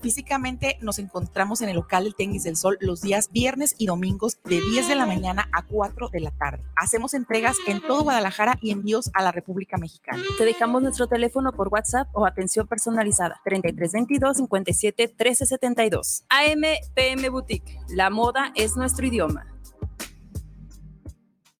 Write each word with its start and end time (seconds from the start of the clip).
Físicamente 0.00 0.78
nos 0.80 1.00
encontramos 1.00 1.60
en 1.60 1.68
el 1.68 1.74
local 1.74 2.04
del 2.04 2.14
Tenis 2.14 2.44
del 2.44 2.54
Sol 2.54 2.78
los 2.80 3.02
días 3.02 3.30
viernes 3.32 3.74
y 3.76 3.86
domingos 3.86 4.38
de 4.44 4.60
10 4.60 4.86
de 4.86 4.94
la 4.94 5.06
mañana 5.06 5.48
a 5.52 5.62
4 5.62 6.08
de 6.10 6.20
la 6.20 6.30
tarde. 6.30 6.62
Hacemos 6.76 7.14
entregas 7.14 7.56
en 7.66 7.80
todo 7.80 8.04
Guadalajara 8.04 8.58
y 8.62 8.70
envíos 8.70 9.10
a 9.12 9.24
la 9.24 9.32
República 9.32 9.76
Mexicana. 9.76 10.22
Te 10.38 10.44
dejamos 10.44 10.82
nuestro 10.82 11.08
teléfono 11.08 11.50
por 11.50 11.66
WhatsApp 11.66 12.06
o 12.12 12.26
atención 12.26 12.68
personalizada 12.68 13.40
3322 13.42 14.36
57 14.36 15.02
1372. 15.08 16.24
AM 16.28 16.62
PM 16.94 17.28
Boutique. 17.30 17.80
La 17.88 18.08
moda 18.08 18.52
es 18.54 18.76
nuestro 18.76 19.04
idioma. 19.04 19.55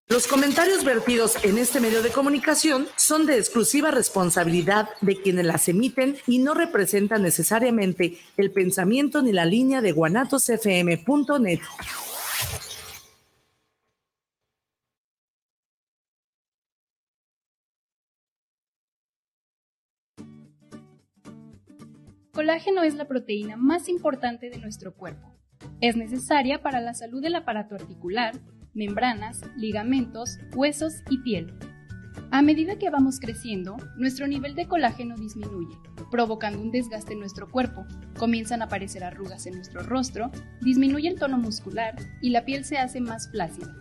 Los 0.09 0.29
comentarios 0.29 0.84
vertidos 0.84 1.34
en 1.45 1.59
este 1.59 1.80
medio 1.80 2.00
de 2.00 2.11
comunicación 2.11 2.86
son 2.95 3.27
de 3.27 3.38
exclusiva 3.38 3.91
responsabilidad 3.91 4.88
de 5.00 5.20
quienes 5.20 5.45
las 5.45 5.68
emiten 5.68 6.16
y 6.29 6.38
no 6.38 6.55
representan 6.55 7.23
necesariamente 7.23 8.16
el 8.37 8.52
pensamiento 8.52 9.20
ni 9.20 9.32
la 9.32 9.45
línea 9.45 9.80
de 9.80 9.91
guanatosfm.net. 9.91 11.59
Colágeno 22.32 22.84
es 22.84 22.95
la 22.95 23.09
proteína 23.09 23.57
más 23.57 23.88
importante 23.88 24.51
de 24.51 24.59
nuestro 24.59 24.95
cuerpo. 24.95 25.37
Es 25.80 25.96
necesaria 25.96 26.62
para 26.62 26.80
la 26.80 26.95
salud 26.95 27.20
del 27.20 27.34
aparato 27.34 27.74
articular, 27.74 28.34
membranas, 28.77 29.41
ligamentos, 29.57 30.39
huesos 30.55 31.03
y 31.11 31.19
piel. 31.19 31.53
A 32.30 32.43
medida 32.43 32.79
que 32.79 32.91
vamos 32.91 33.19
creciendo, 33.19 33.77
nuestro 33.97 34.27
nivel 34.27 34.55
de 34.55 34.66
colágeno 34.66 35.16
disminuye, 35.16 35.77
provocando 36.11 36.61
un 36.61 36.71
desgaste 36.71 37.15
en 37.15 37.21
nuestro 37.21 37.51
cuerpo, 37.51 37.87
comienzan 38.19 38.62
a 38.62 38.66
aparecer 38.66 39.05
arrugas 39.05 39.47
en 39.47 39.55
nuestro 39.55 39.83
rostro, 39.83 40.30
disminuye 40.61 41.09
el 41.09 41.19
tono 41.19 41.39
muscular 41.39 41.97
y 42.21 42.30
la 42.30 42.45
piel 42.45 42.65
se 42.65 42.79
hace 42.79 43.01
más 43.01 43.30
flácida. 43.30 43.74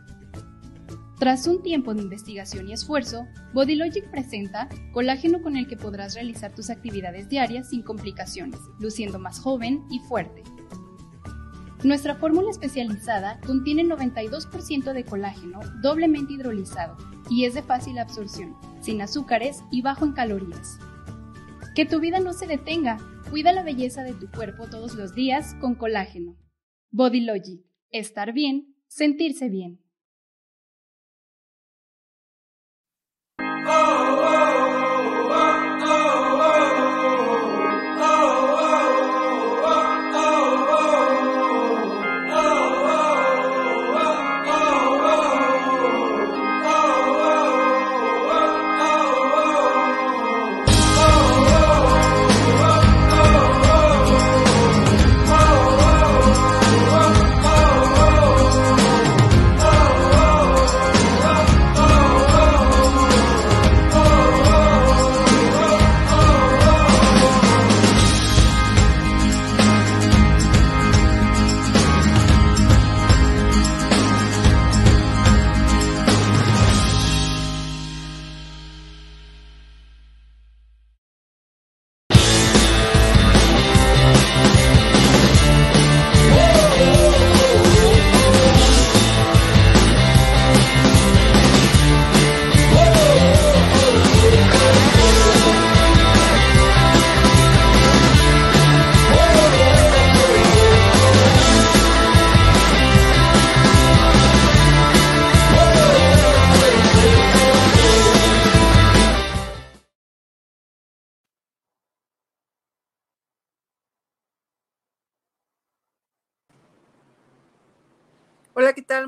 Tras 1.20 1.48
un 1.48 1.64
tiempo 1.64 1.94
de 1.94 2.02
investigación 2.02 2.68
y 2.68 2.74
esfuerzo, 2.74 3.26
Bodylogic 3.54 4.12
presenta 4.12 4.68
colágeno 4.92 5.42
con 5.42 5.56
el 5.56 5.66
que 5.66 5.78
podrás 5.78 6.14
realizar 6.14 6.54
tus 6.54 6.70
actividades 6.70 7.30
diarias 7.30 7.70
sin 7.70 7.84
complicaciones, 7.84 8.60
luciendo 8.80 9.18
más 9.18 9.40
joven 9.40 9.84
y 9.90 10.00
fuerte. 10.00 10.44
Nuestra 11.86 12.16
fórmula 12.16 12.50
especializada 12.50 13.40
contiene 13.46 13.84
92% 13.84 14.92
de 14.92 15.06
colágeno 15.06 15.60
doblemente 15.84 16.34
hidrolizado 16.34 16.98
y 17.30 17.46
es 17.46 17.54
de 17.54 17.62
fácil 17.62 18.00
absorción, 18.00 18.56
sin 18.82 19.04
azúcares 19.04 19.64
y 19.70 19.84
bajo 19.84 20.04
en 20.04 20.14
calorías. 20.14 20.80
Que 21.76 21.86
tu 21.86 22.00
vida 22.00 22.20
no 22.20 22.34
se 22.34 22.48
detenga, 22.48 22.98
cuida 23.30 23.52
la 23.52 23.62
belleza 23.62 24.02
de 24.02 24.14
tu 24.14 24.32
cuerpo 24.32 24.68
todos 24.68 24.96
los 24.96 25.14
días 25.14 25.54
con 25.62 25.76
colágeno. 25.76 26.36
Bodylogic, 26.90 27.64
estar 27.92 28.34
bien, 28.34 28.76
sentirse 28.88 29.50
bien. 29.50 29.80
Hola, 33.38 34.05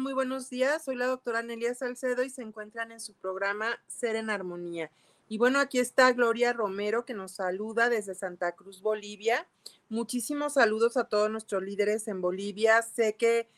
Muy 0.07 0.13
buenos 0.13 0.49
días. 0.49 0.85
Soy 0.85 0.95
la 0.95 1.07
doctora 1.07 1.41
Nelia 1.43 1.75
Salcedo 1.75 2.23
y 2.23 2.29
se 2.29 2.41
encuentran 2.41 2.93
en 2.93 3.01
su 3.01 3.13
programa 3.13 3.77
Ser 3.87 4.15
en 4.15 4.29
Armonía. 4.29 4.89
Y 5.27 5.37
bueno, 5.37 5.59
aquí 5.59 5.79
está 5.79 6.13
Gloria 6.13 6.53
Romero 6.53 7.03
que 7.03 7.13
nos 7.13 7.33
saluda 7.33 7.89
desde 7.89 8.15
Santa 8.15 8.53
Cruz, 8.53 8.81
Bolivia. 8.81 9.49
Muchísimos 9.89 10.53
saludos 10.53 10.95
a 10.95 11.09
todos 11.09 11.29
nuestros 11.29 11.61
líderes 11.61 12.07
en 12.07 12.21
Bolivia. 12.21 12.81
Sé 12.83 13.17
que 13.17 13.49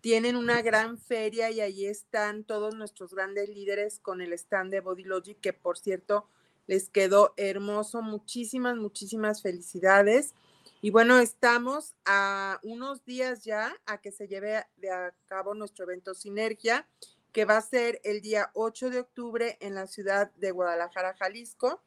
tienen 0.00 0.34
una 0.34 0.60
gran 0.60 0.98
feria 0.98 1.52
y 1.52 1.60
ahí 1.60 1.86
están 1.86 2.42
todos 2.42 2.74
nuestros 2.74 3.14
grandes 3.14 3.48
líderes 3.48 4.00
con 4.00 4.20
el 4.20 4.32
stand 4.32 4.72
de 4.72 4.80
Body 4.80 5.04
Logic, 5.04 5.38
que 5.40 5.52
por 5.52 5.78
cierto 5.78 6.26
les 6.66 6.88
quedó 6.88 7.32
hermoso. 7.36 8.02
Muchísimas, 8.02 8.76
muchísimas 8.76 9.40
felicidades. 9.40 10.34
Y 10.84 10.90
bueno, 10.90 11.20
estamos 11.20 11.94
a 12.04 12.58
unos 12.64 13.04
días 13.04 13.44
ya 13.44 13.72
a 13.86 14.00
que 14.00 14.10
se 14.10 14.26
lleve 14.26 14.56
a 14.56 15.14
cabo 15.26 15.54
nuestro 15.54 15.84
evento 15.84 16.12
Sinergia, 16.12 16.88
que 17.30 17.44
va 17.44 17.56
a 17.56 17.62
ser 17.62 18.00
el 18.02 18.20
día 18.20 18.50
8 18.54 18.90
de 18.90 18.98
octubre 18.98 19.56
en 19.60 19.76
la 19.76 19.86
ciudad 19.86 20.32
de 20.32 20.50
Guadalajara, 20.50 21.14
Jalisco. 21.14 21.80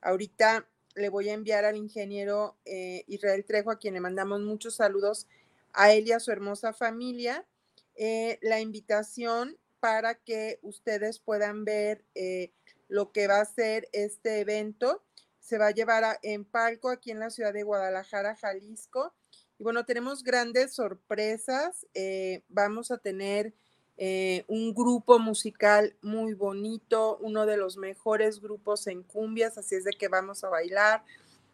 Ahorita 0.00 0.68
le 0.96 1.10
voy 1.10 1.28
a 1.28 1.34
enviar 1.34 1.64
al 1.64 1.76
ingeniero 1.76 2.56
eh, 2.64 3.04
Israel 3.06 3.44
Trejo, 3.44 3.70
a 3.70 3.78
quien 3.78 3.94
le 3.94 4.00
mandamos 4.00 4.40
muchos 4.40 4.74
saludos 4.74 5.28
a 5.72 5.92
él 5.92 6.08
y 6.08 6.12
a 6.12 6.18
su 6.18 6.32
hermosa 6.32 6.72
familia, 6.72 7.46
eh, 7.94 8.40
la 8.42 8.58
invitación 8.58 9.58
para 9.78 10.16
que 10.16 10.58
ustedes 10.62 11.20
puedan 11.20 11.64
ver 11.64 12.04
eh, 12.16 12.50
lo 12.88 13.12
que 13.12 13.28
va 13.28 13.42
a 13.42 13.44
ser 13.44 13.88
este 13.92 14.40
evento 14.40 15.04
se 15.40 15.58
va 15.58 15.68
a 15.68 15.72
llevar 15.72 16.18
en 16.22 16.44
palco 16.44 16.90
aquí 16.90 17.10
en 17.10 17.18
la 17.18 17.30
ciudad 17.30 17.52
de 17.52 17.62
Guadalajara, 17.62 18.36
Jalisco. 18.36 19.12
Y 19.58 19.64
bueno, 19.64 19.84
tenemos 19.84 20.22
grandes 20.22 20.74
sorpresas. 20.74 21.86
Eh, 21.94 22.44
vamos 22.48 22.90
a 22.90 22.98
tener 22.98 23.52
eh, 23.96 24.44
un 24.48 24.72
grupo 24.72 25.18
musical 25.18 25.94
muy 26.00 26.32
bonito, 26.32 27.18
uno 27.20 27.44
de 27.44 27.58
los 27.58 27.76
mejores 27.76 28.40
grupos 28.40 28.86
en 28.86 29.02
cumbias, 29.02 29.58
así 29.58 29.74
es 29.74 29.84
de 29.84 29.92
que 29.92 30.08
vamos 30.08 30.42
a 30.44 30.48
bailar. 30.48 31.04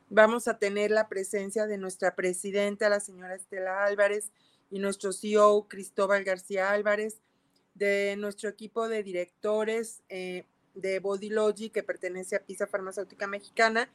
Vamos 0.08 0.46
a 0.46 0.58
tener 0.58 0.92
la 0.92 1.08
presencia 1.08 1.66
de 1.66 1.78
nuestra 1.78 2.14
presidenta, 2.14 2.88
la 2.88 3.00
señora 3.00 3.34
Estela 3.34 3.84
Álvarez, 3.84 4.30
y 4.70 4.78
nuestro 4.78 5.12
CEO, 5.12 5.66
Cristóbal 5.68 6.22
García 6.22 6.70
Álvarez, 6.70 7.20
de 7.74 8.14
nuestro 8.16 8.48
equipo 8.48 8.88
de 8.88 9.02
directores, 9.02 10.02
eh, 10.08 10.44
de 10.76 11.00
Body 11.00 11.30
Logic 11.30 11.72
que 11.72 11.82
pertenece 11.82 12.36
a 12.36 12.44
Pisa 12.44 12.66
Farmacéutica 12.66 13.26
Mexicana. 13.26 13.90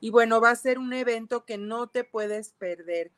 Y 0.00 0.10
bueno, 0.10 0.40
va 0.40 0.50
a 0.50 0.56
ser 0.56 0.78
un 0.78 0.92
evento 0.92 1.44
que 1.44 1.58
no 1.58 1.88
te 1.88 2.04
puedes 2.04 2.52
perder. 2.52 3.10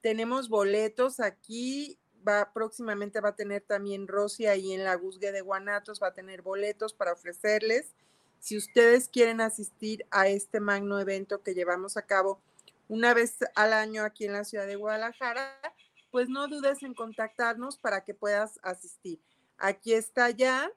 Tenemos 0.00 0.48
boletos 0.48 1.20
aquí, 1.20 1.98
va 2.26 2.52
próximamente 2.52 3.20
va 3.20 3.30
a 3.30 3.36
tener 3.36 3.62
también 3.62 4.08
Rosy 4.08 4.46
ahí 4.46 4.72
en 4.72 4.84
la 4.84 4.94
Guzgue 4.94 5.30
de 5.30 5.42
Guanatos, 5.42 6.02
va 6.02 6.08
a 6.08 6.14
tener 6.14 6.42
boletos 6.42 6.94
para 6.94 7.12
ofrecerles. 7.12 7.94
Si 8.40 8.56
ustedes 8.56 9.08
quieren 9.08 9.40
asistir 9.40 10.04
a 10.10 10.26
este 10.26 10.58
magno 10.58 10.98
evento 10.98 11.42
que 11.42 11.54
llevamos 11.54 11.96
a 11.96 12.06
cabo 12.06 12.40
una 12.88 13.14
vez 13.14 13.36
al 13.54 13.72
año 13.72 14.02
aquí 14.02 14.24
en 14.24 14.32
la 14.32 14.44
ciudad 14.44 14.66
de 14.66 14.76
Guadalajara, 14.76 15.60
pues 16.10 16.28
no 16.28 16.48
dudes 16.48 16.82
en 16.82 16.94
contactarnos 16.94 17.78
para 17.78 18.04
que 18.04 18.14
puedas 18.14 18.58
asistir. 18.62 19.20
Aquí 19.58 19.94
está 19.94 20.30
ya 20.30 20.72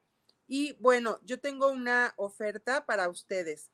y 0.48 0.74
bueno, 0.80 1.20
yo 1.26 1.40
tengo 1.40 1.70
una 1.70 2.14
oferta 2.18 2.86
para 2.86 3.10
ustedes. 3.10 3.70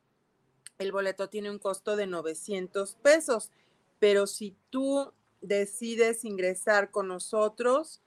El 0.78 0.92
boleto 0.92 1.30
tiene 1.30 1.52
un 1.52 1.60
costo 1.60 1.96
de 1.96 2.08
900 2.08 2.96
pesos, 2.96 3.52
pero 4.00 4.26
si 4.26 4.56
tú 4.70 5.12
decides 5.42 6.24
ingresar 6.24 6.92
con 6.92 7.08
nosotros 7.08 8.02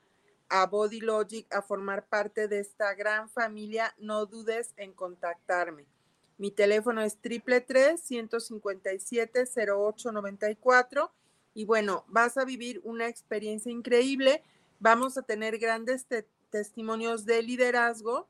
a 0.49 0.67
Body 0.67 1.01
Logic 1.01 1.53
a 1.53 1.63
formar 1.63 2.07
parte 2.07 2.49
de 2.49 2.61
esta 2.61 2.95
gran 2.95 3.29
familia, 3.29 3.95
no 3.99 4.27
dudes 4.27 4.73
en 4.77 4.93
contactarme. 4.93 5.87
Mi 6.37 6.51
teléfono 6.51 7.03
es 7.03 7.17
triple 7.19 7.65
157 7.97 9.45
0894 9.47 11.13
y 11.55 11.65
bueno, 11.65 12.05
vas 12.09 12.37
a 12.37 12.45
vivir 12.45 12.81
una 12.83 13.07
experiencia 13.07 13.71
increíble. 13.71 14.43
Vamos 14.81 15.17
a 15.17 15.23
tener 15.23 15.59
grandes 15.59 16.07
testimonios 16.51 17.25
de 17.25 17.43
liderazgo, 17.43 18.29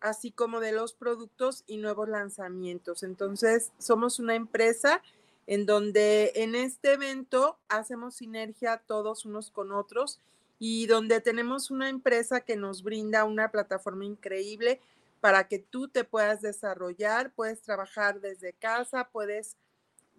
así 0.00 0.30
como 0.30 0.60
de 0.60 0.72
los 0.72 0.92
productos 0.92 1.64
y 1.66 1.78
nuevos 1.78 2.08
lanzamientos. 2.08 3.02
Entonces, 3.02 3.72
somos 3.78 4.18
una 4.18 4.34
empresa 4.34 5.02
en 5.46 5.66
donde 5.66 6.32
en 6.34 6.54
este 6.54 6.94
evento 6.94 7.58
hacemos 7.68 8.16
sinergia 8.16 8.82
todos 8.86 9.24
unos 9.24 9.50
con 9.50 9.72
otros 9.72 10.20
y 10.58 10.86
donde 10.86 11.20
tenemos 11.20 11.70
una 11.70 11.88
empresa 11.88 12.40
que 12.40 12.56
nos 12.56 12.82
brinda 12.82 13.24
una 13.24 13.50
plataforma 13.50 14.04
increíble 14.04 14.80
para 15.20 15.48
que 15.48 15.58
tú 15.58 15.88
te 15.88 16.04
puedas 16.04 16.40
desarrollar, 16.40 17.32
puedes 17.32 17.60
trabajar 17.62 18.20
desde 18.20 18.52
casa, 18.52 19.08
puedes 19.12 19.56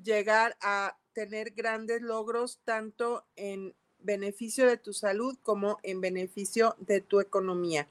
llegar 0.04 0.56
a 0.62 0.98
tener 1.14 1.52
grandes 1.52 2.02
logros 2.02 2.60
tanto 2.64 3.26
en 3.36 3.74
beneficio 4.00 4.66
de 4.68 4.78
tu 4.78 4.94
salud 4.94 5.38
como 5.44 5.80
en 5.84 6.02
beneficio 6.02 6.76
de 6.80 7.02
tu 7.02 7.20
economía. 7.20 7.88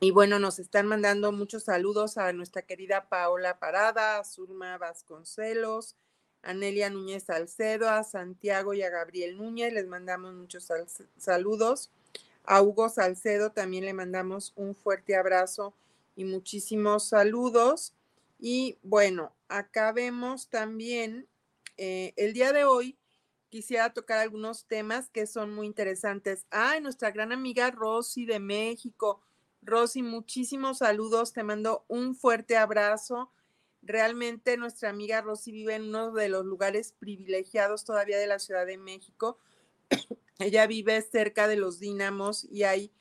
Y 0.00 0.12
bueno, 0.12 0.38
nos 0.38 0.60
están 0.60 0.86
mandando 0.86 1.32
muchos 1.32 1.64
saludos 1.64 2.18
a 2.18 2.32
nuestra 2.32 2.62
querida 2.62 3.08
Paola 3.08 3.58
Parada, 3.58 4.20
a 4.20 4.24
Zulma 4.24 4.78
Vasconcelos, 4.78 5.96
a 6.42 6.54
Nelia 6.54 6.88
Núñez 6.88 7.24
Salcedo, 7.24 7.90
a 7.90 8.04
Santiago 8.04 8.74
y 8.74 8.82
a 8.82 8.90
Gabriel 8.90 9.36
Núñez. 9.36 9.72
Les 9.72 9.88
mandamos 9.88 10.34
muchos 10.34 10.68
saludos. 11.16 11.90
A 12.44 12.62
Hugo 12.62 12.88
Salcedo 12.88 13.50
también 13.50 13.86
le 13.86 13.92
mandamos 13.92 14.52
un 14.54 14.76
fuerte 14.76 15.16
abrazo 15.16 15.74
y 16.14 16.24
muchísimos 16.24 17.08
saludos. 17.08 17.92
Y 18.38 18.78
bueno, 18.84 19.32
acá 19.48 19.90
vemos 19.90 20.48
también 20.48 21.26
eh, 21.76 22.12
el 22.16 22.34
día 22.34 22.52
de 22.52 22.62
hoy 22.62 22.96
quisiera 23.48 23.92
tocar 23.92 24.18
algunos 24.18 24.64
temas 24.66 25.10
que 25.10 25.26
son 25.26 25.52
muy 25.52 25.66
interesantes. 25.66 26.46
Ay, 26.50 26.80
nuestra 26.80 27.10
gran 27.10 27.32
amiga 27.32 27.72
Rosy 27.72 28.26
de 28.26 28.38
México. 28.38 29.20
Rosy, 29.62 30.02
muchísimos 30.02 30.78
saludos. 30.78 31.32
Te 31.32 31.42
mando 31.42 31.84
un 31.88 32.14
fuerte 32.14 32.56
abrazo. 32.56 33.32
Realmente 33.82 34.56
nuestra 34.56 34.90
amiga 34.90 35.20
Rosy 35.20 35.52
vive 35.52 35.74
en 35.74 35.88
uno 35.88 36.12
de 36.12 36.28
los 36.28 36.44
lugares 36.44 36.92
privilegiados 36.98 37.84
todavía 37.84 38.18
de 38.18 38.26
la 38.26 38.38
Ciudad 38.38 38.66
de 38.66 38.78
México. 38.78 39.38
Ella 40.38 40.66
vive 40.66 41.00
cerca 41.02 41.48
de 41.48 41.56
los 41.56 41.78
dínamos 41.78 42.44
y 42.44 42.64
hay 42.64 42.92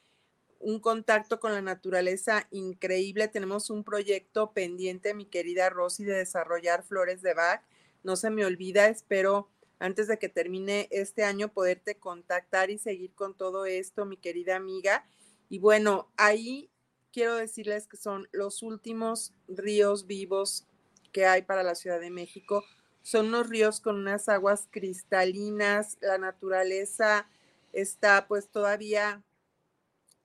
un 0.60 0.80
contacto 0.80 1.40
con 1.40 1.54
la 1.54 1.62
naturaleza 1.62 2.48
increíble. 2.52 3.28
Tenemos 3.28 3.70
un 3.70 3.84
proyecto 3.84 4.54
pendiente, 4.54 5.14
mi 5.14 5.26
querida 5.26 5.70
Rosy, 5.70 6.04
de 6.04 6.16
desarrollar 6.16 6.84
flores 6.84 7.22
de 7.22 7.34
Bach. 7.34 7.62
No 8.04 8.16
se 8.16 8.30
me 8.30 8.46
olvida, 8.46 8.88
espero 8.88 9.50
antes 9.80 10.08
de 10.08 10.18
que 10.18 10.30
termine 10.30 10.88
este 10.92 11.24
año 11.24 11.50
poderte 11.50 11.98
contactar 11.98 12.72
y 12.72 12.78
seguir 12.78 13.14
con 13.14 13.36
todo 13.36 13.66
esto, 13.66 14.06
mi 14.06 14.18
querida 14.18 14.56
amiga. 14.56 15.08
Y 15.50 15.60
bueno, 15.60 16.12
ahí 16.18 16.70
quiero 17.12 17.36
decirles 17.36 17.88
que 17.88 17.98
son 17.98 18.28
los 18.32 18.64
últimos 18.64 19.34
ríos 19.48 20.08
vivos 20.08 20.68
que 21.12 21.26
hay 21.26 21.42
para 21.42 21.64
la 21.64 21.76
Ciudad 21.76 22.00
de 22.00 22.10
México 22.10 22.64
son 23.08 23.28
unos 23.28 23.48
ríos 23.48 23.80
con 23.80 23.96
unas 23.96 24.28
aguas 24.28 24.68
cristalinas, 24.70 25.98
la 26.02 26.18
naturaleza 26.18 27.26
está 27.72 28.28
pues 28.28 28.50
todavía 28.50 29.24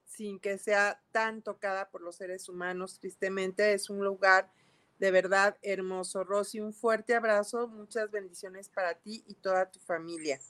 sin 0.04 0.40
que 0.40 0.58
sea 0.58 1.00
tan 1.12 1.42
tocada 1.42 1.90
por 1.90 2.00
los 2.00 2.16
seres 2.16 2.48
humanos, 2.48 2.98
tristemente 2.98 3.72
es 3.72 3.88
un 3.88 4.04
lugar 4.04 4.50
de 4.98 5.12
verdad 5.12 5.56
hermoso. 5.62 6.24
Rosy, 6.24 6.58
un 6.58 6.74
fuerte 6.74 7.14
abrazo, 7.14 7.68
muchas 7.68 8.10
bendiciones 8.10 8.68
para 8.68 8.94
ti 8.94 9.22
y 9.28 9.34
toda 9.34 9.70
tu 9.70 9.78
familia. 9.78 10.40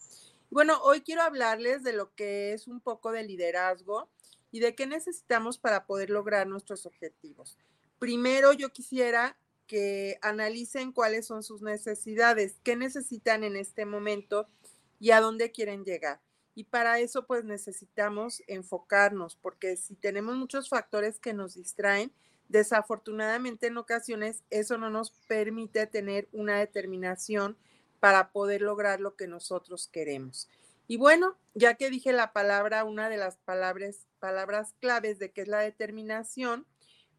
Bueno, 0.50 0.80
hoy 0.84 1.02
quiero 1.02 1.20
hablarles 1.20 1.82
de 1.82 1.92
lo 1.92 2.14
que 2.14 2.54
es 2.54 2.66
un 2.66 2.80
poco 2.80 3.12
de 3.12 3.24
liderazgo 3.24 4.08
y 4.52 4.60
de 4.60 4.76
qué 4.76 4.86
necesitamos 4.86 5.58
para 5.58 5.86
poder 5.86 6.10
lograr 6.10 6.46
nuestros 6.46 6.86
objetivos. 6.86 7.58
Primero, 7.98 8.52
yo 8.52 8.70
quisiera 8.70 9.36
que 9.66 10.18
analicen 10.20 10.92
cuáles 10.92 11.26
son 11.26 11.42
sus 11.42 11.62
necesidades, 11.62 12.60
qué 12.62 12.76
necesitan 12.76 13.42
en 13.42 13.56
este 13.56 13.86
momento 13.86 14.46
y 15.00 15.10
a 15.10 15.20
dónde 15.20 15.50
quieren 15.50 15.84
llegar. 15.84 16.20
Y 16.54 16.64
para 16.64 17.00
eso 17.00 17.26
pues 17.26 17.44
necesitamos 17.44 18.42
enfocarnos, 18.46 19.36
porque 19.36 19.76
si 19.76 19.94
tenemos 19.94 20.36
muchos 20.36 20.68
factores 20.68 21.18
que 21.18 21.32
nos 21.32 21.54
distraen, 21.54 22.12
desafortunadamente 22.48 23.68
en 23.68 23.78
ocasiones 23.78 24.42
eso 24.50 24.76
no 24.76 24.90
nos 24.90 25.12
permite 25.26 25.86
tener 25.86 26.28
una 26.32 26.58
determinación 26.58 27.56
para 28.00 28.32
poder 28.32 28.60
lograr 28.60 29.00
lo 29.00 29.16
que 29.16 29.26
nosotros 29.26 29.88
queremos. 29.88 30.50
Y 30.86 30.96
bueno, 30.96 31.38
ya 31.54 31.74
que 31.74 31.90
dije 31.90 32.12
la 32.12 32.32
palabra, 32.32 32.84
una 32.84 33.08
de 33.08 33.16
las 33.16 33.38
palabras, 33.38 34.06
palabras 34.18 34.74
claves 34.80 35.18
de 35.18 35.32
qué 35.32 35.42
es 35.42 35.48
la 35.48 35.60
determinación, 35.60 36.66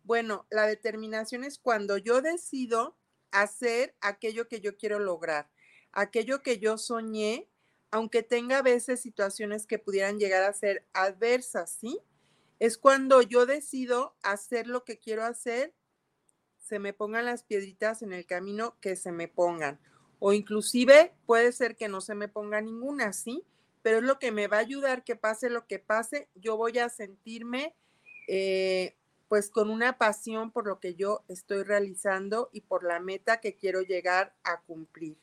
bueno, 0.04 0.46
la 0.50 0.68
determinación 0.68 1.44
es 1.44 1.58
cuando 1.60 1.98
yo 1.98 2.22
decido 2.22 2.98
hacer 3.32 3.96
aquello 4.02 4.48
que 4.48 4.60
yo 4.60 4.78
quiero 4.78 5.00
lograr, 5.00 5.50
aquello 5.92 6.44
que 6.44 6.60
yo 6.60 6.78
soñé, 6.78 7.50
aunque 7.90 8.22
tenga 8.22 8.60
a 8.60 8.64
veces 8.64 9.02
situaciones 9.02 9.66
que 9.66 9.80
pudieran 9.80 10.20
llegar 10.20 10.44
a 10.44 10.54
ser 10.54 10.86
adversas, 10.94 11.72
¿sí? 11.80 12.00
Es 12.60 12.78
cuando 12.78 13.22
yo 13.22 13.46
decido 13.46 14.16
hacer 14.24 14.68
lo 14.68 14.84
que 14.84 15.00
quiero 15.00 15.24
hacer, 15.24 15.74
se 16.58 16.80
me 16.80 16.94
pongan 16.94 17.26
las 17.26 17.44
piedritas 17.44 18.02
en 18.02 18.14
el 18.14 18.26
camino 18.26 18.78
que 18.80 18.96
se 18.96 19.12
me 19.12 19.28
pongan. 19.28 19.80
O 20.20 20.34
inclusive 20.34 21.14
puede 21.26 21.52
ser 21.52 21.76
que 21.76 21.90
no 21.90 22.02
se 22.02 22.16
me 22.16 22.28
ponga 22.28 22.62
ninguna, 22.62 23.14
¿sí? 23.14 23.46
Pero 23.84 23.98
es 23.98 24.04
lo 24.04 24.18
que 24.18 24.32
me 24.32 24.48
va 24.48 24.58
a 24.58 24.62
ayudar 24.62 25.04
que 25.04 25.16
pase 25.16 25.52
lo 25.52 25.68
que 25.68 25.78
pase, 25.78 26.30
yo 26.34 26.58
voy 26.58 26.80
a 26.80 26.90
sentirme 26.90 27.76
eh, 28.28 28.96
pues 29.28 29.50
con 29.50 29.70
una 29.70 29.98
pasión 29.98 30.52
por 30.52 30.68
lo 30.68 30.80
que 30.80 30.96
yo 30.96 31.24
estoy 31.28 31.64
realizando 31.64 32.50
y 32.52 32.62
por 32.62 32.84
la 32.84 33.00
meta 33.00 33.40
que 33.42 33.56
quiero 33.56 33.82
llegar 33.82 34.36
a 34.44 34.62
cumplir. 34.62 35.18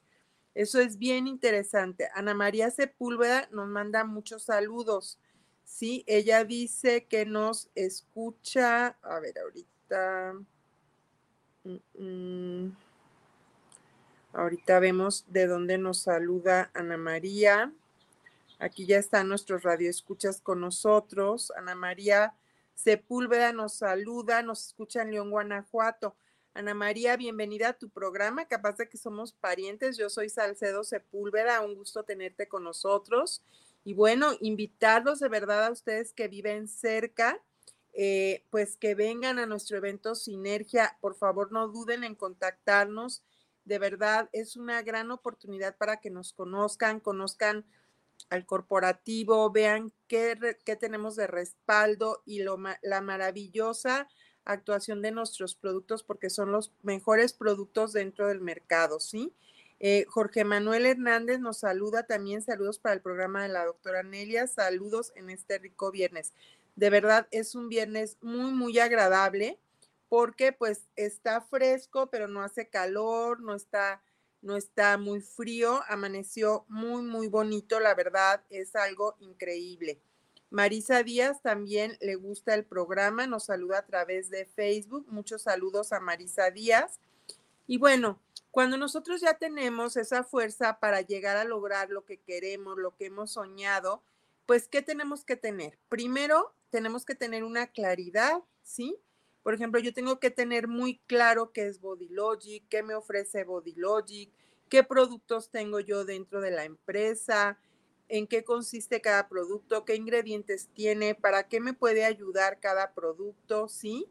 Eso 0.54 0.80
es 0.80 0.98
bien 0.98 1.26
interesante. 1.26 2.08
Ana 2.14 2.34
María 2.34 2.70
Sepúlveda 2.70 3.48
nos 3.52 3.68
manda 3.68 4.04
muchos 4.04 4.42
saludos. 4.44 5.18
Sí, 5.64 6.04
ella 6.08 6.44
dice 6.44 7.06
que 7.06 7.24
nos 7.24 7.70
escucha. 7.76 8.98
A 9.02 9.20
ver, 9.20 9.38
ahorita. 9.38 10.34
Mm, 11.62 11.76
mm, 11.94 12.76
ahorita 14.32 14.80
vemos 14.80 15.24
de 15.28 15.46
dónde 15.46 15.78
nos 15.78 15.98
saluda 15.98 16.70
Ana 16.74 16.96
María. 16.96 17.72
Aquí 18.60 18.84
ya 18.84 18.98
están 18.98 19.26
nuestros 19.26 19.62
radioescuchas 19.62 20.42
con 20.42 20.60
nosotros. 20.60 21.50
Ana 21.56 21.74
María 21.74 22.34
Sepúlveda 22.74 23.54
nos 23.54 23.78
saluda, 23.78 24.42
nos 24.42 24.66
escucha 24.66 25.00
en 25.00 25.12
León, 25.12 25.30
Guanajuato. 25.30 26.14
Ana 26.52 26.74
María, 26.74 27.16
bienvenida 27.16 27.70
a 27.70 27.78
tu 27.78 27.88
programa. 27.88 28.44
Capaz 28.48 28.76
de 28.76 28.86
que 28.86 28.98
somos 28.98 29.32
parientes. 29.32 29.96
Yo 29.96 30.10
soy 30.10 30.28
Salcedo 30.28 30.84
Sepúlveda. 30.84 31.62
Un 31.62 31.74
gusto 31.74 32.02
tenerte 32.02 32.48
con 32.48 32.62
nosotros. 32.62 33.42
Y 33.82 33.94
bueno, 33.94 34.32
invitarlos 34.42 35.20
de 35.20 35.30
verdad 35.30 35.64
a 35.64 35.70
ustedes 35.70 36.12
que 36.12 36.28
viven 36.28 36.68
cerca, 36.68 37.42
eh, 37.94 38.44
pues 38.50 38.76
que 38.76 38.94
vengan 38.94 39.38
a 39.38 39.46
nuestro 39.46 39.78
evento 39.78 40.14
Sinergia. 40.14 40.98
Por 41.00 41.14
favor, 41.14 41.50
no 41.50 41.68
duden 41.68 42.04
en 42.04 42.14
contactarnos. 42.14 43.22
De 43.64 43.78
verdad, 43.78 44.28
es 44.34 44.56
una 44.56 44.82
gran 44.82 45.10
oportunidad 45.10 45.78
para 45.78 45.98
que 45.98 46.10
nos 46.10 46.34
conozcan, 46.34 47.00
conozcan 47.00 47.64
al 48.28 48.44
corporativo, 48.44 49.50
vean 49.50 49.92
qué, 50.08 50.36
tenemos 50.78 51.16
de 51.16 51.26
respaldo 51.26 52.22
y 52.26 52.42
lo, 52.42 52.58
la 52.82 53.00
maravillosa 53.00 54.08
actuación 54.44 55.02
de 55.02 55.12
nuestros 55.12 55.54
productos 55.54 56.02
porque 56.02 56.30
son 56.30 56.52
los 56.52 56.72
mejores 56.82 57.32
productos 57.32 57.92
dentro 57.92 58.28
del 58.28 58.40
mercado, 58.40 59.00
¿sí? 59.00 59.34
Eh, 59.82 60.04
Jorge 60.08 60.44
Manuel 60.44 60.84
Hernández 60.84 61.40
nos 61.40 61.60
saluda 61.60 62.02
también, 62.02 62.42
saludos 62.42 62.78
para 62.78 62.94
el 62.94 63.00
programa 63.00 63.42
de 63.42 63.48
la 63.48 63.64
doctora 63.64 64.02
Nelia, 64.02 64.46
saludos 64.46 65.12
en 65.16 65.30
este 65.30 65.58
rico 65.58 65.90
viernes. 65.90 66.34
De 66.76 66.90
verdad 66.90 67.28
es 67.30 67.54
un 67.54 67.68
viernes 67.68 68.18
muy, 68.20 68.52
muy 68.52 68.78
agradable 68.78 69.58
porque 70.10 70.52
pues 70.52 70.88
está 70.96 71.40
fresco, 71.40 72.08
pero 72.10 72.28
no 72.28 72.42
hace 72.42 72.68
calor, 72.68 73.40
no 73.40 73.54
está 73.54 74.02
no 74.42 74.56
está 74.56 74.98
muy 74.98 75.20
frío, 75.20 75.80
amaneció 75.88 76.64
muy, 76.68 77.02
muy 77.02 77.28
bonito, 77.28 77.80
la 77.80 77.94
verdad 77.94 78.42
es 78.50 78.74
algo 78.76 79.16
increíble. 79.20 80.00
Marisa 80.50 81.02
Díaz 81.02 81.42
también 81.42 81.96
le 82.00 82.16
gusta 82.16 82.54
el 82.54 82.64
programa, 82.64 83.26
nos 83.26 83.44
saluda 83.44 83.78
a 83.78 83.86
través 83.86 84.30
de 84.30 84.46
Facebook. 84.46 85.06
Muchos 85.08 85.42
saludos 85.42 85.92
a 85.92 86.00
Marisa 86.00 86.50
Díaz. 86.50 86.98
Y 87.68 87.78
bueno, 87.78 88.18
Cuando 88.50 88.76
nosotros 88.76 89.20
ya 89.20 89.34
tenemos 89.34 89.96
esa 89.96 90.24
fuerza 90.24 90.80
para 90.80 91.02
llegar 91.02 91.36
a 91.36 91.44
lograr 91.44 91.90
lo 91.90 92.04
que 92.04 92.18
queremos, 92.18 92.76
lo 92.76 92.96
que 92.96 93.06
hemos 93.06 93.32
soñado, 93.32 94.02
pues, 94.46 94.66
¿qué 94.66 94.82
tenemos 94.82 95.24
que 95.24 95.36
tener? 95.36 95.78
Primero, 95.88 96.52
tenemos 96.70 97.04
que 97.04 97.14
tener 97.14 97.44
una 97.44 97.68
claridad, 97.68 98.42
¿sí? 98.62 98.96
Por 99.42 99.54
ejemplo, 99.54 99.80
yo 99.80 99.92
tengo 99.94 100.20
que 100.20 100.30
tener 100.30 100.68
muy 100.68 100.98
claro 101.06 101.52
qué 101.52 101.66
es 101.66 101.80
Body 101.80 102.08
Logic, 102.08 102.64
qué 102.68 102.82
me 102.82 102.94
ofrece 102.94 103.44
Body 103.44 103.74
Logic, 103.74 104.30
qué 104.68 104.84
productos 104.84 105.50
tengo 105.50 105.80
yo 105.80 106.04
dentro 106.04 106.40
de 106.40 106.50
la 106.50 106.64
empresa, 106.64 107.58
en 108.08 108.26
qué 108.26 108.44
consiste 108.44 109.00
cada 109.00 109.28
producto, 109.28 109.84
qué 109.84 109.94
ingredientes 109.94 110.68
tiene, 110.74 111.14
para 111.14 111.48
qué 111.48 111.60
me 111.60 111.72
puede 111.72 112.04
ayudar 112.04 112.60
cada 112.60 112.92
producto, 112.92 113.68
¿sí? 113.68 114.06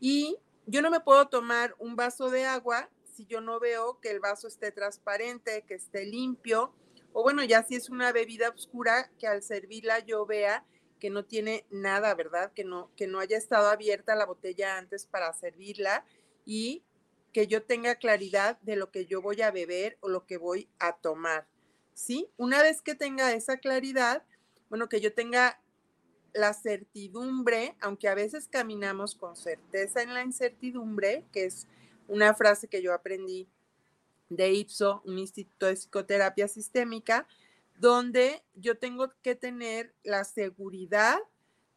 Y 0.00 0.38
yo 0.66 0.82
no 0.82 0.90
me 0.90 1.00
puedo 1.00 1.28
tomar 1.28 1.74
un 1.78 1.96
vaso 1.96 2.30
de 2.30 2.44
agua 2.44 2.90
si 3.04 3.24
yo 3.26 3.40
no 3.40 3.60
veo 3.60 3.98
que 4.00 4.10
el 4.10 4.20
vaso 4.20 4.48
esté 4.48 4.72
transparente, 4.72 5.64
que 5.66 5.74
esté 5.74 6.04
limpio, 6.04 6.74
o 7.12 7.22
bueno, 7.22 7.42
ya 7.44 7.62
si 7.62 7.76
es 7.76 7.88
una 7.88 8.12
bebida 8.12 8.50
oscura, 8.50 9.10
que 9.18 9.26
al 9.26 9.42
servirla 9.42 10.00
yo 10.00 10.26
vea 10.26 10.66
que 11.00 11.10
no 11.10 11.24
tiene 11.24 11.64
nada, 11.70 12.14
¿verdad? 12.14 12.52
Que 12.52 12.64
no, 12.64 12.90
que 12.96 13.06
no 13.06 13.18
haya 13.18 13.36
estado 13.36 13.68
abierta 13.68 14.14
la 14.14 14.26
botella 14.26 14.78
antes 14.78 15.06
para 15.06 15.32
servirla 15.32 16.04
y 16.44 16.82
que 17.32 17.46
yo 17.46 17.62
tenga 17.62 17.96
claridad 17.96 18.58
de 18.62 18.76
lo 18.76 18.90
que 18.90 19.06
yo 19.06 19.20
voy 19.20 19.42
a 19.42 19.50
beber 19.50 19.98
o 20.00 20.08
lo 20.08 20.24
que 20.24 20.38
voy 20.38 20.68
a 20.78 20.96
tomar, 20.96 21.46
¿sí? 21.92 22.30
Una 22.38 22.62
vez 22.62 22.80
que 22.80 22.94
tenga 22.94 23.32
esa 23.34 23.58
claridad, 23.58 24.22
bueno, 24.70 24.88
que 24.88 25.00
yo 25.00 25.12
tenga 25.12 25.60
la 26.32 26.54
certidumbre, 26.54 27.76
aunque 27.80 28.08
a 28.08 28.14
veces 28.14 28.48
caminamos 28.48 29.14
con 29.14 29.36
certeza 29.36 30.02
en 30.02 30.14
la 30.14 30.22
incertidumbre, 30.22 31.24
que 31.32 31.44
es 31.44 31.66
una 32.08 32.34
frase 32.34 32.68
que 32.68 32.82
yo 32.82 32.94
aprendí 32.94 33.48
de 34.28 34.52
IPSO, 34.52 35.02
un 35.04 35.18
instituto 35.18 35.66
de 35.66 35.74
psicoterapia 35.74 36.48
sistémica, 36.48 37.26
donde 37.78 38.42
yo 38.54 38.78
tengo 38.78 39.12
que 39.22 39.34
tener 39.34 39.94
la 40.02 40.24
seguridad 40.24 41.18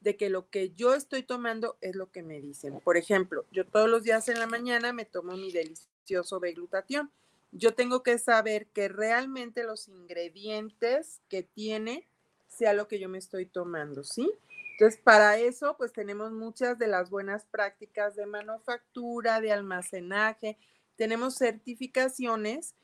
de 0.02 0.16
que 0.16 0.30
lo 0.30 0.50
que 0.50 0.72
yo 0.72 0.94
estoy 0.94 1.24
tomando 1.24 1.78
es 1.82 1.96
lo 1.96 2.12
que 2.12 2.24
me 2.24 2.40
dicen. 2.40 2.80
Por 2.80 2.98
ejemplo, 2.98 3.46
yo 3.52 3.66
todos 3.66 3.90
los 3.90 4.04
días 4.04 4.30
en 4.30 4.40
la 4.40 4.48
mañana 4.48 4.94
me 4.94 5.06
tomo 5.06 5.34
mi 5.34 5.52
delicioso 5.52 6.40
B-glutatión. 6.40 7.12
Yo 7.52 7.74
tengo 7.74 8.04
que 8.04 8.18
saber 8.18 8.68
que 8.68 8.88
realmente 8.88 9.64
los 9.64 9.88
ingredientes 9.88 11.22
que 11.28 11.44
tiene 11.44 12.08
sea 12.48 12.74
lo 12.74 12.88
que 12.88 13.00
yo 13.00 13.10
me 13.10 13.18
estoy 13.18 13.46
tomando, 13.46 14.04
¿sí? 14.04 14.32
Entonces, 14.74 15.02
para 15.02 15.38
eso, 15.38 15.76
pues 15.78 15.92
tenemos 15.92 16.32
muchas 16.32 16.78
de 16.80 16.88
las 16.88 17.10
buenas 17.10 17.46
prácticas 17.46 18.16
de 18.16 18.26
manufactura, 18.26 19.42
de 19.42 19.52
almacenaje, 19.52 20.58
tenemos 20.96 21.36
certificaciones 21.36 22.76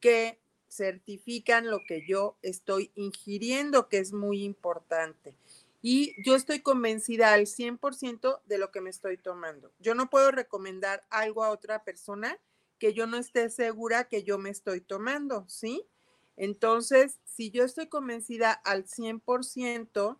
que 0.00 0.41
certifican 0.72 1.68
lo 1.68 1.80
que 1.86 2.04
yo 2.06 2.36
estoy 2.42 2.90
ingiriendo, 2.94 3.88
que 3.88 3.98
es 3.98 4.12
muy 4.12 4.42
importante. 4.42 5.34
Y 5.82 6.14
yo 6.24 6.36
estoy 6.36 6.60
convencida 6.60 7.32
al 7.32 7.46
100% 7.46 8.40
de 8.46 8.58
lo 8.58 8.70
que 8.70 8.80
me 8.80 8.90
estoy 8.90 9.16
tomando. 9.18 9.72
Yo 9.80 9.94
no 9.94 10.08
puedo 10.08 10.30
recomendar 10.30 11.04
algo 11.10 11.44
a 11.44 11.50
otra 11.50 11.84
persona 11.84 12.38
que 12.78 12.94
yo 12.94 13.06
no 13.06 13.16
esté 13.16 13.50
segura 13.50 14.04
que 14.04 14.22
yo 14.22 14.38
me 14.38 14.50
estoy 14.50 14.80
tomando, 14.80 15.44
¿sí? 15.48 15.84
Entonces, 16.36 17.18
si 17.24 17.50
yo 17.50 17.64
estoy 17.64 17.88
convencida 17.88 18.52
al 18.52 18.86
100%, 18.86 20.18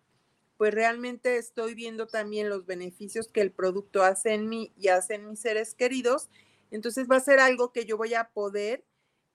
pues 0.58 0.74
realmente 0.74 1.38
estoy 1.38 1.74
viendo 1.74 2.06
también 2.06 2.48
los 2.48 2.66
beneficios 2.66 3.26
que 3.28 3.40
el 3.40 3.50
producto 3.50 4.02
hace 4.02 4.34
en 4.34 4.48
mí 4.48 4.72
y 4.78 4.88
hace 4.88 5.14
en 5.14 5.28
mis 5.28 5.40
seres 5.40 5.74
queridos. 5.74 6.28
Entonces 6.70 7.08
va 7.10 7.16
a 7.16 7.20
ser 7.20 7.40
algo 7.40 7.72
que 7.72 7.84
yo 7.84 7.96
voy 7.96 8.14
a 8.14 8.28
poder 8.28 8.84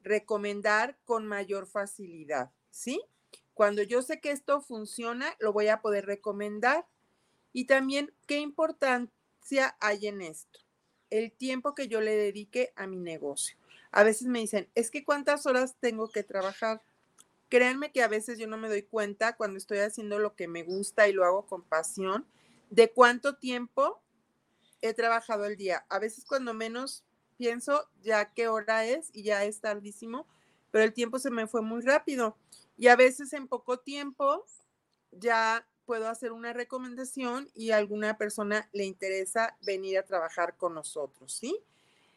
recomendar 0.01 0.97
con 1.05 1.27
mayor 1.27 1.67
facilidad, 1.67 2.51
¿sí? 2.69 3.01
Cuando 3.53 3.81
yo 3.81 4.01
sé 4.03 4.19
que 4.19 4.31
esto 4.31 4.61
funciona, 4.61 5.35
lo 5.39 5.51
voy 5.51 5.67
a 5.67 5.81
poder 5.81 6.05
recomendar. 6.05 6.85
Y 7.53 7.65
también, 7.65 8.13
¿qué 8.27 8.37
importancia 8.37 9.75
hay 9.79 10.07
en 10.07 10.21
esto? 10.21 10.59
El 11.09 11.31
tiempo 11.31 11.73
que 11.73 11.87
yo 11.87 11.99
le 11.99 12.15
dedique 12.15 12.71
a 12.75 12.85
mi 12.85 12.99
negocio. 12.99 13.57
A 13.91 14.03
veces 14.03 14.27
me 14.27 14.39
dicen, 14.39 14.69
es 14.75 14.91
que 14.91 15.03
cuántas 15.03 15.47
horas 15.47 15.75
tengo 15.79 16.11
que 16.11 16.21
trabajar. 16.21 16.83
Créanme 17.49 17.91
que 17.91 18.03
a 18.03 18.07
veces 18.07 18.37
yo 18.37 18.45
no 18.45 18.57
me 18.57 18.67
doy 18.67 18.83
cuenta 18.83 19.35
cuando 19.35 19.57
estoy 19.57 19.79
haciendo 19.79 20.19
lo 20.19 20.35
que 20.35 20.47
me 20.47 20.61
gusta 20.61 21.07
y 21.07 21.13
lo 21.13 21.25
hago 21.25 21.47
con 21.47 21.63
pasión, 21.63 22.27
de 22.69 22.91
cuánto 22.91 23.37
tiempo 23.37 24.03
he 24.81 24.93
trabajado 24.93 25.45
el 25.45 25.57
día. 25.57 25.85
A 25.89 25.97
veces 25.97 26.25
cuando 26.25 26.53
menos 26.53 27.06
pienso 27.37 27.87
ya 28.01 28.33
qué 28.33 28.47
hora 28.47 28.85
es 28.85 29.09
y 29.13 29.23
ya 29.23 29.43
es 29.45 29.61
tardísimo, 29.61 30.27
pero 30.71 30.83
el 30.83 30.93
tiempo 30.93 31.19
se 31.19 31.29
me 31.29 31.47
fue 31.47 31.61
muy 31.61 31.81
rápido. 31.81 32.35
Y 32.77 32.87
a 32.87 32.95
veces 32.95 33.33
en 33.33 33.47
poco 33.47 33.79
tiempo 33.79 34.45
ya 35.11 35.65
puedo 35.85 36.09
hacer 36.09 36.33
una 36.33 36.53
recomendación 36.53 37.49
y 37.55 37.71
a 37.71 37.77
alguna 37.77 38.17
persona 38.17 38.69
le 38.73 38.83
interesa 38.85 39.57
venir 39.61 39.97
a 39.97 40.03
trabajar 40.03 40.57
con 40.57 40.73
nosotros, 40.73 41.33
¿sí? 41.33 41.57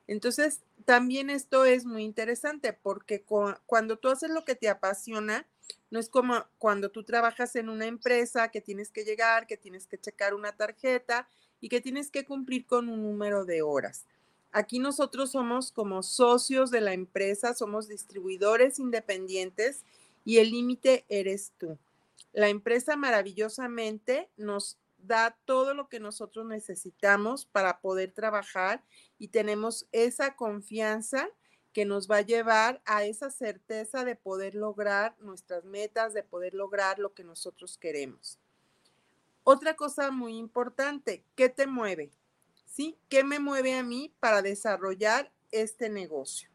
Entonces, 0.09 0.61
también 0.85 1.31
esto 1.31 1.65
es 1.65 1.85
muy 1.87 2.03
interesante 2.03 2.73
porque 2.73 3.25
cuando 3.67 3.97
tú 3.97 4.09
haces 4.09 4.31
lo 4.31 4.45
que 4.45 4.57
te 4.57 4.69
apasiona, 4.69 5.47
no 5.91 6.00
es 6.00 6.09
como 6.09 6.45
cuando 6.59 6.91
tú 6.91 7.05
trabajas 7.05 7.55
en 7.55 7.69
una 7.69 7.87
empresa 7.87 8.49
que 8.50 8.61
tienes 8.61 8.91
que 8.91 9.05
llegar, 9.05 9.47
que 9.47 9.57
tienes 9.57 9.87
que 9.87 9.99
checar 9.99 10.35
una 10.35 10.57
tarjeta 10.57 11.29
y 11.61 11.69
que 11.69 11.81
tienes 11.81 12.11
que 12.11 12.25
cumplir 12.25 12.67
con 12.67 12.89
un 12.89 13.03
número 13.03 13.45
de 13.45 13.62
horas. 13.62 14.05
Aquí 14.52 14.80
nosotros 14.80 15.30
somos 15.30 15.71
como 15.71 16.02
socios 16.02 16.71
de 16.71 16.80
la 16.80 16.92
empresa, 16.92 17.54
somos 17.54 17.87
distribuidores 17.87 18.78
independientes 18.78 19.85
y 20.25 20.38
el 20.38 20.50
límite 20.50 21.04
eres 21.09 21.52
tú. 21.59 21.78
La 22.33 22.49
empresa 22.49 22.97
maravillosamente 22.97 24.28
nos 24.37 24.78
da 24.99 25.37
todo 25.45 25.75
lo 25.75 25.88
que 25.88 26.00
nosotros 26.00 26.47
necesitamos 26.47 27.47
para 27.47 27.80
poder 27.80 28.12
trabajar 28.12 28.83
y 29.19 29.28
tenemos 29.28 29.87
esa 29.92 30.35
confianza 30.35 31.28
que 31.73 31.85
nos 31.85 32.11
va 32.11 32.16
a 32.16 32.23
llevar 32.23 32.83
a 32.85 33.04
esa 33.04 33.30
certeza 33.30 34.04
de 34.04 34.16
poder 34.16 34.54
lograr 34.54 35.16
nuestras 35.21 35.64
metas, 35.64 36.12
de 36.12 36.25
poder 36.25 36.54
lograr 36.54 36.99
lo 36.99 37.14
que 37.14 37.23
nosotros 37.23 37.78
queremos. 37.78 38.38
Otra 39.45 39.75
cosa 39.75 40.11
muy 40.11 40.37
importante, 40.37 41.25
¿qué 41.37 41.49
te 41.49 41.66
mueve? 41.66 42.11
¿Sí? 42.71 42.99
¿Qué 43.09 43.25
me 43.25 43.41
mueve 43.41 43.75
a 43.75 43.83
mí 43.83 44.15
para 44.21 44.43
desarrollar 44.43 45.33
este 45.50 45.91
negocio? 45.91 46.49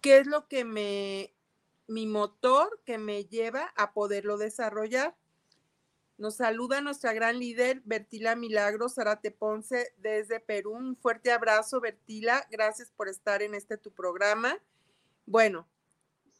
¿Qué 0.00 0.18
es 0.18 0.26
lo 0.26 0.46
que 0.46 0.64
me, 0.64 1.34
mi 1.88 2.06
motor 2.06 2.80
que 2.84 2.98
me 2.98 3.24
lleva 3.24 3.72
a 3.76 3.92
poderlo 3.92 4.38
desarrollar? 4.38 5.16
Nos 6.18 6.36
saluda 6.36 6.82
nuestra 6.82 7.14
gran 7.14 7.38
líder, 7.38 7.80
Bertila 7.84 8.36
Milagros 8.36 8.94
Zarate 8.94 9.30
Ponce, 9.30 9.94
desde 9.96 10.38
Perú. 10.38 10.72
Un 10.72 10.96
fuerte 10.96 11.32
abrazo, 11.32 11.80
Bertila. 11.80 12.46
Gracias 12.50 12.90
por 12.90 13.08
estar 13.08 13.42
en 13.42 13.54
este 13.54 13.78
tu 13.78 13.90
programa. 13.90 14.58
Bueno, 15.24 15.66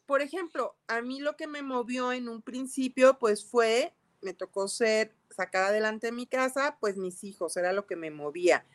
por 0.05 0.21
ejemplo, 0.21 0.77
a 0.87 1.01
mí 1.01 1.21
lo 1.21 1.37
que 1.37 1.47
me 1.47 1.63
movió 1.63 2.13
en 2.13 2.29
un 2.29 2.43
principio, 2.43 3.19
pues 3.19 3.43
fue, 3.43 3.95
me 4.21 4.35
tocó 4.35 4.69
ser, 4.69 5.15
sacar 5.31 5.65
adelante 5.65 6.13
mi 6.13 6.27
casa, 6.27 6.77
pues 6.81 6.99
mis 6.99 7.25
hijos, 7.25 7.57
era 7.57 7.73
lo 7.73 7.87
que 7.87 7.97
me 7.97 8.11
movía 8.11 8.67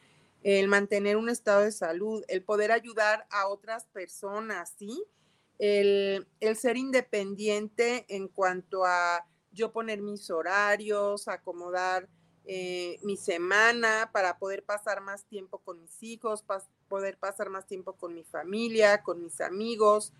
el 0.46 0.68
mantener 0.68 1.18
un 1.18 1.28
estado 1.28 1.62
de 1.62 1.72
salud, 1.72 2.24
el 2.28 2.44
poder 2.44 2.72
ayudar 2.72 3.26
a 3.32 3.48
otras 3.48 3.86
personas, 3.88 4.76
¿sí? 4.78 5.04
El, 5.58 6.28
ser 6.56 6.78
independiente 6.78 8.06
en 8.10 8.28
cuanto 8.28 8.86
a 8.86 9.26
yo 9.52 9.72
poner 9.72 10.04
mis 10.04 10.30
horarios, 10.30 11.28
acomodar 11.28 12.08
eh, 12.44 13.00
mi 13.02 13.18
semana 13.18 14.12
para 14.14 14.38
poder 14.38 14.64
pasar 14.64 15.02
más 15.02 15.26
tiempo 15.26 15.58
con 15.58 15.82
mis 15.82 16.04
hijos, 16.04 16.46
poder 16.90 17.18
pasar 17.18 17.50
más 17.50 17.66
tiempo 17.66 17.94
con 17.94 18.14
mi 18.14 18.24
familia, 18.24 19.02
con 19.02 19.24
mis 19.24 19.42
amigos, 19.42 20.14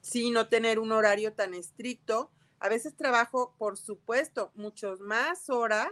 sí, 0.00 0.30
no 0.30 0.48
tener 0.48 0.78
un 0.78 0.92
horario 0.92 1.32
tan 1.32 1.54
estricto. 1.54 2.30
A 2.60 2.68
veces 2.68 2.96
trabajo, 2.96 3.56
por 3.58 3.76
supuesto, 3.76 4.52
muchas 4.54 5.00
más 5.00 5.50
horas 5.50 5.90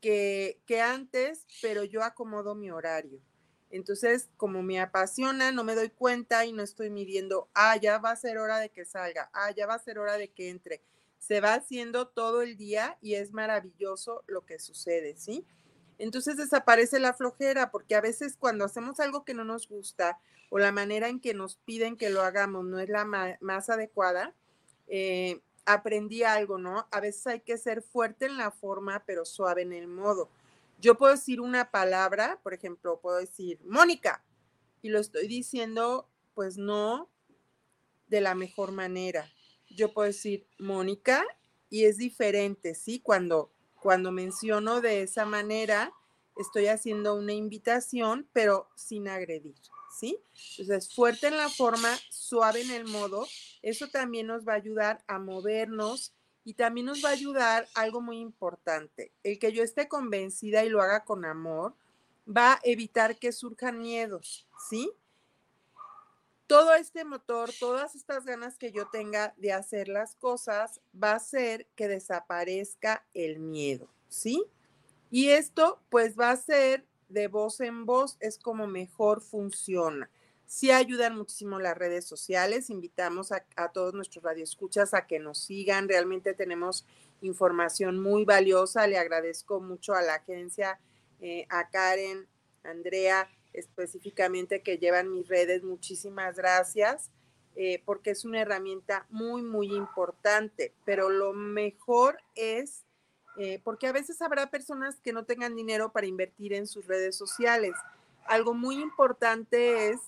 que, 0.00 0.80
antes, 0.82 1.46
pero 1.62 1.84
yo 1.84 2.02
acomodo 2.02 2.54
mi 2.54 2.70
horario. 2.70 3.20
Entonces, 3.70 4.28
como 4.36 4.62
me 4.62 4.80
apasiona, 4.80 5.52
no 5.52 5.62
me 5.62 5.74
doy 5.74 5.90
cuenta 5.90 6.44
y 6.44 6.52
no 6.52 6.62
estoy 6.62 6.90
midiendo, 6.90 7.48
ah, 7.54 7.76
ya 7.76 7.98
va 7.98 8.10
a 8.10 8.16
ser 8.16 8.38
hora 8.38 8.58
de 8.58 8.70
que 8.70 8.84
salga, 8.84 9.30
ah, 9.32 9.52
ya 9.52 9.66
va 9.66 9.74
a 9.74 9.78
ser 9.78 9.98
hora 9.98 10.16
de 10.16 10.28
que 10.28 10.48
entre. 10.48 10.82
Se 11.18 11.40
va 11.40 11.54
haciendo 11.54 12.08
todo 12.08 12.42
el 12.42 12.56
día 12.56 12.98
y 13.00 13.14
es 13.14 13.32
maravilloso 13.32 14.24
lo 14.26 14.44
que 14.44 14.58
sucede, 14.58 15.16
¿sí? 15.16 15.46
Entonces 15.98 16.36
desaparece 16.36 16.98
la 16.98 17.12
flojera 17.12 17.70
porque 17.70 17.94
a 17.94 18.00
veces 18.00 18.36
cuando 18.36 18.64
hacemos 18.64 18.98
algo 19.00 19.24
que 19.24 19.34
no 19.34 19.44
nos 19.44 19.68
gusta 19.68 20.18
o 20.48 20.58
la 20.58 20.72
manera 20.72 21.08
en 21.08 21.20
que 21.20 21.34
nos 21.34 21.56
piden 21.56 21.96
que 21.96 22.10
lo 22.10 22.22
hagamos 22.22 22.64
no 22.64 22.80
es 22.80 22.88
la 22.88 23.04
más 23.04 23.70
adecuada, 23.70 24.34
eh, 24.88 25.40
aprendí 25.72 26.22
algo, 26.22 26.58
¿no? 26.58 26.86
A 26.90 27.00
veces 27.00 27.26
hay 27.26 27.40
que 27.40 27.58
ser 27.58 27.82
fuerte 27.82 28.26
en 28.26 28.36
la 28.36 28.50
forma, 28.50 29.04
pero 29.06 29.24
suave 29.24 29.62
en 29.62 29.72
el 29.72 29.88
modo. 29.88 30.28
Yo 30.78 30.96
puedo 30.96 31.12
decir 31.12 31.40
una 31.40 31.70
palabra, 31.70 32.40
por 32.42 32.54
ejemplo, 32.54 33.00
puedo 33.00 33.18
decir 33.18 33.60
Mónica, 33.64 34.24
y 34.82 34.88
lo 34.88 34.98
estoy 34.98 35.28
diciendo 35.28 36.08
pues 36.34 36.56
no 36.56 37.10
de 38.08 38.20
la 38.20 38.34
mejor 38.34 38.72
manera. 38.72 39.30
Yo 39.68 39.92
puedo 39.92 40.06
decir 40.06 40.46
Mónica 40.58 41.24
y 41.68 41.84
es 41.84 41.98
diferente, 41.98 42.74
¿sí? 42.74 43.00
Cuando, 43.00 43.52
cuando 43.80 44.10
menciono 44.10 44.80
de 44.80 45.02
esa 45.02 45.24
manera, 45.24 45.92
estoy 46.42 46.66
haciendo 46.66 47.14
una 47.14 47.32
invitación, 47.32 48.28
pero 48.32 48.68
sin 48.74 49.08
agredir, 49.08 49.54
¿sí? 49.98 50.18
Entonces, 50.58 50.94
fuerte 50.94 51.28
en 51.28 51.36
la 51.36 51.48
forma, 51.48 51.90
suave 52.10 52.62
en 52.62 52.70
el 52.70 52.84
modo, 52.84 53.26
eso 53.62 53.88
también 53.88 54.26
nos 54.26 54.46
va 54.46 54.52
a 54.52 54.56
ayudar 54.56 55.02
a 55.06 55.18
movernos 55.18 56.12
y 56.44 56.54
también 56.54 56.86
nos 56.86 57.04
va 57.04 57.10
a 57.10 57.12
ayudar 57.12 57.68
algo 57.74 58.00
muy 58.00 58.18
importante, 58.18 59.12
el 59.22 59.38
que 59.38 59.52
yo 59.52 59.62
esté 59.62 59.88
convencida 59.88 60.64
y 60.64 60.70
lo 60.70 60.80
haga 60.80 61.04
con 61.04 61.24
amor, 61.24 61.74
va 62.26 62.54
a 62.54 62.60
evitar 62.62 63.18
que 63.18 63.32
surjan 63.32 63.78
miedos, 63.78 64.48
¿sí? 64.68 64.92
Todo 66.46 66.74
este 66.74 67.04
motor, 67.04 67.50
todas 67.60 67.94
estas 67.94 68.24
ganas 68.24 68.58
que 68.58 68.72
yo 68.72 68.88
tenga 68.88 69.34
de 69.36 69.52
hacer 69.52 69.88
las 69.88 70.16
cosas, 70.16 70.80
va 70.92 71.12
a 71.12 71.16
hacer 71.16 71.66
que 71.76 71.86
desaparezca 71.86 73.04
el 73.14 73.38
miedo, 73.38 73.88
¿sí? 74.08 74.44
Y 75.10 75.30
esto 75.30 75.80
pues 75.90 76.18
va 76.18 76.30
a 76.30 76.36
ser 76.36 76.86
de 77.08 77.26
voz 77.28 77.60
en 77.60 77.84
voz, 77.86 78.16
es 78.20 78.38
como 78.38 78.66
mejor 78.66 79.20
funciona. 79.20 80.08
Sí 80.46 80.70
ayudan 80.70 81.16
muchísimo 81.16 81.60
las 81.60 81.78
redes 81.78 82.04
sociales. 82.04 82.70
Invitamos 82.70 83.30
a, 83.32 83.44
todos 83.72 83.94
nuestros 83.94 84.24
radioescuchas 84.24 84.94
a 84.94 85.06
que 85.06 85.20
nos 85.20 85.38
sigan. 85.38 85.88
Realmente 85.88 86.34
tenemos 86.34 86.86
información 87.20 88.00
muy 88.00 88.24
valiosa. 88.24 88.88
Le 88.88 88.98
agradezco 88.98 89.60
mucho 89.60 89.94
a 89.94 90.02
la 90.02 90.14
agencia, 90.14 90.80
eh, 91.20 91.46
a 91.50 91.70
Karen, 91.70 92.26
Andrea, 92.64 93.28
específicamente 93.52 94.60
que 94.62 94.78
llevan 94.78 95.12
mis 95.12 95.28
redes. 95.28 95.62
Muchísimas 95.62 96.34
gracias. 96.36 97.12
Eh, 97.54 97.82
porque 97.84 98.10
es 98.10 98.24
una 98.24 98.40
herramienta 98.40 99.06
muy, 99.10 99.42
muy 99.42 99.74
importante, 99.74 100.72
pero 100.84 101.10
lo 101.10 101.32
mejor 101.32 102.18
es, 102.34 102.84
eh, 103.42 103.58
porque 103.64 103.86
a 103.86 103.92
veces 103.92 104.20
habrá 104.20 104.50
personas 104.50 105.00
que 105.00 105.14
no 105.14 105.24
tengan 105.24 105.56
dinero 105.56 105.92
para 105.92 106.06
invertir 106.06 106.52
en 106.52 106.66
sus 106.66 106.86
redes 106.86 107.16
sociales. 107.16 107.72
Algo 108.26 108.52
muy 108.52 108.76
importante 108.76 109.88
es 109.88 110.00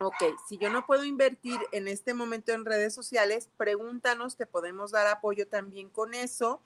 Ok, 0.00 0.22
si 0.46 0.58
yo 0.58 0.70
no 0.70 0.86
puedo 0.86 1.04
invertir 1.04 1.58
en 1.72 1.88
este 1.88 2.14
momento 2.14 2.52
en 2.52 2.64
redes 2.64 2.94
sociales, 2.94 3.48
pregúntanos, 3.56 4.36
te 4.36 4.46
podemos 4.46 4.92
dar 4.92 5.08
apoyo 5.08 5.48
también 5.48 5.88
con 5.88 6.14
eso, 6.14 6.60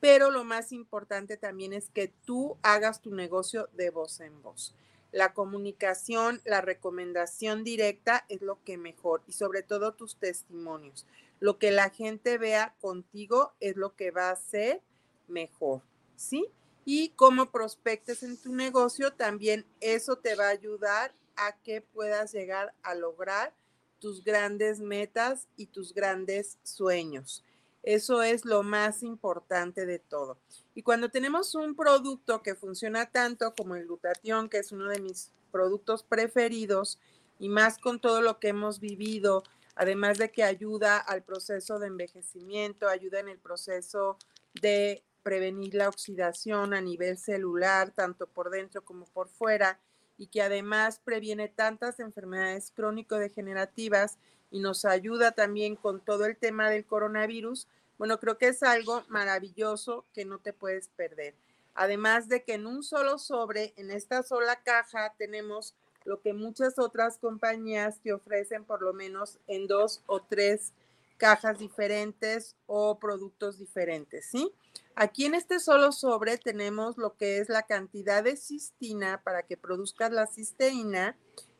pero 0.00 0.32
lo 0.32 0.42
más 0.42 0.72
importante 0.72 1.36
también 1.36 1.74
es 1.74 1.90
que 1.90 2.08
tú 2.08 2.56
hagas 2.62 3.00
tu 3.00 3.14
negocio 3.14 3.68
de 3.74 3.90
voz 3.90 4.18
en 4.18 4.42
voz. 4.42 4.74
La 5.12 5.32
comunicación, 5.32 6.40
la 6.44 6.60
recomendación 6.60 7.62
directa 7.62 8.24
es 8.28 8.40
lo 8.40 8.58
que 8.64 8.78
mejor 8.78 9.22
y 9.28 9.32
sobre 9.32 9.62
todo 9.62 9.92
tus 9.92 10.16
testimonios. 10.16 11.06
Lo 11.38 11.58
que 11.58 11.70
la 11.70 11.90
gente 11.90 12.36
vea 12.36 12.74
contigo 12.80 13.52
es 13.60 13.76
lo 13.76 13.94
que 13.94 14.10
va 14.10 14.30
a 14.30 14.36
ser 14.36 14.82
mejor, 15.28 15.82
¿sí? 16.16 16.46
Y 16.84 17.10
como 17.10 17.50
prospectes 17.50 18.22
en 18.22 18.36
tu 18.36 18.54
negocio, 18.54 19.12
también 19.12 19.64
eso 19.80 20.16
te 20.16 20.34
va 20.34 20.46
a 20.46 20.50
ayudar 20.50 21.14
a 21.36 21.56
que 21.62 21.80
puedas 21.80 22.32
llegar 22.32 22.74
a 22.82 22.94
lograr 22.94 23.54
tus 24.00 24.24
grandes 24.24 24.80
metas 24.80 25.46
y 25.56 25.66
tus 25.66 25.94
grandes 25.94 26.58
sueños. 26.64 27.44
Eso 27.82 28.22
es 28.22 28.44
lo 28.44 28.62
más 28.62 29.02
importante 29.02 29.86
de 29.86 29.98
todo. 29.98 30.38
Y 30.74 30.82
cuando 30.82 31.08
tenemos 31.08 31.54
un 31.54 31.74
producto 31.74 32.42
que 32.42 32.54
funciona 32.54 33.06
tanto 33.06 33.54
como 33.54 33.76
el 33.76 33.86
glutatión, 33.86 34.48
que 34.48 34.58
es 34.58 34.72
uno 34.72 34.88
de 34.88 35.00
mis 35.00 35.30
productos 35.50 36.02
preferidos, 36.02 36.98
y 37.38 37.48
más 37.48 37.78
con 37.78 38.00
todo 38.00 38.22
lo 38.22 38.38
que 38.38 38.48
hemos 38.48 38.78
vivido, 38.78 39.42
además 39.74 40.18
de 40.18 40.30
que 40.30 40.44
ayuda 40.44 40.98
al 40.98 41.22
proceso 41.22 41.78
de 41.78 41.88
envejecimiento, 41.88 42.88
ayuda 42.88 43.18
en 43.18 43.28
el 43.28 43.38
proceso 43.38 44.16
de 44.60 45.02
prevenir 45.22 45.74
la 45.74 45.88
oxidación 45.88 46.74
a 46.74 46.80
nivel 46.80 47.18
celular, 47.18 47.90
tanto 47.90 48.26
por 48.26 48.50
dentro 48.50 48.84
como 48.84 49.06
por 49.06 49.28
fuera, 49.28 49.78
y 50.18 50.26
que 50.26 50.42
además 50.42 51.00
previene 51.04 51.48
tantas 51.48 52.00
enfermedades 52.00 52.70
crónico-degenerativas 52.74 54.18
y 54.50 54.60
nos 54.60 54.84
ayuda 54.84 55.32
también 55.32 55.76
con 55.76 56.00
todo 56.00 56.26
el 56.26 56.36
tema 56.36 56.70
del 56.70 56.84
coronavirus, 56.84 57.66
bueno, 57.98 58.18
creo 58.18 58.36
que 58.36 58.48
es 58.48 58.62
algo 58.62 59.04
maravilloso 59.08 60.04
que 60.12 60.24
no 60.24 60.38
te 60.38 60.52
puedes 60.52 60.88
perder. 60.88 61.34
Además 61.74 62.28
de 62.28 62.42
que 62.42 62.54
en 62.54 62.66
un 62.66 62.82
solo 62.82 63.18
sobre, 63.18 63.72
en 63.76 63.90
esta 63.90 64.22
sola 64.22 64.62
caja, 64.62 65.14
tenemos 65.16 65.74
lo 66.04 66.20
que 66.20 66.32
muchas 66.32 66.78
otras 66.78 67.18
compañías 67.18 68.00
te 68.00 68.12
ofrecen 68.12 68.64
por 68.64 68.82
lo 68.82 68.92
menos 68.92 69.38
en 69.46 69.66
dos 69.66 70.02
o 70.06 70.20
tres 70.20 70.72
cajas 71.16 71.58
diferentes 71.58 72.56
o 72.66 72.98
productos 72.98 73.58
diferentes, 73.58 74.26
¿sí? 74.26 74.52
Aquí 74.94 75.24
en 75.24 75.34
este 75.34 75.58
solo 75.58 75.90
sobre 75.92 76.36
tenemos 76.36 76.98
lo 76.98 77.16
que 77.16 77.38
es 77.38 77.48
la 77.48 77.62
cantidad 77.62 78.22
de 78.22 78.36
cistina 78.36 79.22
para 79.24 79.44
que 79.44 79.56
produzcas 79.56 80.12
la 80.12 80.26
cisteína 80.26 81.16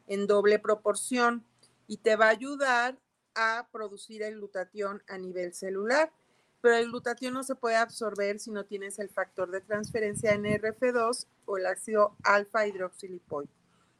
en 0.06 0.26
doble 0.26 0.58
proporción 0.58 1.44
y 1.86 1.98
te 1.98 2.16
va 2.16 2.26
a 2.26 2.30
ayudar 2.30 2.98
a 3.34 3.68
producir 3.72 4.22
el 4.22 4.36
glutatión 4.36 5.02
a 5.08 5.16
nivel 5.16 5.54
celular. 5.54 6.12
Pero 6.60 6.76
el 6.76 6.88
glutatión 6.90 7.34
no 7.34 7.42
se 7.42 7.54
puede 7.54 7.76
absorber 7.76 8.38
si 8.38 8.50
no 8.50 8.64
tienes 8.66 8.98
el 8.98 9.08
factor 9.08 9.50
de 9.50 9.62
transferencia 9.62 10.36
NRF2 10.36 11.26
o 11.46 11.56
el 11.56 11.66
ácido 11.66 12.16
alfa 12.22 12.66
hidroxilipoico, 12.66 13.52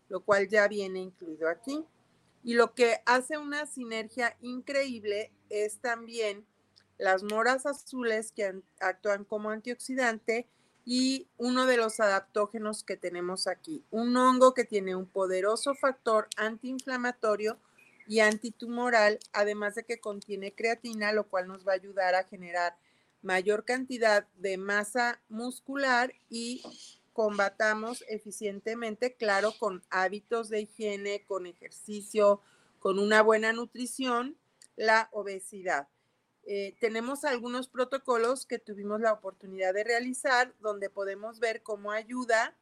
lo 0.08 0.20
cual 0.20 0.48
ya 0.48 0.68
viene 0.68 1.00
incluido 1.00 1.48
aquí. 1.48 1.84
Y 2.44 2.54
lo 2.54 2.74
que 2.74 3.00
hace 3.06 3.38
una 3.38 3.66
sinergia 3.66 4.36
increíble 4.40 5.32
es 5.48 5.80
también 5.80 6.46
las 7.02 7.24
moras 7.24 7.66
azules 7.66 8.30
que 8.30 8.62
actúan 8.78 9.24
como 9.24 9.50
antioxidante 9.50 10.46
y 10.84 11.26
uno 11.36 11.66
de 11.66 11.76
los 11.76 11.98
adaptógenos 11.98 12.84
que 12.84 12.96
tenemos 12.96 13.48
aquí, 13.48 13.84
un 13.90 14.16
hongo 14.16 14.54
que 14.54 14.64
tiene 14.64 14.94
un 14.94 15.06
poderoso 15.06 15.74
factor 15.74 16.28
antiinflamatorio 16.36 17.58
y 18.06 18.20
antitumoral, 18.20 19.18
además 19.32 19.74
de 19.74 19.82
que 19.82 19.98
contiene 19.98 20.54
creatina, 20.54 21.12
lo 21.12 21.28
cual 21.28 21.48
nos 21.48 21.66
va 21.66 21.72
a 21.72 21.76
ayudar 21.76 22.14
a 22.14 22.22
generar 22.22 22.76
mayor 23.20 23.64
cantidad 23.64 24.28
de 24.36 24.56
masa 24.56 25.20
muscular 25.28 26.14
y 26.30 26.62
combatamos 27.12 28.04
eficientemente, 28.08 29.14
claro, 29.14 29.52
con 29.58 29.82
hábitos 29.90 30.50
de 30.50 30.60
higiene, 30.60 31.24
con 31.26 31.46
ejercicio, 31.46 32.40
con 32.78 33.00
una 33.00 33.22
buena 33.22 33.52
nutrición, 33.52 34.36
la 34.76 35.08
obesidad. 35.10 35.88
Eh, 36.44 36.74
tenemos 36.80 37.24
algunos 37.24 37.68
protocolos 37.68 38.46
que 38.46 38.58
tuvimos 38.58 39.00
la 39.00 39.12
oportunidad 39.12 39.74
de 39.74 39.84
realizar 39.84 40.52
donde 40.60 40.90
podemos 40.90 41.38
ver 41.38 41.62
cómo 41.62 41.92
ayuda 41.92 42.56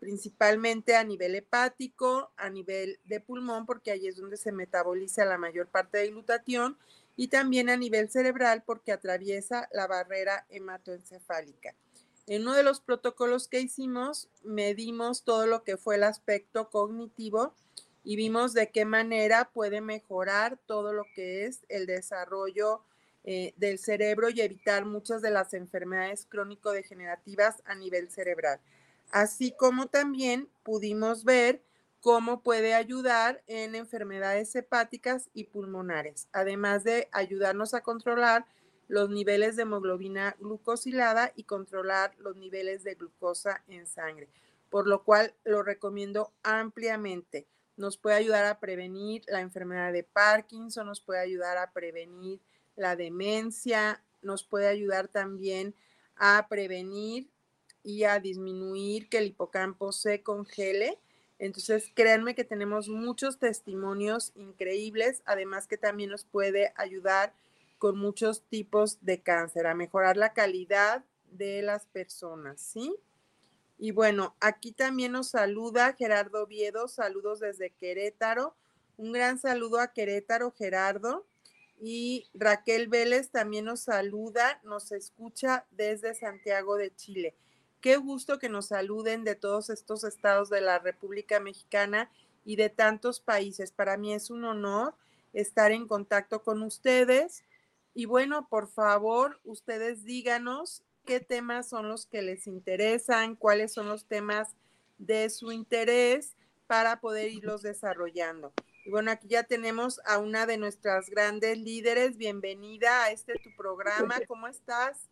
principalmente 0.00 0.96
a 0.96 1.04
nivel 1.04 1.34
hepático, 1.34 2.32
a 2.36 2.48
nivel 2.48 2.98
de 3.04 3.20
pulmón, 3.20 3.66
porque 3.66 3.90
ahí 3.90 4.08
es 4.08 4.16
donde 4.16 4.38
se 4.38 4.50
metaboliza 4.50 5.26
la 5.26 5.36
mayor 5.36 5.68
parte 5.68 5.98
del 5.98 6.12
glutatión, 6.12 6.78
y 7.16 7.28
también 7.28 7.68
a 7.68 7.76
nivel 7.76 8.10
cerebral, 8.10 8.62
porque 8.64 8.92
atraviesa 8.92 9.68
la 9.72 9.86
barrera 9.86 10.46
hematoencefálica. 10.48 11.74
En 12.26 12.42
uno 12.42 12.54
de 12.54 12.62
los 12.62 12.80
protocolos 12.80 13.46
que 13.46 13.60
hicimos, 13.60 14.30
medimos 14.42 15.22
todo 15.22 15.46
lo 15.46 15.62
que 15.64 15.76
fue 15.76 15.96
el 15.96 16.04
aspecto 16.04 16.70
cognitivo 16.70 17.54
y 18.02 18.16
vimos 18.16 18.54
de 18.54 18.70
qué 18.70 18.86
manera 18.86 19.50
puede 19.52 19.82
mejorar 19.82 20.58
todo 20.66 20.94
lo 20.94 21.04
que 21.14 21.44
es 21.44 21.66
el 21.68 21.86
desarrollo 21.86 22.84
eh, 23.24 23.52
del 23.56 23.78
cerebro 23.78 24.30
y 24.30 24.40
evitar 24.40 24.84
muchas 24.86 25.20
de 25.22 25.30
las 25.30 25.52
enfermedades 25.54 26.26
crónico-degenerativas 26.26 27.62
a 27.66 27.74
nivel 27.74 28.10
cerebral. 28.10 28.60
Así 29.10 29.52
como 29.52 29.88
también 29.88 30.48
pudimos 30.62 31.24
ver 31.24 31.62
cómo 32.00 32.42
puede 32.42 32.74
ayudar 32.74 33.42
en 33.46 33.74
enfermedades 33.74 34.54
hepáticas 34.56 35.28
y 35.34 35.44
pulmonares, 35.44 36.28
además 36.32 36.84
de 36.84 37.08
ayudarnos 37.12 37.74
a 37.74 37.82
controlar 37.82 38.46
los 38.88 39.10
niveles 39.10 39.54
de 39.54 39.62
hemoglobina 39.62 40.34
glucosilada 40.40 41.32
y 41.36 41.44
controlar 41.44 42.14
los 42.18 42.36
niveles 42.36 42.82
de 42.82 42.94
glucosa 42.94 43.62
en 43.68 43.86
sangre, 43.86 44.28
por 44.68 44.88
lo 44.88 45.04
cual 45.04 45.34
lo 45.44 45.62
recomiendo 45.62 46.32
ampliamente. 46.42 47.46
Nos 47.76 47.98
puede 47.98 48.16
ayudar 48.16 48.46
a 48.46 48.58
prevenir 48.58 49.22
la 49.28 49.40
enfermedad 49.40 49.92
de 49.92 50.02
Parkinson, 50.02 50.86
nos 50.86 51.00
puede 51.00 51.20
ayudar 51.20 51.58
a 51.58 51.72
prevenir 51.72 52.40
la 52.80 52.96
demencia, 52.96 54.02
nos 54.22 54.42
puede 54.42 54.66
ayudar 54.66 55.08
también 55.08 55.74
a 56.16 56.46
prevenir 56.48 57.28
y 57.82 58.04
a 58.04 58.18
disminuir 58.18 59.08
que 59.08 59.18
el 59.18 59.26
hipocampo 59.26 59.92
se 59.92 60.22
congele. 60.22 60.98
Entonces, 61.38 61.90
créanme 61.94 62.34
que 62.34 62.44
tenemos 62.44 62.88
muchos 62.88 63.38
testimonios 63.38 64.32
increíbles, 64.34 65.22
además 65.24 65.66
que 65.66 65.78
también 65.78 66.10
nos 66.10 66.24
puede 66.24 66.72
ayudar 66.76 67.32
con 67.78 67.96
muchos 67.98 68.42
tipos 68.42 68.98
de 69.00 69.22
cáncer, 69.22 69.66
a 69.66 69.74
mejorar 69.74 70.18
la 70.18 70.34
calidad 70.34 71.04
de 71.30 71.62
las 71.62 71.86
personas, 71.86 72.60
¿sí? 72.60 72.94
Y 73.78 73.92
bueno, 73.92 74.36
aquí 74.40 74.72
también 74.72 75.12
nos 75.12 75.28
saluda 75.28 75.94
Gerardo 75.94 76.46
Viedo, 76.46 76.88
saludos 76.88 77.40
desde 77.40 77.70
Querétaro. 77.70 78.54
Un 78.98 79.12
gran 79.12 79.38
saludo 79.38 79.80
a 79.80 79.94
Querétaro, 79.94 80.50
Gerardo. 80.50 81.24
Y 81.80 82.28
Raquel 82.34 82.88
Vélez 82.88 83.30
también 83.30 83.64
nos 83.64 83.80
saluda, 83.80 84.60
nos 84.64 84.92
escucha 84.92 85.64
desde 85.70 86.14
Santiago 86.14 86.76
de 86.76 86.94
Chile. 86.94 87.34
Qué 87.80 87.96
gusto 87.96 88.38
que 88.38 88.50
nos 88.50 88.66
saluden 88.66 89.24
de 89.24 89.34
todos 89.34 89.70
estos 89.70 90.04
estados 90.04 90.50
de 90.50 90.60
la 90.60 90.78
República 90.78 91.40
Mexicana 91.40 92.10
y 92.44 92.56
de 92.56 92.68
tantos 92.68 93.20
países. 93.20 93.72
Para 93.72 93.96
mí 93.96 94.12
es 94.12 94.28
un 94.28 94.44
honor 94.44 94.94
estar 95.32 95.72
en 95.72 95.88
contacto 95.88 96.42
con 96.42 96.62
ustedes. 96.62 97.44
Y 97.94 98.04
bueno, 98.04 98.46
por 98.48 98.68
favor, 98.68 99.40
ustedes 99.44 100.04
díganos 100.04 100.82
qué 101.06 101.20
temas 101.20 101.68
son 101.68 101.88
los 101.88 102.04
que 102.04 102.20
les 102.20 102.46
interesan, 102.46 103.36
cuáles 103.36 103.72
son 103.72 103.88
los 103.88 104.04
temas 104.04 104.48
de 104.98 105.30
su 105.30 105.50
interés 105.50 106.34
para 106.66 107.00
poder 107.00 107.32
irlos 107.32 107.62
desarrollando. 107.62 108.52
Y 108.90 108.92
bueno, 108.92 109.12
aquí 109.12 109.28
ya 109.28 109.44
tenemos 109.44 110.00
a 110.04 110.18
una 110.18 110.46
de 110.46 110.56
nuestras 110.56 111.08
grandes 111.10 111.56
líderes. 111.56 112.16
Bienvenida 112.16 113.04
a 113.04 113.12
este 113.12 113.34
tu 113.34 113.54
programa. 113.56 114.16
¿Cómo 114.26 114.48
estás? 114.48 115.08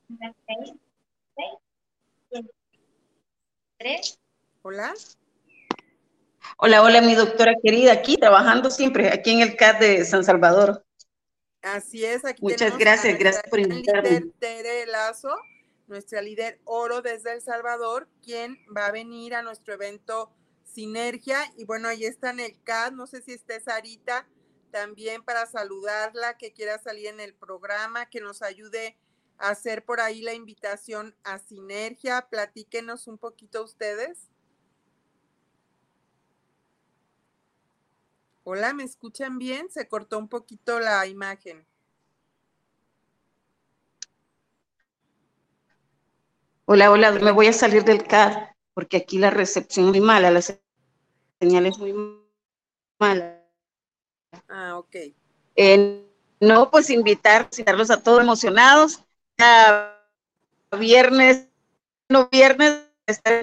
Hola. 4.63 4.93
Hola, 6.57 6.83
hola, 6.83 7.01
mi 7.03 7.15
doctora 7.15 7.53
querida, 7.63 7.93
aquí 7.93 8.17
trabajando 8.17 8.69
siempre, 8.69 9.13
aquí 9.13 9.31
en 9.31 9.43
el 9.43 9.57
CAD 9.57 9.79
de 9.79 10.05
San 10.05 10.25
Salvador. 10.25 10.85
Así 11.63 12.05
es, 12.05 12.25
aquí 12.25 12.43
Muchas 12.43 12.77
gracias, 12.77 13.17
gracias 13.17 13.45
por 13.49 13.61
invitarme. 13.61 14.11
Líder 14.11 14.33
Tere 14.41 14.87
Lazo, 14.87 15.37
nuestra 15.87 16.21
líder 16.21 16.59
oro 16.65 17.01
desde 17.01 17.33
El 17.33 17.43
Salvador, 17.43 18.09
quien 18.25 18.59
va 18.77 18.87
a 18.87 18.91
venir 18.91 19.37
a 19.37 19.43
nuestro 19.43 19.75
evento 19.75 20.33
Sinergia. 20.73 21.41
Y 21.57 21.65
bueno, 21.65 21.89
ahí 21.89 22.05
está 22.05 22.31
en 22.31 22.41
el 22.41 22.63
CAD, 22.63 22.93
no 22.93 23.07
sé 23.07 23.23
si 23.23 23.33
esté 23.33 23.61
Sarita 23.61 24.27
también 24.71 25.23
para 25.25 25.47
saludarla, 25.47 26.37
que 26.37 26.53
quiera 26.53 26.79
salir 26.79 27.07
en 27.07 27.21
el 27.21 27.35
programa, 27.35 28.07
que 28.07 28.21
nos 28.21 28.43
ayude 28.43 28.97
a 29.39 29.51
hacer 29.51 29.85
por 29.85 30.01
ahí 30.01 30.21
la 30.21 30.35
invitación 30.35 31.17
a 31.25 31.39
Sinergia. 31.39 32.29
Platíquenos 32.29 33.07
un 33.07 33.19
poquito 33.19 33.65
ustedes. 33.65 34.29
Hola, 38.45 38.73
¿me 38.73 38.85
escuchan 38.85 39.39
bien? 39.39 39.71
Se 39.71 39.89
cortó 39.89 40.19
un 40.19 40.29
poquito 40.29 40.81
la 40.81 41.07
imagen. 41.07 41.67
Hola, 46.65 46.91
hola, 46.91 47.13
me 47.13 47.33
voy 47.33 47.47
a 47.47 47.53
salir 47.53 47.85
del 47.85 48.05
CAD 48.05 48.58
porque 48.79 48.99
aquí 48.99 49.19
la 49.19 49.31
recepción 49.31 49.87
es 49.87 49.91
muy 49.91 50.01
mala, 50.01 50.31
la 50.31 50.41
señal 50.41 51.67
es 51.67 51.77
muy 51.79 51.93
mala. 52.97 53.45
Ah, 54.49 54.79
ok. 54.79 54.95
Eh, 55.57 56.07
no, 56.39 56.71
pues 56.71 56.89
invitar, 56.91 57.49
invitarlos 57.51 57.91
a 57.91 58.01
todos 58.01 58.23
emocionados 58.23 59.03
viernes, 60.79 61.49
no 62.09 62.29
viernes, 62.29 62.89
estar 63.05 63.43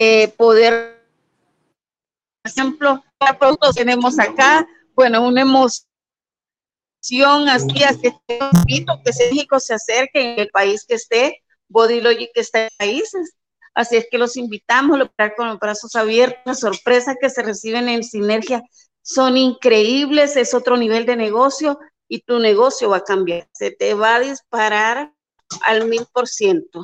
eh, 0.00 0.26
poder, 0.36 1.06
por 2.42 2.50
ejemplo, 2.50 3.04
¿qué 3.20 3.34
productos 3.34 3.76
tenemos 3.76 4.18
acá? 4.18 4.66
Bueno, 4.96 5.24
una 5.24 5.42
emoción 5.42 5.86
así, 7.48 7.84
así 7.84 8.10
que 8.26 8.40
invito 8.54 9.00
que 9.04 9.12
México 9.30 9.60
se 9.60 9.74
acerque 9.74 10.32
en 10.32 10.40
el 10.40 10.48
país 10.48 10.84
que 10.84 10.94
esté, 10.94 11.41
Body 11.72 12.00
Logic 12.00 12.30
está 12.34 12.64
en 12.64 12.70
países. 12.78 13.34
Así 13.74 13.96
es 13.96 14.06
que 14.10 14.18
los 14.18 14.36
invitamos 14.36 15.00
a 15.16 15.34
con 15.34 15.48
los 15.48 15.58
brazos 15.58 15.96
abiertos, 15.96 16.42
la 16.44 16.54
sorpresa 16.54 17.16
que 17.20 17.30
se 17.30 17.42
reciben 17.42 17.88
en 17.88 18.04
Sinergia 18.04 18.62
son 19.00 19.36
increíbles, 19.36 20.36
es 20.36 20.54
otro 20.54 20.76
nivel 20.76 21.06
de 21.06 21.16
negocio 21.16 21.78
y 22.06 22.20
tu 22.20 22.38
negocio 22.38 22.90
va 22.90 22.98
a 22.98 23.04
cambiar, 23.04 23.48
se 23.52 23.70
te 23.70 23.94
va 23.94 24.16
a 24.16 24.20
disparar 24.20 25.14
al 25.64 25.88
mil 25.88 26.06
por 26.12 26.28
ciento. 26.28 26.82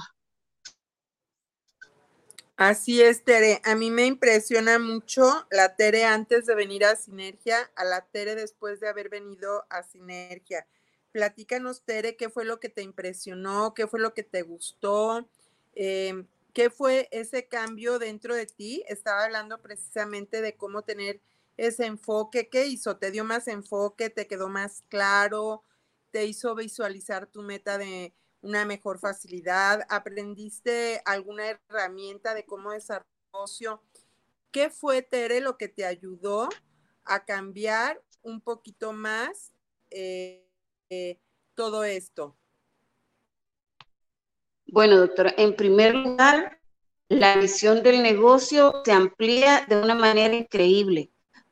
Así 2.56 3.00
es, 3.00 3.22
Tere. 3.22 3.60
A 3.64 3.76
mí 3.76 3.90
me 3.90 4.06
impresiona 4.06 4.80
mucho 4.80 5.46
la 5.50 5.76
Tere 5.76 6.04
antes 6.04 6.44
de 6.46 6.56
venir 6.56 6.84
a 6.84 6.96
Sinergia, 6.96 7.70
a 7.76 7.84
la 7.84 8.00
Tere 8.06 8.34
después 8.34 8.80
de 8.80 8.88
haber 8.88 9.10
venido 9.10 9.64
a 9.70 9.84
Sinergia. 9.84 10.66
Platícanos, 11.12 11.82
Tere, 11.82 12.16
qué 12.16 12.28
fue 12.30 12.44
lo 12.44 12.60
que 12.60 12.68
te 12.68 12.82
impresionó, 12.82 13.74
qué 13.74 13.86
fue 13.86 14.00
lo 14.00 14.14
que 14.14 14.22
te 14.22 14.42
gustó, 14.42 15.28
em, 15.74 16.26
qué 16.52 16.70
fue 16.70 17.08
ese 17.12 17.48
cambio 17.48 17.98
dentro 17.98 18.34
de 18.34 18.46
ti. 18.46 18.84
Estaba 18.88 19.24
hablando 19.24 19.60
precisamente 19.62 20.42
de 20.42 20.56
cómo 20.56 20.82
tener 20.82 21.20
ese 21.56 21.86
enfoque, 21.86 22.48
¿qué 22.48 22.66
hizo? 22.66 22.98
¿Te 22.98 23.10
dio 23.10 23.24
más 23.24 23.48
enfoque? 23.48 24.10
¿Te 24.10 24.26
quedó 24.26 24.48
más 24.48 24.84
claro? 24.88 25.64
¿Te 26.10 26.24
hizo 26.24 26.54
visualizar 26.54 27.26
tu 27.26 27.42
meta 27.42 27.78
de 27.78 28.14
una 28.42 28.64
mejor 28.64 28.98
facilidad? 28.98 29.84
¿Aprendiste 29.88 31.02
alguna 31.04 31.48
herramienta 31.48 32.34
de 32.34 32.44
cómo 32.44 32.70
desarrollar? 32.72 33.08
¿Qué 34.50 34.70
fue, 34.70 35.02
Tere, 35.02 35.40
lo 35.40 35.58
que 35.58 35.68
te 35.68 35.84
ayudó 35.84 36.48
a 37.04 37.24
cambiar 37.24 38.02
un 38.22 38.40
poquito 38.40 38.92
más 38.92 39.52
eh, 39.90 40.47
eh, 40.90 41.18
todo 41.54 41.84
esto? 41.84 42.36
Bueno, 44.66 44.96
doctora, 44.96 45.34
en 45.36 45.56
primer 45.56 45.94
lugar, 45.94 46.60
la 47.08 47.36
visión 47.36 47.82
del 47.82 48.02
negocio 48.02 48.82
se 48.84 48.92
amplía 48.92 49.64
de 49.66 49.80
una 49.80 49.94
manera 49.94 50.34
increíble 50.34 51.10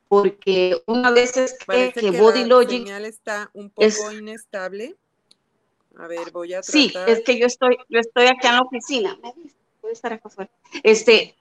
porque 0.09 0.83
una 0.87 1.11
vez 1.11 1.33
cree 1.67 1.93
que, 1.93 2.11
Body 2.11 2.45
Logic 2.45 2.79
señal 2.79 3.05
está 3.05 3.51
un 3.55 3.71
poco 3.71 4.13
inestable. 4.13 4.97
A 5.97 6.07
ver, 6.07 6.31
voy 6.31 6.55
a 6.55 6.61
tratar. 6.61 6.73
Sí, 6.73 6.93
es 7.07 7.23
que 7.23 7.39
yo 7.39 7.47
estoy, 7.47 7.77
yo 7.89 8.01
estoy 8.01 8.27
acá 8.27 8.51
en 8.51 8.55
la 8.57 8.63
oficina. 8.63 9.19
Voy 9.83 9.91
a 9.91 9.93
estar 9.93 10.13
acá 10.13 10.29
afuera. 10.29 10.51
Este, 10.83 11.35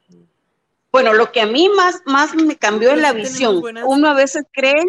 bueno, 0.92 1.14
lo 1.14 1.32
que 1.32 1.42
a 1.42 1.46
mí 1.46 1.70
más, 1.70 2.02
más 2.06 2.34
me 2.36 2.58
cambió 2.58 2.92
es 2.92 3.00
la 3.00 3.14
visión. 3.14 3.62
Uno 3.86 4.08
a 4.08 4.14
veces 4.14 4.46
cree. 4.52 4.84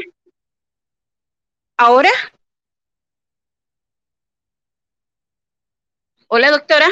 ¿Ahora? 1.77 2.11
Hola, 6.29 6.51
doctora. 6.51 6.89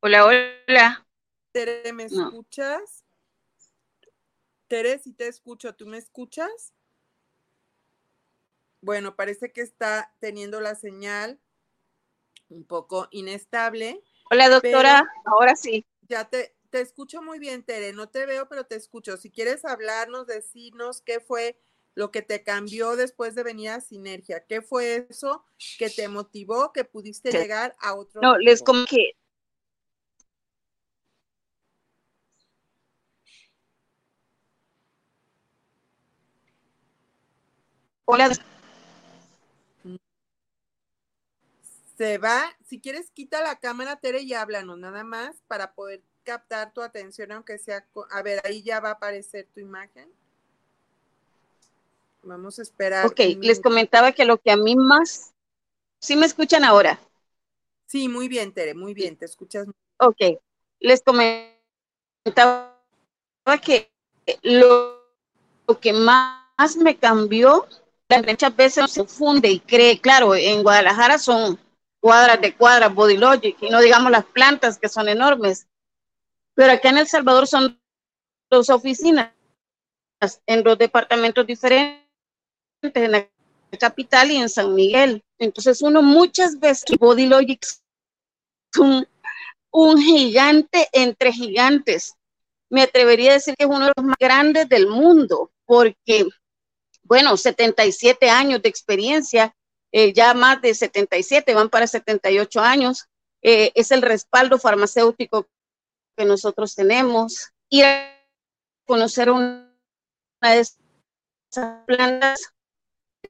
Hola, 0.00 0.26
hola. 0.26 1.06
¿Me 1.94 2.04
escuchas? 2.04 3.04
Tere, 4.66 4.98
si 4.98 5.12
te 5.12 5.28
escucho, 5.28 5.76
¿tú 5.76 5.86
me 5.86 5.96
escuchas? 5.96 6.74
Bueno, 8.80 9.14
parece 9.14 9.52
que 9.52 9.60
está 9.60 10.12
teniendo 10.18 10.60
la 10.60 10.74
señal 10.74 11.38
un 12.48 12.64
poco 12.64 13.06
inestable. 13.12 14.02
Hola, 14.28 14.48
doctora, 14.48 15.04
ahora 15.24 15.54
sí. 15.54 15.86
Ya 16.08 16.28
te, 16.28 16.56
te 16.70 16.80
escucho 16.80 17.22
muy 17.22 17.38
bien, 17.38 17.62
Tere. 17.62 17.92
No 17.92 18.08
te 18.08 18.26
veo, 18.26 18.48
pero 18.48 18.66
te 18.66 18.74
escucho. 18.74 19.16
Si 19.16 19.30
quieres 19.30 19.64
hablarnos, 19.64 20.26
decirnos 20.26 21.00
qué 21.00 21.20
fue 21.20 21.60
lo 21.98 22.12
que 22.12 22.22
te 22.22 22.44
cambió 22.44 22.94
después 22.94 23.34
de 23.34 23.42
venir 23.42 23.70
a 23.70 23.80
Sinergia. 23.80 24.44
¿Qué 24.46 24.62
fue 24.62 25.08
eso 25.10 25.44
que 25.80 25.90
te 25.90 26.06
motivó, 26.06 26.72
que 26.72 26.84
pudiste 26.84 27.32
llegar 27.32 27.74
a 27.80 27.94
otro? 27.94 28.22
No, 28.22 28.38
les 28.38 28.62
como 28.62 28.86
que 28.86 29.16
Hola. 38.04 38.30
Se 41.96 42.18
va, 42.18 42.56
si 42.64 42.80
quieres 42.80 43.10
quita 43.10 43.42
la 43.42 43.58
cámara, 43.58 43.96
Tere, 43.96 44.22
y 44.22 44.34
háblanos 44.34 44.78
nada 44.78 45.02
más 45.02 45.42
para 45.48 45.74
poder 45.74 46.04
captar 46.22 46.72
tu 46.72 46.80
atención, 46.80 47.32
aunque 47.32 47.58
sea, 47.58 47.84
a 48.12 48.22
ver, 48.22 48.40
ahí 48.46 48.62
ya 48.62 48.78
va 48.78 48.90
a 48.90 48.92
aparecer 48.92 49.48
tu 49.52 49.58
imagen. 49.58 50.08
Vamos 52.22 52.58
a 52.58 52.62
esperar. 52.62 53.06
Ok, 53.06 53.20
les 53.40 53.60
comentaba 53.60 54.12
que 54.12 54.24
lo 54.24 54.38
que 54.38 54.50
a 54.50 54.56
mí 54.56 54.76
más, 54.76 55.34
¿sí 56.00 56.16
me 56.16 56.26
escuchan 56.26 56.64
ahora? 56.64 56.98
Sí, 57.86 58.08
muy 58.08 58.28
bien, 58.28 58.52
Tere, 58.52 58.74
muy 58.74 58.92
bien, 58.94 59.16
te 59.16 59.24
escuchas. 59.24 59.66
Ok, 59.98 60.38
les 60.80 61.02
comentaba 61.02 62.74
que 63.62 63.90
lo, 64.42 65.02
lo 65.66 65.80
que 65.80 65.92
más 65.92 66.76
me 66.76 66.96
cambió 66.96 67.66
muchas 68.26 68.56
veces 68.56 68.90
se 68.90 69.00
confunde 69.00 69.48
y 69.50 69.60
cree, 69.60 70.00
claro, 70.00 70.34
en 70.34 70.62
Guadalajara 70.62 71.18
son 71.18 71.58
cuadras 72.00 72.40
de 72.40 72.54
cuadras, 72.54 72.94
Body 72.94 73.16
Logic, 73.16 73.56
y 73.60 73.70
no 73.70 73.80
digamos 73.80 74.10
las 74.10 74.24
plantas 74.24 74.78
que 74.78 74.88
son 74.88 75.08
enormes. 75.08 75.66
Pero 76.54 76.72
acá 76.72 76.88
en 76.88 76.98
El 76.98 77.06
Salvador 77.06 77.46
son 77.46 77.80
dos 78.50 78.70
oficinas 78.70 79.32
en 80.46 80.62
dos 80.62 80.78
departamentos 80.78 81.46
diferentes, 81.46 82.07
en 82.82 83.12
la 83.12 83.28
capital 83.78 84.30
y 84.30 84.36
en 84.36 84.48
San 84.48 84.74
Miguel. 84.74 85.22
Entonces 85.38 85.82
uno 85.82 86.02
muchas 86.02 86.58
veces, 86.58 86.84
Body 86.98 87.26
Logic 87.26 87.62
es 87.62 87.82
un, 88.78 89.06
gigante 89.98 90.88
entre 90.92 91.32
gigantes. 91.32 92.14
me 92.70 92.82
atrevería 92.82 93.30
a 93.30 93.34
decir 93.34 93.54
que 93.56 93.64
es 93.64 93.70
uno 93.70 93.86
de 93.86 93.92
los 93.96 94.04
más 94.04 94.16
grandes 94.18 94.68
del 94.68 94.88
mundo, 94.88 95.50
porque, 95.64 96.26
bueno, 97.02 97.36
77 97.36 98.28
años 98.28 98.60
de 98.60 98.68
experiencia, 98.68 99.54
eh, 99.90 100.12
ya 100.12 100.34
más 100.34 100.60
de 100.60 100.74
77, 100.74 101.54
van 101.54 101.70
para 101.70 101.86
78 101.86 102.60
años, 102.60 103.08
eh, 103.42 103.72
es 103.74 103.90
el 103.90 104.02
respaldo 104.02 104.58
farmacéutico 104.58 105.46
que 106.16 106.24
nosotros 106.24 106.74
tenemos. 106.74 107.52
Ir 107.70 107.84
a 107.84 108.18
conocer 108.84 109.30
una 109.30 109.70
de 110.42 110.60
esas 110.60 110.78
plantas, 111.86 112.52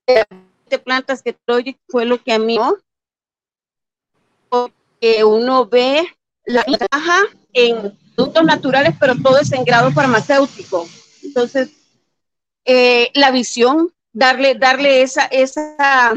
de 0.09 0.79
plantas 0.79 1.23
que 1.23 1.37
fue 1.89 2.05
lo 2.05 2.23
que 2.23 2.33
a 2.33 2.39
mí, 2.39 2.59
que 5.01 5.25
uno 5.25 5.67
ve 5.67 6.07
la 6.45 6.65
caja 6.91 7.23
en 7.53 7.97
productos 8.17 8.45
naturales, 8.45 8.95
pero 8.99 9.15
todo 9.23 9.39
es 9.39 9.53
en 9.53 9.65
grado 9.65 9.93
farmacéutico. 9.93 10.87
Entonces, 11.23 11.71
eh, 12.65 13.11
la 13.15 13.31
visión, 13.31 13.95
darle, 14.13 14.55
darle 14.55 15.03
esa, 15.03 15.27
esa, 15.27 16.15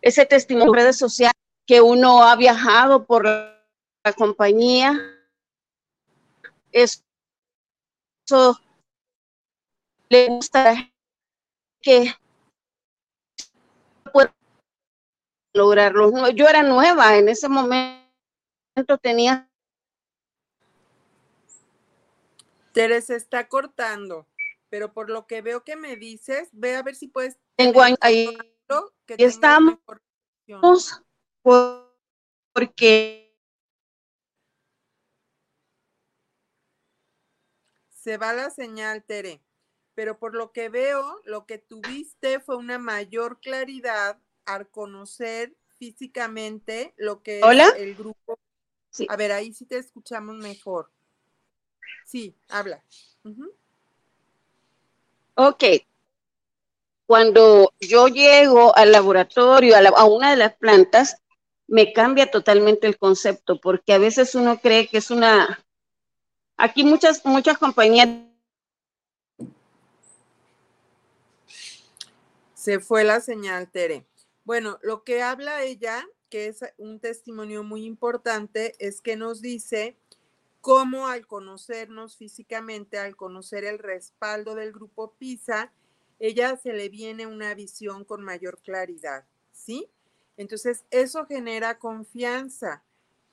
ese 0.00 0.26
testimonio 0.26 0.72
en 0.72 0.74
redes 0.74 0.98
sociales 0.98 1.34
que 1.66 1.80
uno 1.82 2.22
ha 2.22 2.34
viajado 2.36 3.04
por 3.04 3.24
la, 3.24 3.54
compañía, 4.16 4.98
eso, 6.72 7.02
le 10.08 10.28
gusta 10.28 10.90
que 11.82 12.14
pueda 14.12 14.34
lograrlo. 15.58 16.30
Yo 16.30 16.48
era 16.48 16.62
nueva 16.62 17.16
en 17.18 17.28
ese 17.28 17.48
momento, 17.48 18.96
tenía 19.02 19.48
Tere 22.72 23.02
se 23.02 23.16
está 23.16 23.48
cortando, 23.48 24.28
pero 24.68 24.92
por 24.92 25.10
lo 25.10 25.26
que 25.26 25.42
veo 25.42 25.64
que 25.64 25.74
me 25.74 25.96
dices, 25.96 26.48
ve 26.52 26.76
a 26.76 26.82
ver 26.82 26.94
si 26.94 27.08
puedes. 27.08 27.36
Tengo 27.56 27.82
ahí. 28.00 28.38
Que 29.04 29.16
estamos 29.18 29.78
porque 32.52 33.36
se 37.90 38.16
va 38.16 38.32
la 38.32 38.50
señal, 38.50 39.02
Tere. 39.02 39.42
Pero 39.94 40.18
por 40.20 40.36
lo 40.36 40.52
que 40.52 40.68
veo, 40.68 41.20
lo 41.24 41.46
que 41.46 41.58
tuviste 41.58 42.38
fue 42.38 42.56
una 42.56 42.78
mayor 42.78 43.40
claridad 43.40 44.20
al 44.48 44.68
conocer 44.70 45.54
físicamente 45.78 46.94
lo 46.96 47.22
que 47.22 47.40
es 47.40 47.74
el 47.76 47.94
grupo. 47.94 48.38
A 49.08 49.16
ver, 49.16 49.32
ahí 49.32 49.52
sí 49.52 49.66
te 49.66 49.76
escuchamos 49.76 50.36
mejor. 50.36 50.90
Sí, 52.06 52.34
habla. 52.48 52.82
Ok. 55.34 55.64
Cuando 57.06 57.72
yo 57.80 58.08
llego 58.08 58.74
al 58.74 58.92
laboratorio, 58.92 59.76
a, 59.76 60.04
una 60.04 60.30
de 60.30 60.36
las 60.36 60.54
plantas, 60.56 61.22
me 61.66 61.92
cambia 61.92 62.30
totalmente 62.30 62.86
el 62.86 62.98
concepto, 62.98 63.60
porque 63.60 63.92
a 63.92 63.98
veces 63.98 64.34
uno 64.34 64.58
cree 64.58 64.88
que 64.88 64.98
es 64.98 65.10
una... 65.10 65.64
Aquí 66.56 66.84
muchas, 66.84 67.24
muchas 67.24 67.58
compañías... 67.58 68.08
Se 72.54 72.80
fue 72.80 73.04
la 73.04 73.20
señal, 73.20 73.70
Tere. 73.70 74.06
Bueno, 74.48 74.78
lo 74.80 75.04
que 75.04 75.20
habla 75.20 75.62
ella, 75.62 76.08
que 76.30 76.46
es 76.46 76.64
un 76.78 77.00
testimonio 77.00 77.64
muy 77.64 77.84
importante, 77.84 78.74
es 78.78 79.02
que 79.02 79.14
nos 79.14 79.42
dice 79.42 79.94
cómo 80.62 81.06
al 81.06 81.26
conocernos 81.26 82.16
físicamente, 82.16 82.98
al 82.98 83.14
conocer 83.14 83.66
el 83.66 83.78
respaldo 83.78 84.54
del 84.54 84.72
grupo 84.72 85.12
PISA, 85.18 85.70
ella 86.18 86.56
se 86.56 86.72
le 86.72 86.88
viene 86.88 87.26
una 87.26 87.52
visión 87.52 88.06
con 88.06 88.24
mayor 88.24 88.56
claridad, 88.62 89.26
¿sí? 89.52 89.90
Entonces, 90.38 90.86
eso 90.90 91.26
genera 91.26 91.78
confianza, 91.78 92.82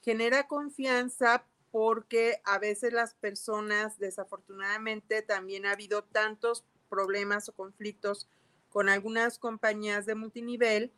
genera 0.02 0.48
confianza 0.48 1.46
porque 1.72 2.42
a 2.44 2.60
veces 2.60 2.92
las 2.92 3.14
personas, 3.14 4.00
desafortunadamente, 4.00 5.22
también 5.22 5.66
ha 5.66 5.72
habido 5.72 6.04
tantos 6.04 6.66
problemas 6.90 7.48
o 7.48 7.54
conflictos 7.54 8.28
con 8.70 8.90
algunas 8.90 9.40
compañías 9.40 10.06
de 10.06 10.16
multinivel 10.16 10.92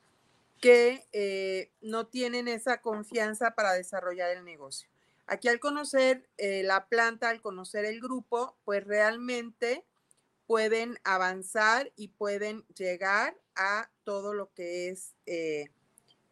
que 0.60 1.06
eh, 1.13 1.72
no 1.82 2.08
tienen 2.08 2.48
esa 2.48 2.82
confianza 2.82 3.52
para 3.52 3.74
desarrollar 3.74 4.32
el 4.32 4.43
negocio. 4.43 4.89
Aquí 5.28 5.50
al 5.50 5.60
conocer 5.60 6.28
eh, 6.38 6.63
la 6.63 6.88
planta, 6.88 7.30
al 7.30 7.41
conocer 7.41 7.86
el 7.86 8.00
grupo, 8.00 8.56
pues 8.63 8.84
realmente 8.86 9.84
pueden 10.46 10.98
avanzar 11.04 11.91
y 11.98 12.08
pueden 12.08 12.65
llegar 12.76 13.38
a 13.56 13.89
todo 14.06 14.34
lo 14.34 14.54
que 14.54 14.89
es 14.89 15.13
eh, 15.26 15.70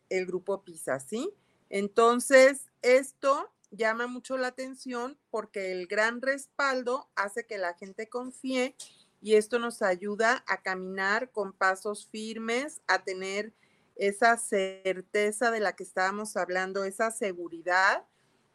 el 0.09 0.25
grupo 0.25 0.63
PISA, 0.63 0.99
¿sí? 1.01 1.33
Entonces, 1.69 2.71
esto 2.81 3.51
llama 3.71 4.07
mucho 4.07 4.38
la 4.38 4.47
atención 4.47 5.17
porque 5.29 5.73
el 5.73 5.88
gran 5.88 6.21
respaldo 6.21 7.09
hace 7.15 7.45
que 7.45 7.57
la 7.57 7.73
gente 7.73 8.07
confíe 8.07 8.75
y 9.21 9.35
esto 9.35 9.59
nos 9.59 9.81
ayuda 9.81 10.43
a 10.47 10.61
caminar 10.61 11.31
con 11.31 11.51
pasos 11.51 12.07
firmes, 12.07 12.81
a 12.88 13.03
tener 13.03 13.51
esa 13.95 14.38
certeza 14.38 15.51
de 15.51 15.60
la 15.60 15.75
que 15.75 15.84
estábamos 15.84 16.38
hablando, 16.38 16.84
esa 16.84 17.12
seguridad 17.12 18.05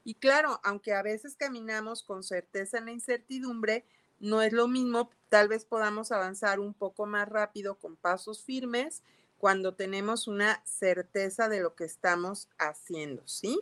y 0.04 0.14
claro, 0.14 0.60
aunque 0.64 0.94
a 0.94 1.02
veces 1.02 1.36
caminamos 1.36 2.02
con 2.02 2.22
certeza 2.22 2.78
en 2.78 2.86
la 2.86 2.92
incertidumbre, 2.92 3.84
no 4.18 4.42
es 4.42 4.52
lo 4.52 4.68
mismo, 4.68 5.10
tal 5.28 5.48
vez 5.48 5.64
podamos 5.64 6.12
avanzar 6.12 6.60
un 6.60 6.74
poco 6.74 7.06
más 7.06 7.28
rápido 7.28 7.76
con 7.76 7.96
pasos 7.96 8.42
firmes 8.42 9.02
cuando 9.38 9.74
tenemos 9.74 10.28
una 10.28 10.62
certeza 10.64 11.48
de 11.48 11.60
lo 11.60 11.74
que 11.74 11.84
estamos 11.84 12.48
haciendo, 12.58 13.22
¿sí? 13.26 13.60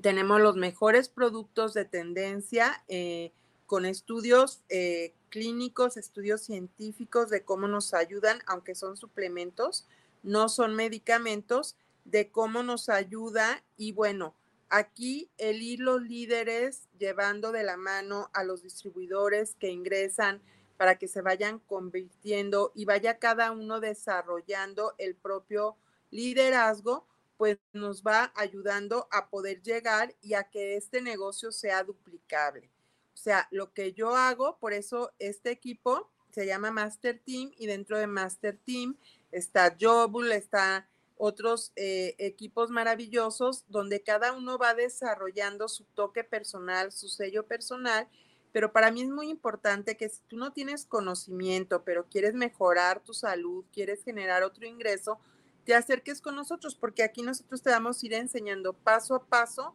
Tenemos 0.00 0.40
los 0.40 0.56
mejores 0.56 1.08
productos 1.08 1.74
de 1.74 1.84
tendencia 1.84 2.82
eh, 2.88 3.32
con 3.66 3.84
estudios 3.84 4.62
eh, 4.68 5.14
clínicos, 5.30 5.96
estudios 5.96 6.42
científicos 6.42 7.30
de 7.30 7.42
cómo 7.42 7.68
nos 7.68 7.94
ayudan, 7.94 8.38
aunque 8.46 8.74
son 8.74 8.96
suplementos, 8.96 9.86
no 10.26 10.50
son 10.50 10.74
medicamentos, 10.74 11.76
de 12.04 12.30
cómo 12.30 12.62
nos 12.62 12.88
ayuda 12.88 13.64
y 13.76 13.92
bueno, 13.92 14.36
Aquí 14.68 15.30
el 15.38 15.62
ir 15.62 15.78
los 15.78 16.02
líderes 16.02 16.88
llevando 16.98 17.52
de 17.52 17.62
la 17.62 17.76
mano 17.76 18.30
a 18.32 18.42
los 18.42 18.62
distribuidores 18.62 19.54
que 19.54 19.68
ingresan 19.70 20.42
para 20.76 20.98
que 20.98 21.06
se 21.06 21.22
vayan 21.22 21.60
convirtiendo 21.60 22.72
y 22.74 22.84
vaya 22.84 23.18
cada 23.18 23.52
uno 23.52 23.78
desarrollando 23.80 24.94
el 24.98 25.14
propio 25.14 25.76
liderazgo, 26.10 27.06
pues 27.36 27.58
nos 27.72 28.02
va 28.02 28.32
ayudando 28.34 29.06
a 29.12 29.30
poder 29.30 29.62
llegar 29.62 30.16
y 30.20 30.34
a 30.34 30.44
que 30.44 30.76
este 30.76 31.00
negocio 31.00 31.52
sea 31.52 31.84
duplicable. 31.84 32.68
O 33.14 33.16
sea, 33.16 33.46
lo 33.52 33.72
que 33.72 33.92
yo 33.92 34.16
hago, 34.16 34.58
por 34.58 34.72
eso 34.72 35.12
este 35.20 35.50
equipo 35.50 36.10
se 36.30 36.44
llama 36.44 36.72
Master 36.72 37.22
Team 37.24 37.52
y 37.56 37.66
dentro 37.66 37.98
de 37.98 38.08
Master 38.08 38.58
Team 38.64 38.96
está 39.30 39.76
Jobul, 39.80 40.32
está 40.32 40.88
otros 41.16 41.72
eh, 41.76 42.14
equipos 42.18 42.70
maravillosos 42.70 43.64
donde 43.68 44.02
cada 44.02 44.32
uno 44.32 44.58
va 44.58 44.74
desarrollando 44.74 45.68
su 45.68 45.84
toque 45.84 46.24
personal, 46.24 46.92
su 46.92 47.08
sello 47.08 47.46
personal, 47.46 48.08
pero 48.52 48.72
para 48.72 48.90
mí 48.90 49.02
es 49.02 49.08
muy 49.08 49.28
importante 49.28 49.96
que 49.96 50.08
si 50.08 50.22
tú 50.28 50.36
no 50.36 50.52
tienes 50.52 50.86
conocimiento, 50.86 51.84
pero 51.84 52.08
quieres 52.08 52.34
mejorar 52.34 53.02
tu 53.02 53.12
salud, 53.12 53.64
quieres 53.72 54.02
generar 54.02 54.42
otro 54.42 54.66
ingreso, 54.66 55.18
te 55.64 55.74
acerques 55.74 56.20
con 56.20 56.36
nosotros, 56.36 56.74
porque 56.74 57.02
aquí 57.02 57.22
nosotros 57.22 57.62
te 57.62 57.70
vamos 57.70 58.02
a 58.02 58.06
ir 58.06 58.14
enseñando 58.14 58.72
paso 58.72 59.14
a 59.14 59.26
paso 59.26 59.74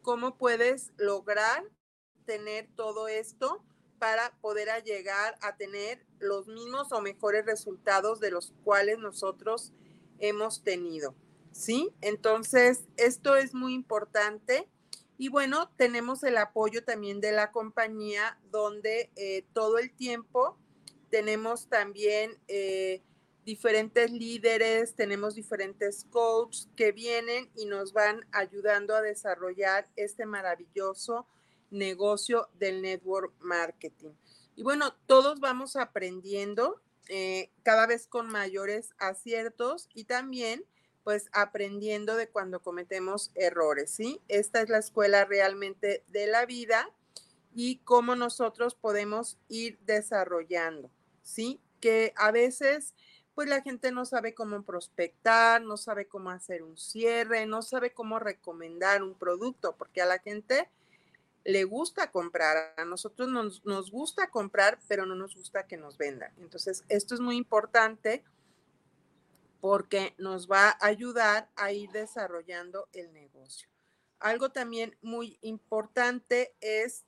cómo 0.00 0.36
puedes 0.36 0.92
lograr 0.96 1.64
tener 2.24 2.68
todo 2.76 3.08
esto 3.08 3.62
para 3.98 4.32
poder 4.40 4.68
llegar 4.84 5.36
a 5.42 5.56
tener 5.56 6.04
los 6.22 6.46
mismos 6.46 6.92
o 6.92 7.00
mejores 7.00 7.44
resultados 7.46 8.20
de 8.20 8.30
los 8.30 8.52
cuales 8.64 8.98
nosotros 8.98 9.72
hemos 10.18 10.62
tenido, 10.62 11.14
¿sí? 11.52 11.90
Entonces, 12.00 12.84
esto 12.96 13.36
es 13.36 13.54
muy 13.54 13.74
importante. 13.74 14.68
Y 15.18 15.28
bueno, 15.28 15.70
tenemos 15.76 16.22
el 16.24 16.36
apoyo 16.36 16.84
también 16.84 17.20
de 17.20 17.32
la 17.32 17.52
compañía 17.52 18.38
donde 18.50 19.10
eh, 19.16 19.44
todo 19.52 19.78
el 19.78 19.92
tiempo 19.92 20.58
tenemos 21.10 21.68
también 21.68 22.38
eh, 22.48 23.02
diferentes 23.44 24.10
líderes, 24.10 24.94
tenemos 24.94 25.34
diferentes 25.34 26.06
coaches 26.10 26.68
que 26.76 26.92
vienen 26.92 27.50
y 27.54 27.66
nos 27.66 27.92
van 27.92 28.24
ayudando 28.32 28.94
a 28.94 29.02
desarrollar 29.02 29.88
este 29.96 30.26
maravilloso 30.26 31.26
negocio 31.70 32.48
del 32.58 32.82
network 32.82 33.32
marketing. 33.40 34.12
Y 34.54 34.62
bueno, 34.62 34.94
todos 35.06 35.40
vamos 35.40 35.76
aprendiendo 35.76 36.80
eh, 37.08 37.50
cada 37.62 37.86
vez 37.86 38.06
con 38.06 38.28
mayores 38.28 38.94
aciertos 38.98 39.88
y 39.94 40.04
también 40.04 40.64
pues 41.04 41.28
aprendiendo 41.32 42.16
de 42.16 42.28
cuando 42.28 42.62
cometemos 42.62 43.32
errores, 43.34 43.90
¿sí? 43.90 44.20
Esta 44.28 44.60
es 44.60 44.68
la 44.68 44.78
escuela 44.78 45.24
realmente 45.24 46.04
de 46.08 46.28
la 46.28 46.46
vida 46.46 46.88
y 47.54 47.78
cómo 47.78 48.14
nosotros 48.14 48.74
podemos 48.74 49.36
ir 49.48 49.80
desarrollando, 49.84 50.90
¿sí? 51.22 51.60
Que 51.80 52.12
a 52.16 52.30
veces 52.30 52.94
pues 53.34 53.48
la 53.48 53.62
gente 53.62 53.92
no 53.92 54.04
sabe 54.04 54.34
cómo 54.34 54.62
prospectar, 54.62 55.62
no 55.62 55.76
sabe 55.76 56.06
cómo 56.06 56.30
hacer 56.30 56.62
un 56.62 56.76
cierre, 56.76 57.46
no 57.46 57.62
sabe 57.62 57.92
cómo 57.92 58.18
recomendar 58.18 59.02
un 59.02 59.14
producto, 59.14 59.74
porque 59.76 60.02
a 60.02 60.06
la 60.06 60.18
gente 60.18 60.68
le 61.44 61.64
gusta 61.64 62.10
comprar, 62.10 62.74
a 62.76 62.84
nosotros 62.84 63.28
nos, 63.28 63.64
nos 63.64 63.90
gusta 63.90 64.30
comprar, 64.30 64.78
pero 64.88 65.06
no 65.06 65.14
nos 65.14 65.34
gusta 65.34 65.66
que 65.66 65.76
nos 65.76 65.98
vendan. 65.98 66.32
Entonces, 66.38 66.84
esto 66.88 67.14
es 67.14 67.20
muy 67.20 67.36
importante 67.36 68.24
porque 69.60 70.14
nos 70.18 70.50
va 70.50 70.70
a 70.70 70.86
ayudar 70.86 71.48
a 71.56 71.72
ir 71.72 71.90
desarrollando 71.90 72.88
el 72.92 73.12
negocio. 73.12 73.68
Algo 74.18 74.50
también 74.50 74.96
muy 75.02 75.38
importante 75.42 76.54
es 76.60 77.04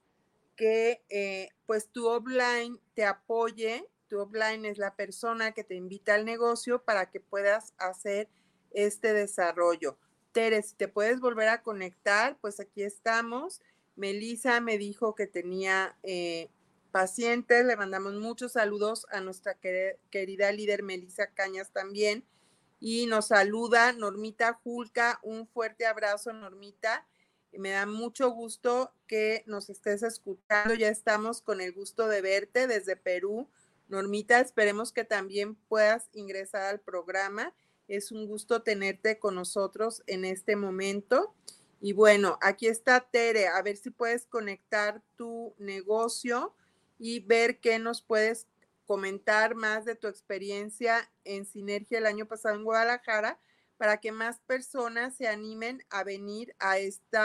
que 0.57 1.05
eh, 1.09 1.49
pues 1.67 1.89
tu 1.89 2.07
offline 2.07 2.81
te 2.95 3.05
apoye 3.05 3.89
tu 4.09 4.21
offline 4.21 4.65
es 4.65 4.79
la 4.79 4.95
persona 4.95 5.53
que 5.53 5.65
te 5.65 5.75
invita 5.75 6.15
al 6.15 6.25
negocio 6.25 6.83
para 6.83 7.11
que 7.11 7.21
puedas 7.21 7.75
hacer 7.79 8.29
este 8.71 9.13
desarrollo. 9.13 9.99
Tere, 10.33 10.63
si 10.63 10.75
te 10.77 10.89
puedes 10.89 11.21
volver 11.21 11.49
a 11.49 11.63
conectar, 11.63 12.37
pues 12.41 12.61
aquí 12.61 12.83
estamos. 12.83 13.61
Melissa 13.97 14.61
me 14.61 14.79
dijo 14.79 15.15
que 15.15 15.27
tenía 15.27 15.97
eh, 16.03 16.49
pacientes. 16.91 17.65
Le 17.65 17.77
mandamos 17.77 18.15
muchos 18.15 18.53
saludos 18.53 19.07
a 19.11 19.21
nuestra 19.21 19.55
querida 20.11 20.53
líder 20.53 20.83
Melissa 20.83 21.29
Cañas 21.29 21.71
también. 21.73 22.25
Y 22.81 23.07
nos 23.07 23.29
saluda 23.29 23.93
Normita 23.93 24.61
Julca. 24.63 25.19
Un 25.23 25.47
fuerte 25.47 25.87
abrazo, 25.87 26.33
Normita. 26.33 27.07
Me 27.53 27.71
da 27.71 27.87
mucho 27.87 28.31
gusto 28.31 28.93
que 29.07 29.45
nos 29.47 29.71
estés 29.71 30.03
escuchando. 30.03 30.75
Ya 30.75 30.89
estamos 30.89 31.41
con 31.41 31.61
el 31.61 31.73
gusto 31.73 32.09
de 32.09 32.21
verte 32.21 32.67
desde 32.67 32.97
Perú. 32.97 33.49
Normita, 33.89 34.41
esperemos 34.41 34.93
que 34.93 35.05
también 35.05 35.55
puedas 35.55 36.09
ingresar 36.13 36.63
al 36.63 36.81
programa. 36.81 37.55
Es 37.87 38.13
un 38.13 38.27
gusto 38.27 38.63
tenerte 38.63 39.19
con 39.19 39.35
nosotros 39.35 40.03
en 40.07 40.25
este 40.25 40.57
momento. 40.57 41.35
Y 41.81 41.93
bueno, 41.93 42.39
aquí 42.41 42.67
está 42.67 43.01
Tere, 43.01 43.49
a 43.49 43.61
ver 43.63 43.77
si 43.77 43.91
puedes 43.91 44.27
conectar 44.27 45.03
tu 45.17 45.55
negocio 45.59 46.55
y 46.99 47.21
ver 47.21 47.61
qué 47.61 47.79
nos 47.79 48.03
puedes 48.03 48.47
comentar 48.87 49.55
más 49.55 49.85
de 49.85 49.95
tu 49.95 50.09
experiencia 50.09 51.11
en 51.25 51.47
Sinergia 51.47 51.99
el 51.99 52.07
año 52.07 52.27
pasado 52.27 52.55
en 52.55 52.65
Guadalajara 52.65 53.39
para 53.77 53.99
que 53.99 54.13
más 54.13 54.41
personas 54.41 55.17
se 55.17 55.29
animen 55.29 55.85
a 55.91 56.05
venir 56.05 56.55
a 56.59 56.79
este 56.79 57.19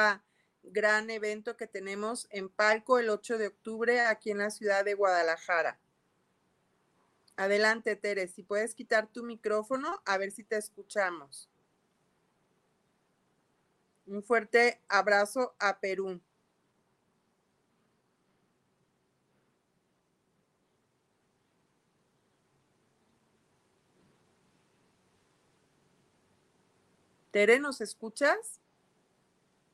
gran 0.63 1.09
evento 1.09 1.55
que 1.57 1.67
tenemos 1.67 2.27
en 2.31 2.49
Palco 2.49 2.99
el 2.99 3.09
8 3.09 3.38
de 3.38 3.47
octubre 3.47 4.01
aquí 4.01 4.31
en 4.31 4.39
la 4.39 4.49
ciudad 4.49 4.83
de 4.83 4.93
Guadalajara. 4.93 5.79
Adelante, 7.38 7.95
Tere, 7.95 8.27
si 8.27 8.43
puedes 8.43 8.75
quitar 8.75 9.07
tu 9.07 9.23
micrófono, 9.23 10.01
a 10.05 10.17
ver 10.17 10.31
si 10.31 10.43
te 10.43 10.57
escuchamos. 10.57 11.49
Un 14.09 14.23
fuerte 14.23 14.81
abrazo 14.89 15.55
a 15.59 15.79
Perú. 15.79 16.19
Tere, 27.31 27.59
¿nos 27.59 27.79
escuchas? 27.79 28.59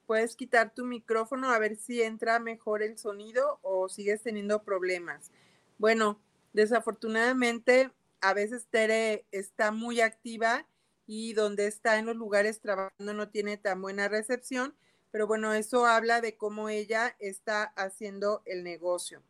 Puedes 0.05 0.35
quitar 0.35 0.73
tu 0.75 0.85
micrófono 0.85 1.49
a 1.49 1.57
ver 1.57 1.77
si 1.77 2.03
entra 2.03 2.37
mejor 2.39 2.83
el 2.83 2.97
sonido 2.99 3.59
o 3.63 3.89
sigues 3.89 4.21
teniendo 4.21 4.61
problemas. 4.63 5.31
Bueno, 5.79 6.19
Desafortunadamente, 6.55 7.91
a 8.21 8.33
veces 8.33 8.65
Tere 8.69 9.25
está 9.31 9.71
muy 9.71 9.99
activa 9.99 10.65
y 11.07 11.33
donde 11.33 11.67
está 11.67 11.97
en 11.97 12.05
los 12.05 12.15
lugares 12.15 12.59
trabajando 12.59 13.13
no 13.13 13.29
tiene 13.29 13.57
tan 13.57 13.81
buena 13.81 14.07
recepción, 14.07 14.75
pero 15.11 15.27
bueno, 15.27 15.53
eso 15.53 15.85
habla 15.85 16.21
de 16.21 16.35
cómo 16.35 16.69
ella 16.69 17.15
está 17.19 17.63
haciendo 17.75 18.41
el 18.45 18.63
negocio. 18.63 19.21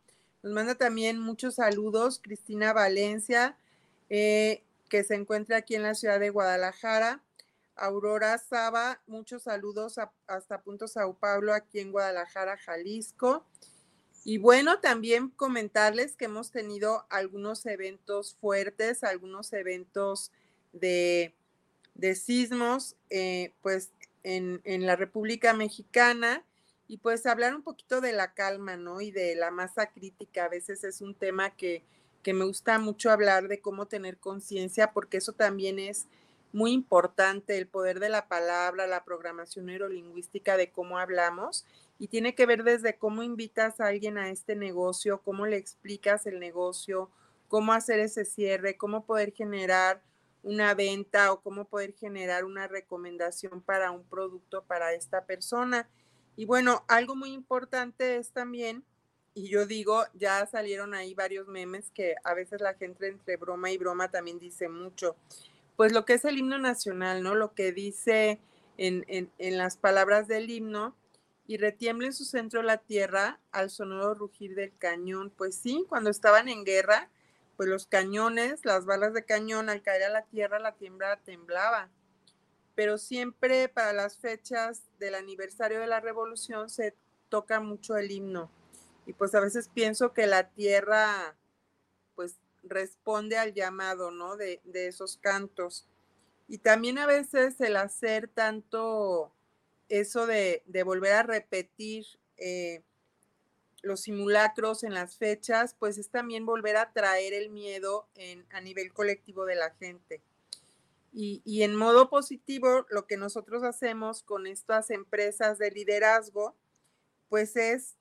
Nos 0.42 0.52
manda 0.52 0.74
también 0.74 1.20
muchos 1.20 1.56
saludos 1.56 2.20
Cristina 2.22 2.72
Valencia, 2.72 3.56
eh, 4.08 4.62
que 4.88 5.04
se 5.04 5.14
encuentra 5.14 5.58
aquí 5.58 5.74
en 5.74 5.82
la 5.82 5.94
ciudad 5.94 6.20
de 6.20 6.30
Guadalajara. 6.30 7.22
Aurora 7.74 8.38
Saba, 8.38 9.02
muchos 9.06 9.42
saludos 9.42 9.98
hasta 10.26 10.62
Punto 10.62 10.88
Sao 10.88 11.14
Paulo, 11.14 11.52
aquí 11.52 11.80
en 11.80 11.92
Guadalajara, 11.92 12.56
Jalisco. 12.56 13.44
Y 14.24 14.38
bueno, 14.38 14.80
también 14.80 15.28
comentarles 15.28 16.16
que 16.16 16.24
hemos 16.24 16.50
tenido 16.50 17.06
algunos 17.10 17.64
eventos 17.66 18.34
fuertes, 18.40 19.04
algunos 19.04 19.52
eventos 19.52 20.32
de, 20.72 21.34
sismos, 22.14 22.96
eh, 23.10 23.52
pues 23.62 23.92
en, 24.22 24.60
la 24.86 24.96
República 24.96 25.54
Mexicana 25.54 26.44
y 26.88 26.98
pues 26.98 27.26
hablar 27.26 27.54
un 27.54 27.62
poquito 27.62 28.00
de 28.00 28.12
la 28.12 28.34
calma, 28.34 28.76
¿no? 28.76 29.00
Y 29.00 29.10
de 29.10 29.34
la 29.34 29.50
masa 29.50 29.86
crítica. 29.86 30.44
A 30.44 30.48
veces 30.48 30.84
es 30.84 31.00
un 31.00 31.14
tema 31.14 31.50
que, 31.56 31.84
que 32.22 32.34
me 32.34 32.44
gusta 32.44 32.78
mucho 32.78 33.10
hablar 33.10 33.48
de 33.48 33.60
cómo 33.60 33.86
tener 33.86 34.18
conciencia, 34.18 34.92
porque 34.92 35.18
eso 35.18 35.32
también 35.32 35.78
es 35.78 36.06
muy 36.52 36.72
importante, 36.72 37.58
el 37.58 37.66
poder 37.66 38.00
de 38.00 38.08
la 38.08 38.28
palabra, 38.28 38.86
la 38.86 39.04
programación 39.04 39.66
neurolingüística 39.66 40.56
de 40.56 40.70
cómo 40.70 40.98
hablamos 40.98 41.66
y 41.98 42.08
tiene 42.08 42.34
que 42.34 42.46
ver 42.46 42.62
desde 42.62 42.96
cómo 42.96 43.22
invitas 43.22 43.80
a 43.80 43.86
alguien 43.86 44.18
a 44.18 44.30
este 44.30 44.56
negocio, 44.56 45.20
cómo 45.22 45.46
le 45.46 45.56
explicas 45.56 46.26
el 46.26 46.38
negocio, 46.40 47.10
cómo 47.48 47.72
hacer 47.72 48.00
ese 48.00 48.24
cierre, 48.24 48.76
cómo 48.76 49.04
poder 49.04 49.32
generar 49.32 50.02
una 50.46 50.74
venta 50.74 51.32
o 51.32 51.40
cómo 51.40 51.64
poder 51.64 51.92
generar 51.94 52.44
una 52.44 52.68
recomendación 52.68 53.60
para 53.60 53.90
un 53.90 54.04
producto 54.04 54.62
para 54.62 54.92
esta 54.92 55.26
persona. 55.26 55.88
Y 56.36 56.44
bueno, 56.44 56.84
algo 56.86 57.16
muy 57.16 57.32
importante 57.32 58.16
es 58.16 58.30
también, 58.30 58.84
y 59.34 59.48
yo 59.48 59.66
digo, 59.66 60.04
ya 60.14 60.46
salieron 60.46 60.94
ahí 60.94 61.14
varios 61.14 61.48
memes 61.48 61.90
que 61.90 62.14
a 62.22 62.32
veces 62.32 62.60
la 62.60 62.74
gente 62.74 63.08
entre 63.08 63.36
broma 63.36 63.72
y 63.72 63.76
broma 63.76 64.08
también 64.12 64.38
dice 64.38 64.68
mucho, 64.68 65.16
pues 65.74 65.92
lo 65.92 66.04
que 66.04 66.14
es 66.14 66.24
el 66.24 66.38
himno 66.38 66.58
nacional, 66.58 67.24
¿no? 67.24 67.34
Lo 67.34 67.52
que 67.52 67.72
dice 67.72 68.38
en, 68.76 69.04
en, 69.08 69.58
las 69.58 69.76
palabras 69.76 70.28
del 70.28 70.48
himno, 70.48 70.94
y 71.48 71.56
retiembla 71.56 72.06
en 72.06 72.12
su 72.12 72.24
centro 72.24 72.62
la 72.62 72.78
tierra 72.78 73.40
al 73.50 73.70
sonoro 73.70 74.14
rugir 74.14 74.54
del 74.54 74.76
cañón. 74.78 75.32
Pues 75.36 75.56
sí, 75.56 75.84
cuando 75.88 76.10
estaban 76.10 76.48
en 76.48 76.64
guerra, 76.64 77.08
pues 77.56 77.68
los 77.68 77.86
cañones, 77.86 78.64
las 78.64 78.84
balas 78.84 79.14
de 79.14 79.24
cañón, 79.24 79.68
al 79.68 79.82
caer 79.82 80.04
a 80.04 80.08
la 80.10 80.24
tierra, 80.24 80.58
la 80.58 80.76
tierra 80.76 81.20
temblaba. 81.24 81.90
Pero 82.74 82.98
siempre 82.98 83.68
para 83.68 83.92
las 83.92 84.18
fechas 84.18 84.82
del 84.98 85.14
aniversario 85.14 85.80
de 85.80 85.86
la 85.86 86.00
revolución 86.00 86.68
se 86.68 86.94
toca 87.28 87.60
mucho 87.60 87.96
el 87.96 88.10
himno. 88.10 88.50
Y 89.06 89.12
pues 89.12 89.34
a 89.34 89.40
veces 89.40 89.70
pienso 89.72 90.12
que 90.12 90.26
la 90.26 90.50
tierra, 90.50 91.36
pues 92.14 92.36
responde 92.62 93.38
al 93.38 93.54
llamado, 93.54 94.10
¿no? 94.10 94.36
De, 94.36 94.60
de 94.64 94.88
esos 94.88 95.16
cantos. 95.16 95.86
Y 96.48 96.58
también 96.58 96.98
a 96.98 97.06
veces 97.06 97.60
el 97.60 97.76
hacer 97.76 98.28
tanto 98.28 99.32
eso 99.88 100.26
de, 100.26 100.62
volver 100.84 101.12
a 101.12 101.22
repetir 101.22 102.06
eh, 102.36 102.82
los 103.82 104.00
simulacros 104.00 104.82
en 104.84 104.94
las 104.94 105.16
fechas, 105.16 105.74
pues 105.78 105.98
es 105.98 106.08
también 106.10 106.46
volver 106.46 106.76
a 106.76 106.92
traer 106.92 107.34
el 107.34 107.50
miedo 107.50 108.08
a 108.50 108.60
nivel 108.60 108.92
colectivo 108.92 109.44
de 109.44 109.54
la 109.54 109.70
gente. 109.70 110.22
Y, 111.12 111.40
y, 111.44 111.62
en 111.62 111.74
modo 111.74 112.10
positivo, 112.10 112.86
lo 112.90 113.06
que 113.06 113.16
nosotros 113.16 113.62
hacemos 113.62 114.22
con 114.22 114.46
estas 114.46 114.90
empresas 114.90 115.56
de 115.56 115.70
liderazgo, 115.70 116.54
pues 117.30 117.56
es 117.56 117.96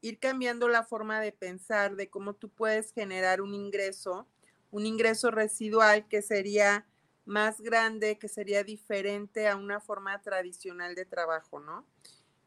ir 0.00 0.18
cambiando 0.18 0.68
la 0.68 0.84
forma 0.84 1.20
de 1.20 1.32
pensar, 1.32 1.96
de 1.96 2.08
cómo 2.08 2.34
tú 2.34 2.50
puedes 2.50 2.92
generar 2.92 3.40
un 3.40 3.54
ingreso, 3.54 4.26
un 4.70 4.86
ingreso 4.86 5.30
residual 5.30 6.06
que 6.08 6.22
sería 6.22 6.86
más 7.24 7.60
grande, 7.60 8.18
que 8.18 8.28
sería 8.28 8.64
diferente 8.64 9.48
a 9.48 9.56
una 9.56 9.80
forma 9.80 10.20
tradicional 10.22 10.94
de 10.94 11.04
trabajo, 11.04 11.60
¿no? 11.60 11.84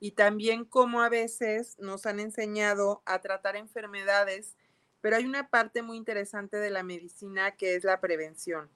Y 0.01 0.11
también 0.11 0.65
como 0.65 1.01
a 1.01 1.07
veces 1.07 1.77
nos 1.79 2.05
han 2.05 2.19
enseñado 2.19 3.01
a 3.05 3.21
tratar 3.21 3.55
enfermedades, 3.55 4.57
pero 4.99 5.15
hay 5.15 5.25
una 5.25 5.49
parte 5.49 5.81
muy 5.81 5.95
interesante 5.95 6.57
de 6.57 6.71
la 6.71 6.83
medicina 6.83 7.51
que 7.51 7.75
es 7.75 7.85
la 7.85 8.01
prevención. 8.01 8.69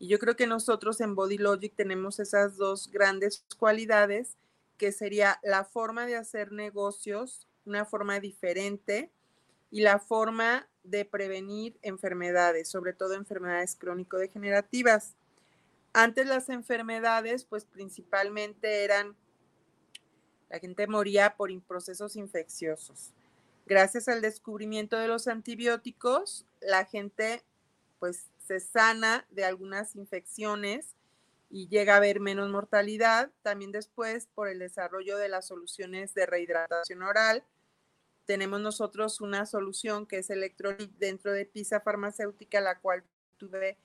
Y 0.00 0.08
yo 0.08 0.18
creo 0.18 0.34
que 0.34 0.48
nosotros 0.48 1.00
en 1.00 1.14
Body 1.14 1.38
Logic 1.38 1.72
tenemos 1.76 2.18
esas 2.18 2.56
dos 2.56 2.90
grandes 2.90 3.44
cualidades, 3.58 4.36
que 4.78 4.90
sería 4.90 5.38
la 5.44 5.62
forma 5.64 6.06
de 6.06 6.16
hacer 6.16 6.50
negocios, 6.50 7.46
una 7.64 7.84
forma 7.84 8.18
diferente, 8.18 9.12
y 9.70 9.82
la 9.82 9.98
forma 9.98 10.68
de 10.84 11.04
prevenir 11.04 11.78
enfermedades, 11.82 12.68
sobre 12.68 12.92
todo 12.92 13.14
enfermedades 13.14 13.76
crónico-degenerativas. 13.76 15.16
Antes 15.92 16.26
las 16.26 16.48
enfermedades, 16.48 17.44
pues 17.44 17.64
principalmente 17.64 18.84
eran, 18.84 19.16
la 20.52 20.58
gente 20.58 20.86
moría 20.86 21.34
por 21.34 21.50
procesos 21.62 22.14
infecciosos. 22.14 23.10
Gracias 23.64 24.06
al 24.06 24.20
descubrimiento 24.20 24.98
de 24.98 25.08
los 25.08 25.26
antibióticos, 25.26 26.44
la 26.60 26.84
gente 26.84 27.42
pues 27.98 28.26
se 28.46 28.60
sana 28.60 29.26
de 29.30 29.46
algunas 29.46 29.96
infecciones 29.96 30.94
y 31.48 31.68
llega 31.68 31.94
a 31.94 31.96
haber 31.96 32.20
menos 32.20 32.50
mortalidad. 32.50 33.30
También 33.40 33.72
después, 33.72 34.26
por 34.34 34.48
el 34.48 34.58
desarrollo 34.58 35.16
de 35.16 35.30
las 35.30 35.46
soluciones 35.46 36.12
de 36.12 36.26
rehidratación 36.26 37.02
oral, 37.02 37.44
tenemos 38.26 38.60
nosotros 38.60 39.22
una 39.22 39.46
solución 39.46 40.04
que 40.04 40.18
es 40.18 40.28
Electrolit 40.28 40.92
dentro 40.98 41.32
de 41.32 41.46
PISA 41.46 41.80
Farmacéutica, 41.80 42.60
la 42.60 42.78
cual 42.78 43.04
tuve 43.38 43.78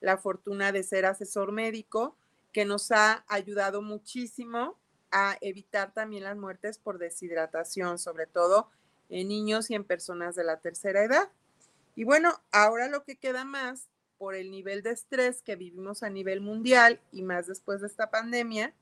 la 0.00 0.16
fortuna 0.16 0.72
de 0.72 0.84
ser 0.84 1.04
asesor 1.04 1.52
médico, 1.52 2.16
que 2.50 2.64
nos 2.64 2.92
ha 2.92 3.26
ayudado 3.28 3.82
muchísimo 3.82 4.78
a 5.14 5.38
evitar 5.40 5.94
también 5.94 6.24
las 6.24 6.36
muertes 6.36 6.76
por 6.76 6.98
deshidratación, 6.98 8.00
sobre 8.00 8.26
todo 8.26 8.68
en 9.08 9.28
niños 9.28 9.70
y 9.70 9.76
en 9.76 9.84
personas 9.84 10.34
de 10.34 10.42
la 10.42 10.58
tercera 10.58 11.04
edad. 11.04 11.30
Y 11.94 12.02
bueno, 12.02 12.42
ahora 12.50 12.88
lo 12.88 13.04
que 13.04 13.14
queda 13.14 13.44
más 13.44 13.86
por 14.18 14.34
el 14.34 14.50
nivel 14.50 14.82
de 14.82 14.90
estrés 14.90 15.40
que 15.40 15.54
vivimos 15.54 16.02
a 16.02 16.10
nivel 16.10 16.40
mundial 16.40 17.00
y 17.12 17.22
más 17.22 17.46
después 17.46 17.80
de 17.80 17.86
esta 17.86 18.10
pandemia, 18.10 18.74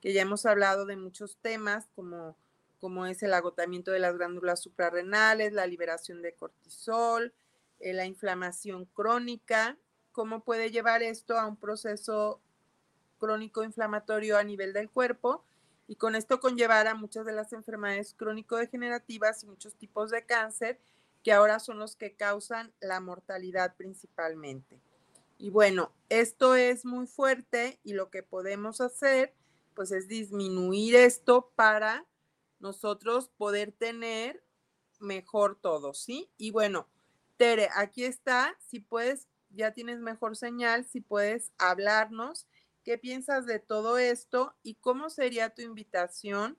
que 0.00 0.14
ya 0.14 0.22
hemos 0.22 0.46
hablado 0.46 0.86
de 0.86 0.96
muchos 0.96 1.36
temas 1.42 1.86
como, 1.94 2.34
como 2.80 3.04
es 3.04 3.22
el 3.22 3.34
agotamiento 3.34 3.90
de 3.90 3.98
las 3.98 4.16
glándulas 4.16 4.62
suprarrenales, 4.62 5.52
la 5.52 5.66
liberación 5.66 6.22
de 6.22 6.34
cortisol, 6.34 7.34
eh, 7.80 7.92
la 7.92 8.06
inflamación 8.06 8.86
crónica, 8.86 9.76
cómo 10.12 10.44
puede 10.44 10.70
llevar 10.70 11.02
esto 11.02 11.38
a 11.38 11.46
un 11.46 11.58
proceso 11.58 12.40
crónico 13.18 13.64
inflamatorio 13.64 14.38
a 14.38 14.44
nivel 14.44 14.72
del 14.72 14.88
cuerpo 14.88 15.44
y 15.86 15.96
con 15.96 16.14
esto 16.14 16.40
conllevar 16.40 16.86
a 16.86 16.94
muchas 16.94 17.26
de 17.26 17.32
las 17.32 17.52
enfermedades 17.52 18.14
crónico-degenerativas 18.14 19.42
y 19.42 19.46
muchos 19.46 19.74
tipos 19.74 20.10
de 20.10 20.24
cáncer 20.24 20.80
que 21.22 21.32
ahora 21.32 21.58
son 21.58 21.78
los 21.78 21.96
que 21.96 22.14
causan 22.14 22.72
la 22.80 23.00
mortalidad 23.00 23.76
principalmente. 23.76 24.80
Y 25.38 25.50
bueno, 25.50 25.92
esto 26.08 26.54
es 26.54 26.84
muy 26.84 27.06
fuerte 27.06 27.80
y 27.82 27.94
lo 27.94 28.10
que 28.10 28.22
podemos 28.22 28.80
hacer 28.80 29.34
pues 29.74 29.90
es 29.90 30.06
disminuir 30.06 30.94
esto 30.94 31.50
para 31.56 32.06
nosotros 32.60 33.28
poder 33.36 33.72
tener 33.72 34.44
mejor 35.00 35.56
todo, 35.60 35.92
¿sí? 35.92 36.30
Y 36.38 36.50
bueno, 36.50 36.88
Tere, 37.36 37.68
aquí 37.74 38.04
está, 38.04 38.56
si 38.68 38.78
puedes, 38.80 39.26
ya 39.50 39.72
tienes 39.72 39.98
mejor 39.98 40.36
señal, 40.36 40.84
si 40.86 41.00
puedes 41.00 41.52
hablarnos, 41.58 42.46
qué 42.84 42.98
piensas 42.98 43.46
de 43.46 43.58
todo 43.58 43.98
esto 43.98 44.54
y 44.62 44.74
cómo 44.76 45.10
sería 45.10 45.50
tu 45.50 45.62
invitación 45.62 46.58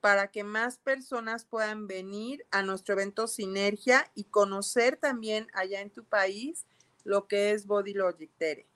para 0.00 0.30
que 0.30 0.42
más 0.42 0.78
personas 0.78 1.44
puedan 1.44 1.86
venir 1.86 2.46
a 2.50 2.62
nuestro 2.62 2.94
evento 2.94 3.26
Sinergia 3.26 4.10
y 4.14 4.24
conocer 4.24 4.96
también 4.96 5.48
allá 5.52 5.80
en 5.80 5.90
tu 5.90 6.04
país 6.04 6.66
lo 7.04 7.28
que 7.28 7.52
es 7.52 7.66
Body 7.66 7.94
Logic, 7.94 8.30
Tere. 8.38 8.66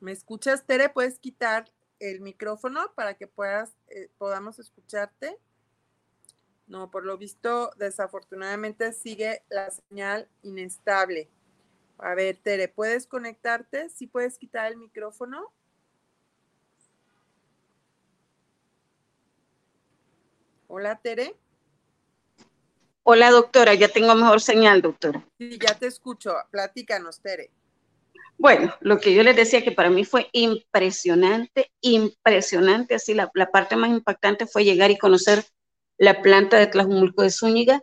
¿Me 0.00 0.12
escuchas, 0.12 0.66
Tere? 0.66 0.88
¿Puedes 0.88 1.18
quitar 1.18 1.72
el 2.00 2.20
micrófono 2.20 2.92
para 2.94 3.14
que 3.14 3.26
puedas, 3.26 3.74
eh, 3.88 4.10
podamos 4.18 4.58
escucharte? 4.58 5.38
No, 6.66 6.90
por 6.90 7.04
lo 7.04 7.16
visto, 7.16 7.70
desafortunadamente 7.76 8.92
sigue 8.92 9.42
la 9.48 9.70
señal 9.70 10.28
inestable. 10.42 11.30
A 11.98 12.14
ver, 12.14 12.36
Tere, 12.36 12.68
¿puedes 12.68 13.06
conectarte? 13.06 13.88
¿Sí 13.88 14.06
puedes 14.06 14.38
quitar 14.38 14.70
el 14.70 14.76
micrófono? 14.76 15.52
Hola, 20.68 21.00
Tere. 21.00 21.36
Hola, 23.02 23.30
doctora, 23.30 23.72
ya 23.74 23.88
tengo 23.88 24.14
mejor 24.14 24.40
señal, 24.40 24.82
doctora. 24.82 25.24
Sí, 25.38 25.58
ya 25.58 25.78
te 25.78 25.86
escucho. 25.86 26.34
Platícanos, 26.50 27.20
Tere. 27.20 27.50
Bueno, 28.38 28.74
lo 28.80 28.98
que 28.98 29.14
yo 29.14 29.22
les 29.22 29.36
decía 29.36 29.62
que 29.62 29.72
para 29.72 29.88
mí 29.88 30.04
fue 30.04 30.28
impresionante, 30.32 31.70
impresionante, 31.80 32.96
así 32.96 33.14
la, 33.14 33.30
parte 33.30 33.76
más 33.76 33.90
impactante 33.90 34.46
fue 34.46 34.64
llegar 34.64 34.90
y 34.90 34.98
conocer 34.98 35.44
la 35.96 36.20
planta 36.20 36.58
de 36.58 36.66
Tlajumulco 36.66 37.22
de 37.22 37.30
Zúñiga, 37.30 37.82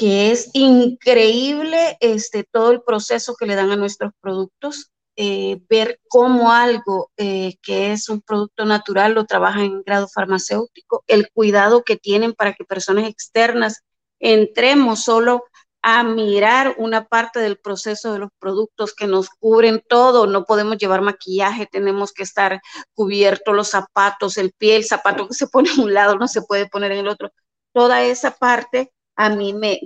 que 0.00 0.30
es 0.30 0.48
increíble 0.54 1.98
este, 2.00 2.42
todo 2.42 2.70
el 2.70 2.80
proceso 2.80 3.36
que 3.38 3.44
le 3.44 3.54
dan 3.54 3.70
a 3.70 3.76
nuestros 3.76 4.12
productos. 4.22 4.90
Eh, 5.14 5.60
ver 5.68 6.00
cómo 6.08 6.52
algo 6.52 7.10
eh, 7.18 7.56
que 7.60 7.92
es 7.92 8.08
un 8.08 8.22
producto 8.22 8.64
natural 8.64 9.12
lo 9.12 9.26
trabajan 9.26 9.64
en 9.64 9.82
grado 9.82 10.08
farmacéutico, 10.08 11.04
el 11.06 11.28
cuidado 11.30 11.82
que 11.82 11.96
tienen 11.98 12.32
para 12.32 12.54
que 12.54 12.64
personas 12.64 13.06
externas 13.06 13.82
entremos 14.18 15.04
solo 15.04 15.44
a 15.82 16.02
mirar 16.02 16.76
una 16.78 17.04
parte 17.04 17.38
del 17.40 17.58
proceso 17.58 18.14
de 18.14 18.20
los 18.20 18.30
productos 18.38 18.94
que 18.94 19.06
nos 19.06 19.28
cubren 19.28 19.82
todo. 19.86 20.26
No 20.26 20.46
podemos 20.46 20.78
llevar 20.78 21.02
maquillaje, 21.02 21.68
tenemos 21.70 22.12
que 22.14 22.22
estar 22.22 22.62
cubiertos 22.94 23.54
los 23.54 23.68
zapatos, 23.68 24.38
el 24.38 24.52
pie, 24.56 24.76
el 24.76 24.86
zapato 24.86 25.28
que 25.28 25.34
se 25.34 25.48
pone 25.48 25.70
en 25.70 25.80
un 25.80 25.92
lado 25.92 26.16
no 26.16 26.26
se 26.26 26.40
puede 26.40 26.70
poner 26.70 26.92
en 26.92 27.00
el 27.00 27.08
otro. 27.08 27.30
Toda 27.74 28.02
esa 28.02 28.30
parte 28.30 28.90
a 29.16 29.28
mí 29.30 29.52
me, 29.52 29.80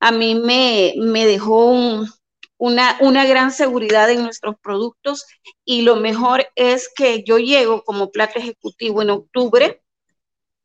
a 0.00 0.12
mí 0.12 0.34
me, 0.34 0.94
me 0.96 1.26
dejó 1.26 1.66
un, 1.66 2.08
una, 2.58 2.96
una 3.00 3.26
gran 3.26 3.52
seguridad 3.52 4.10
en 4.10 4.22
nuestros 4.22 4.56
productos 4.60 5.26
y 5.64 5.82
lo 5.82 5.96
mejor 5.96 6.46
es 6.54 6.90
que 6.94 7.22
yo 7.24 7.38
llego 7.38 7.84
como 7.84 8.10
plata 8.10 8.38
ejecutivo 8.38 9.02
en 9.02 9.10
octubre 9.10 9.82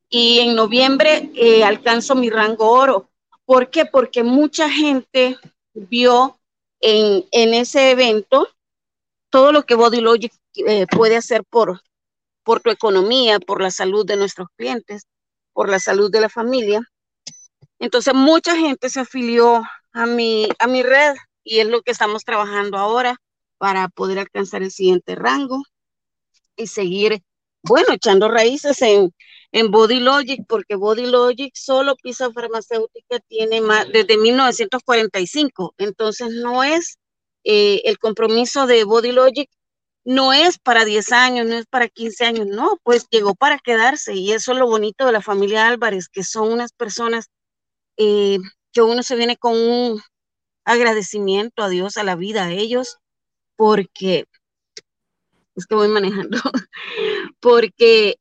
y 0.09 0.39
en 0.39 0.55
noviembre 0.55 1.31
eh, 1.35 1.63
alcanzo 1.63 2.15
mi 2.15 2.29
rango 2.29 2.69
oro. 2.69 3.09
¿Por 3.45 3.69
qué? 3.69 3.85
Porque 3.85 4.23
mucha 4.23 4.69
gente 4.69 5.37
vio 5.73 6.39
en, 6.81 7.25
en 7.31 7.53
ese 7.53 7.91
evento 7.91 8.47
todo 9.29 9.51
lo 9.51 9.65
que 9.65 9.75
Body 9.75 10.01
Logic 10.01 10.33
eh, 10.55 10.87
puede 10.87 11.15
hacer 11.15 11.43
por, 11.43 11.81
por 12.43 12.61
tu 12.61 12.69
economía, 12.69 13.39
por 13.39 13.61
la 13.61 13.71
salud 13.71 14.05
de 14.05 14.15
nuestros 14.15 14.47
clientes, 14.55 15.03
por 15.53 15.69
la 15.69 15.79
salud 15.79 16.11
de 16.11 16.21
la 16.21 16.29
familia. 16.29 16.81
Entonces 17.79 18.13
mucha 18.13 18.55
gente 18.55 18.89
se 18.89 18.99
afilió 18.99 19.63
a 19.93 20.05
mi, 20.05 20.47
a 20.59 20.67
mi 20.67 20.83
red 20.83 21.15
y 21.43 21.59
es 21.59 21.67
lo 21.67 21.81
que 21.81 21.91
estamos 21.91 22.23
trabajando 22.23 22.77
ahora 22.77 23.17
para 23.57 23.87
poder 23.89 24.19
alcanzar 24.19 24.63
el 24.63 24.71
siguiente 24.71 25.15
rango 25.15 25.63
y 26.55 26.67
seguir, 26.67 27.21
bueno, 27.63 27.93
echando 27.93 28.29
raíces 28.29 28.81
en, 28.81 29.13
en 29.51 29.71
Body 29.71 29.99
Logic, 29.99 30.41
porque 30.47 30.75
Body 30.75 31.07
Logic 31.07 31.51
solo 31.55 31.95
Pisa 31.95 32.31
Farmacéutica 32.31 33.19
tiene 33.27 33.61
más 33.61 33.87
desde 33.91 34.17
1945, 34.17 35.73
entonces 35.77 36.29
no 36.31 36.63
es 36.63 36.99
eh, 37.43 37.81
el 37.85 37.97
compromiso 37.97 38.67
de 38.67 38.83
Body 38.83 39.11
Logic, 39.11 39.49
no 40.05 40.33
es 40.33 40.59
para 40.59 40.85
10 40.85 41.11
años, 41.11 41.47
no 41.47 41.55
es 41.55 41.65
para 41.65 41.87
15 41.87 42.25
años, 42.25 42.47
no, 42.47 42.77
pues 42.83 43.07
llegó 43.09 43.35
para 43.35 43.59
quedarse 43.59 44.15
y 44.15 44.31
eso 44.31 44.53
es 44.53 44.57
lo 44.57 44.67
bonito 44.67 45.05
de 45.05 45.11
la 45.11 45.21
familia 45.21 45.67
Álvarez, 45.67 46.09
que 46.09 46.23
son 46.23 46.51
unas 46.51 46.71
personas 46.73 47.29
eh, 47.99 48.39
que 48.71 48.81
uno 48.81 49.03
se 49.03 49.17
viene 49.17 49.37
con 49.37 49.53
un 49.55 50.01
agradecimiento 50.63 51.63
a 51.63 51.69
Dios, 51.69 51.97
a 51.97 52.03
la 52.03 52.15
vida, 52.15 52.45
a 52.45 52.51
ellos, 52.51 52.97
porque 53.57 54.25
es 55.55 55.65
que 55.67 55.75
voy 55.75 55.89
manejando, 55.89 56.39
porque 57.41 58.15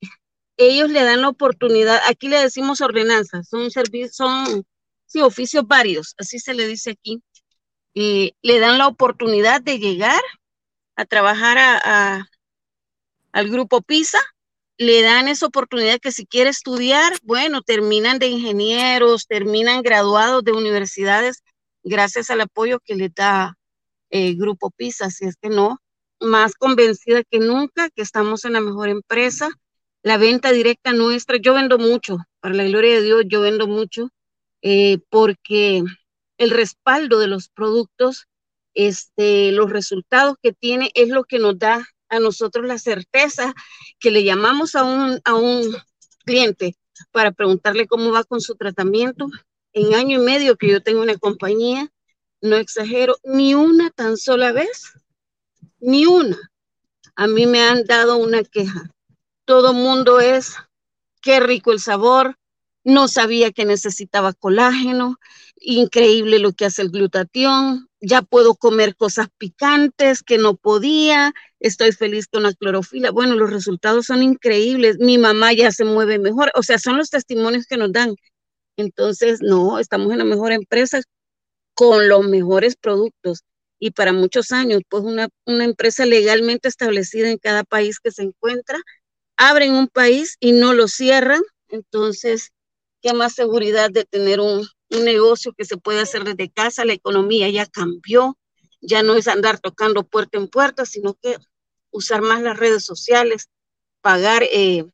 ellos 0.57 0.91
le 0.91 1.05
dan 1.05 1.23
la 1.23 1.29
oportunidad, 1.29 2.01
aquí 2.09 2.29
le 2.29 2.41
decimos 2.41 2.81
ordenanzas, 2.81 3.49
son 3.49 3.71
servicios, 3.71 4.17
son 4.17 4.67
oficios 5.23 5.65
varios, 5.67 6.15
así 6.19 6.41
se 6.41 6.55
le 6.55 6.67
dice 6.67 6.91
aquí, 6.91 7.23
y 7.95 8.35
le 8.43 8.59
dan 8.59 8.79
la 8.79 8.89
oportunidad 8.89 9.63
de 9.63 9.79
llegar 9.79 10.21
a 10.97 11.05
trabajar 11.05 11.57
a, 11.59 12.29
al 13.31 13.49
grupo 13.49 13.81
PISA, 13.81 14.19
le 14.79 15.03
dan 15.03 15.29
esa 15.29 15.47
oportunidad 15.47 15.99
que 15.99 16.13
si 16.13 16.25
quiere 16.25 16.51
estudiar, 16.51 17.13
bueno, 17.25 17.63
terminan 17.63 18.19
de 18.19 18.29
ingenieros, 18.29 19.27
terminan 19.27 19.83
graduados 19.83 20.45
de 20.45 20.53
universidades 20.53 21.43
gracias 21.83 22.31
al 22.31 22.41
apoyo 22.43 22.79
que 22.81 22.95
le 22.95 23.09
da 23.09 23.57
el 24.11 24.37
Grupo 24.37 24.71
PISA, 24.71 25.11
si 25.11 25.27
es 25.27 25.37
que 25.37 25.49
no, 25.49 25.79
más 26.21 26.55
convencida 26.55 27.23
que 27.25 27.39
nunca 27.41 27.91
que 27.91 28.03
estamos 28.03 28.45
en 28.45 28.55
la 28.55 28.61
mejor 28.61 28.89
empresa. 28.89 29.51
La 30.03 30.17
venta 30.17 30.53
directa 30.53 30.93
nuestra, 30.93 31.39
yo 31.39 31.55
vendo 31.55 31.77
mucho, 31.79 32.19
para 32.41 32.55
la 32.55 32.65
gloria 32.65 32.95
de 32.95 33.03
Dios, 33.03 33.25
yo 33.27 33.41
vendo 33.41 33.67
mucho, 33.67 34.11
eh, 34.63 34.99
porque 35.11 35.83
el 36.39 36.51
respaldo 36.51 37.19
de 37.19 37.27
los 37.27 37.49
productos, 37.49 38.27
este, 38.75 39.51
los 39.51 39.71
resultados 39.71 40.37
que 40.41 40.53
tiene 40.53 40.93
es 40.95 41.09
lo 41.09 41.25
que 41.25 41.41
nos 41.41 41.59
da 41.59 41.85
a 42.09 42.19
nosotros 42.21 42.67
la 42.67 42.79
certeza 42.79 43.55
que 43.99 44.11
le 44.11 44.25
llamamos 44.25 44.75
a 44.75 44.85
un, 44.85 45.21
a 45.25 45.35
un 45.35 45.77
cliente 46.25 46.77
para 47.13 47.33
preguntarle 47.33 47.87
cómo 47.87 48.13
va 48.13 48.25
con 48.25 48.41
su 48.41 48.55
tratamiento. 48.57 49.29
En 49.73 49.95
año 49.95 50.21
y 50.21 50.25
medio 50.25 50.57
que 50.57 50.69
yo 50.69 50.83
tengo 50.83 51.03
una 51.03 51.17
compañía, 51.17 51.91
no 52.41 52.57
exagero, 52.57 53.17
ni 53.25 53.55
una 53.55 53.91
tan 53.91 54.17
sola 54.17 54.53
vez, 54.53 54.93
ni 55.79 56.07
una. 56.07 56.39
A 57.15 57.27
mí 57.27 57.47
me 57.47 57.63
han 57.63 57.85
dado 57.85 58.17
una 58.17 58.43
queja. 58.45 58.91
Todo 59.45 59.73
mundo 59.73 60.21
es 60.21 60.55
qué 61.21 61.41
rico 61.41 61.73
el 61.73 61.81
sabor, 61.81 62.37
no 62.85 63.09
sabía 63.09 63.53
que 63.53 63.65
necesitaba 63.65 64.33
colágeno, 64.33 65.19
increíble 65.61 66.39
lo 66.39 66.53
que 66.53 66.65
hace 66.65 66.83
el 66.83 66.91
glutatión, 66.91 67.89
ya 68.01 68.23
puedo 68.23 68.55
comer 68.55 68.97
cosas 68.97 69.29
picantes 69.37 70.23
que 70.23 70.39
no 70.39 70.57
podía, 70.57 71.35
estoy 71.61 71.93
feliz 71.93 72.27
con 72.29 72.43
la 72.45 72.53
clorofila. 72.55 73.11
Bueno, 73.11 73.35
los 73.35 73.51
resultados 73.51 74.07
son 74.07 74.23
increíbles, 74.23 74.99
mi 74.99 75.19
mamá 75.19 75.53
ya 75.53 75.71
se 75.73 75.85
mueve 75.85 76.19
mejor, 76.19 76.51
o 76.55 76.63
sea, 76.63 76.79
son 76.79 76.99
los 76.99 77.11
testimonios 77.11 77.67
que 77.67 77.77
nos 77.77 77.93
dan. 77.93 78.15
Entonces, 78.77 79.41
no, 79.43 79.79
estamos 79.79 80.13
en 80.13 80.19
la 80.19 80.25
mejor 80.25 80.53
empresa 80.53 81.03
con 81.75 82.09
los 82.09 82.27
mejores 82.29 82.77
productos 82.77 83.43
y 83.79 83.93
para 83.93 84.13
muchos 84.13 84.53
años, 84.53 84.83
pues 84.89 85.05
una, 85.05 85.29
una 85.47 85.65
empresa 85.65 86.07
legalmente 86.07 86.69
establecida 86.69 87.31
en 87.31 87.39
cada 87.39 87.65
país 87.65 88.01
que 88.01 88.11
se 88.11 88.23
encuentra, 88.23 88.79
abren 89.37 89.73
un 89.75 89.89
país 89.89 90.37
y 90.41 90.53
no 90.53 90.75
lo 90.75 90.89
cierran, 90.89 91.43
entonces, 91.69 92.51
¿qué 93.03 93.13
más 93.15 93.35
seguridad 93.35 93.91
de 93.91 94.05
tener 94.05 94.41
un, 94.41 94.67
un 94.91 95.05
negocio 95.05 95.53
que 95.57 95.65
se 95.65 95.77
puede 95.77 96.01
hacer 96.01 96.25
desde 96.25 96.51
casa? 96.51 96.85
La 96.85 96.95
economía 96.95 97.49
ya 97.51 97.67
cambió, 97.67 98.38
ya 98.81 99.03
no 99.03 99.15
es 99.15 99.29
andar 99.29 99.61
tocando 99.61 100.05
puerta 100.05 100.39
en 100.39 100.49
puerta, 100.49 100.87
sino 100.87 101.15
que 101.15 101.37
usar 101.91 102.23
más 102.23 102.43
las 102.43 102.59
redes 102.59 102.85
sociales, 102.85 103.49
pagar 104.01 104.43
eh, 104.45 104.87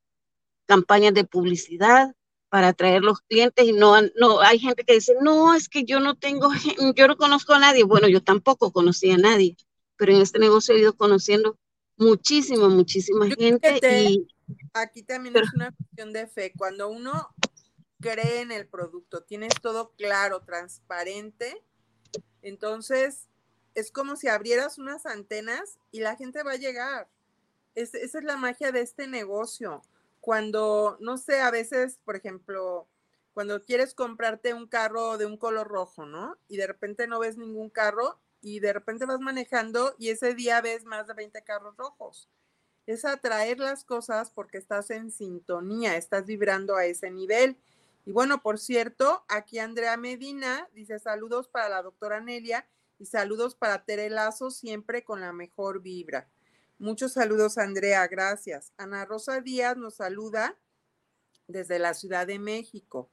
campañas 0.66 1.14
de 1.14 1.24
publicidad, 1.24 2.14
para 2.54 2.68
atraer 2.68 3.02
los 3.02 3.20
clientes 3.22 3.66
y 3.66 3.72
no, 3.72 4.00
no, 4.14 4.40
hay 4.40 4.60
gente 4.60 4.84
que 4.84 4.94
dice, 4.94 5.16
no, 5.20 5.54
es 5.56 5.68
que 5.68 5.82
yo 5.82 5.98
no 5.98 6.14
tengo, 6.14 6.50
yo 6.94 7.08
no 7.08 7.16
conozco 7.16 7.52
a 7.52 7.58
nadie. 7.58 7.82
Bueno, 7.82 8.06
yo 8.06 8.22
tampoco 8.22 8.70
conocía 8.70 9.16
a 9.16 9.18
nadie, 9.18 9.56
pero 9.96 10.12
en 10.12 10.22
este 10.22 10.38
negocio 10.38 10.72
he 10.72 10.78
ido 10.78 10.96
conociendo 10.96 11.58
muchísima, 11.96 12.68
muchísima 12.68 13.26
gente. 13.26 13.80
y, 14.04 14.28
aquí 14.72 15.02
también 15.02 15.36
es 15.36 15.52
una 15.52 15.72
cuestión 15.72 16.12
de 16.12 16.28
fe. 16.28 16.52
Cuando 16.56 16.88
uno 16.90 17.34
cree 18.00 18.42
en 18.42 18.52
el 18.52 18.68
producto, 18.68 19.24
tienes 19.24 19.54
todo 19.60 19.90
claro, 19.96 20.42
transparente, 20.42 21.60
entonces 22.40 23.26
es 23.74 23.90
como 23.90 24.16
si 24.16 24.28
abrieras 24.28 24.78
unas 24.78 25.06
antenas 25.06 25.78
y 25.90 26.00
la 26.00 26.16
gente 26.16 26.42
va 26.42 26.52
a 26.52 26.56
llegar. 26.56 27.08
esa 27.74 27.98
es 27.98 28.24
la 28.24 28.36
magia 28.36 28.72
de 28.72 28.80
este 28.80 29.06
negocio 29.08 29.82
cuando, 30.24 30.96
no 31.00 31.18
sé, 31.18 31.40
a 31.40 31.50
veces, 31.50 31.98
por 32.02 32.16
ejemplo, 32.16 32.88
cuando 33.34 33.60
quieres 33.62 33.92
comprarte 33.92 34.54
un 34.54 34.66
carro 34.66 35.18
de 35.18 35.26
un 35.26 35.36
color 35.36 35.68
rojo, 35.68 36.06
¿no? 36.06 36.38
Y 36.48 36.56
de 36.56 36.66
repente 36.66 37.06
no 37.06 37.18
ves 37.18 37.36
ningún 37.36 37.68
carro 37.68 38.18
y 38.40 38.60
de 38.60 38.72
repente 38.72 39.04
vas 39.04 39.20
manejando 39.20 39.94
y 39.98 40.08
ese 40.08 40.34
día 40.34 40.62
ves 40.62 40.86
más 40.86 41.06
de 41.06 41.12
20 41.12 41.42
carros 41.42 41.76
rojos. 41.76 42.30
Es 42.86 43.04
atraer 43.04 43.58
las 43.58 43.84
cosas 43.84 44.30
porque 44.30 44.56
estás 44.56 44.88
en 44.88 45.10
sintonía, 45.10 45.94
estás 45.98 46.24
vibrando 46.24 46.76
a 46.76 46.86
ese 46.86 47.10
nivel. 47.10 47.58
Y 48.06 48.12
bueno, 48.12 48.40
por 48.40 48.58
cierto, 48.58 49.24
aquí 49.28 49.58
Andrea 49.58 49.98
Medina 49.98 50.70
dice 50.72 50.98
saludos 51.00 51.48
para 51.48 51.68
la 51.68 51.82
doctora 51.82 52.20
Nelia 52.20 52.66
y 52.98 53.06
saludos 53.06 53.54
para 53.54 53.84
Tere 53.84 54.10
Lazo, 54.10 54.50
siempre 54.50 55.04
con 55.04 55.20
la 55.20 55.32
mejor 55.32 55.82
vibra. 55.82 56.28
Muchos 56.78 57.12
saludos, 57.12 57.58
Andrea, 57.58 58.06
gracias. 58.08 58.72
Ana 58.76 59.04
Rosa 59.04 59.40
Díaz 59.40 59.76
nos 59.76 59.94
saluda 59.94 60.56
desde 61.46 61.78
la 61.78 61.94
Ciudad 61.94 62.26
de 62.26 62.38
México. 62.38 63.08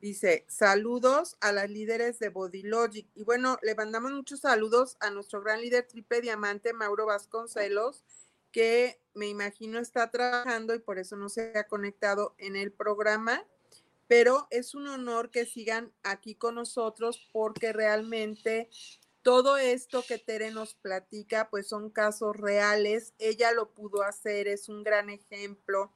Dice, 0.00 0.46
saludos 0.48 1.36
a 1.40 1.52
las 1.52 1.68
líderes 1.68 2.18
de 2.18 2.30
Body 2.30 2.62
Logic. 2.62 3.06
Y 3.14 3.24
bueno, 3.24 3.58
le 3.62 3.74
mandamos 3.74 4.12
muchos 4.12 4.40
saludos 4.40 4.96
a 5.00 5.10
nuestro 5.10 5.42
gran 5.42 5.60
líder 5.60 5.86
triple 5.86 6.22
diamante, 6.22 6.72
Mauro 6.72 7.06
Vasconcelos, 7.06 8.04
que 8.50 9.00
me 9.12 9.28
imagino 9.28 9.78
está 9.78 10.10
trabajando 10.10 10.74
y 10.74 10.78
por 10.78 10.98
eso 10.98 11.16
no 11.16 11.28
se 11.28 11.56
ha 11.58 11.68
conectado 11.68 12.34
en 12.38 12.56
el 12.56 12.72
programa. 12.72 13.44
Pero 14.08 14.48
es 14.50 14.74
un 14.74 14.88
honor 14.88 15.30
que 15.30 15.46
sigan 15.46 15.92
aquí 16.02 16.34
con 16.34 16.56
nosotros 16.56 17.28
porque 17.32 17.72
realmente 17.72 18.68
todo 19.22 19.56
esto 19.56 20.02
que 20.06 20.18
Tere 20.18 20.50
nos 20.50 20.74
platica, 20.74 21.48
pues 21.50 21.68
son 21.68 21.90
casos 21.90 22.36
reales. 22.36 23.12
Ella 23.18 23.52
lo 23.52 23.70
pudo 23.70 24.02
hacer, 24.02 24.48
es 24.48 24.68
un 24.68 24.82
gran 24.82 25.10
ejemplo. 25.10 25.92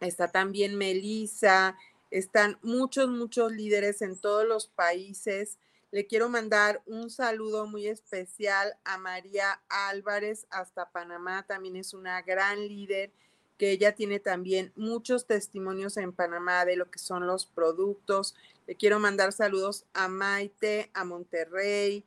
Está 0.00 0.28
también 0.28 0.76
Melissa, 0.76 1.76
están 2.10 2.58
muchos, 2.62 3.08
muchos 3.08 3.52
líderes 3.52 4.02
en 4.02 4.18
todos 4.18 4.46
los 4.46 4.66
países. 4.66 5.58
Le 5.90 6.06
quiero 6.06 6.28
mandar 6.28 6.82
un 6.86 7.10
saludo 7.10 7.66
muy 7.66 7.86
especial 7.86 8.76
a 8.84 8.98
María 8.98 9.62
Álvarez 9.68 10.46
hasta 10.50 10.90
Panamá. 10.90 11.44
También 11.46 11.76
es 11.76 11.94
una 11.94 12.20
gran 12.22 12.66
líder 12.66 13.12
que 13.58 13.70
ella 13.70 13.94
tiene 13.94 14.18
también 14.18 14.72
muchos 14.74 15.26
testimonios 15.26 15.96
en 15.96 16.12
Panamá 16.12 16.64
de 16.64 16.76
lo 16.76 16.90
que 16.90 16.98
son 16.98 17.26
los 17.26 17.46
productos. 17.46 18.34
Le 18.66 18.74
quiero 18.74 18.98
mandar 18.98 19.32
saludos 19.32 19.84
a 19.92 20.08
Maite, 20.08 20.90
a 20.94 21.04
Monterrey, 21.04 22.04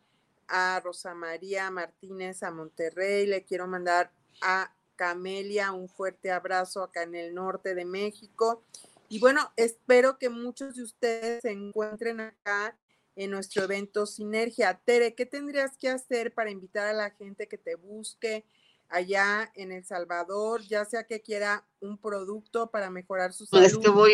a 0.47 0.79
Rosa 0.79 1.13
María 1.13 1.69
Martínez 1.71 2.43
a 2.43 2.51
Monterrey, 2.51 3.25
le 3.25 3.43
quiero 3.43 3.67
mandar 3.67 4.11
a 4.41 4.73
Camelia 4.95 5.71
un 5.71 5.87
fuerte 5.87 6.31
abrazo 6.31 6.83
acá 6.83 7.03
en 7.03 7.15
el 7.15 7.33
norte 7.33 7.75
de 7.75 7.85
México. 7.85 8.63
Y 9.09 9.19
bueno, 9.19 9.51
espero 9.55 10.17
que 10.17 10.29
muchos 10.29 10.75
de 10.75 10.83
ustedes 10.83 11.41
se 11.41 11.51
encuentren 11.51 12.19
acá 12.19 12.77
en 13.15 13.31
nuestro 13.31 13.63
evento 13.63 14.05
Sinergia. 14.05 14.79
Tere, 14.83 15.15
¿qué 15.15 15.25
tendrías 15.25 15.77
que 15.77 15.89
hacer 15.89 16.33
para 16.33 16.51
invitar 16.51 16.87
a 16.87 16.93
la 16.93 17.11
gente 17.11 17.47
que 17.47 17.57
te 17.57 17.75
busque 17.75 18.45
allá 18.89 19.51
en 19.55 19.71
El 19.71 19.85
Salvador, 19.85 20.61
ya 20.61 20.85
sea 20.85 21.03
que 21.03 21.21
quiera 21.21 21.65
un 21.79 21.97
producto 21.97 22.69
para 22.69 22.89
mejorar 22.89 23.33
su 23.33 23.47
pues 23.47 23.71
salud, 23.71 23.91
voy... 23.91 24.13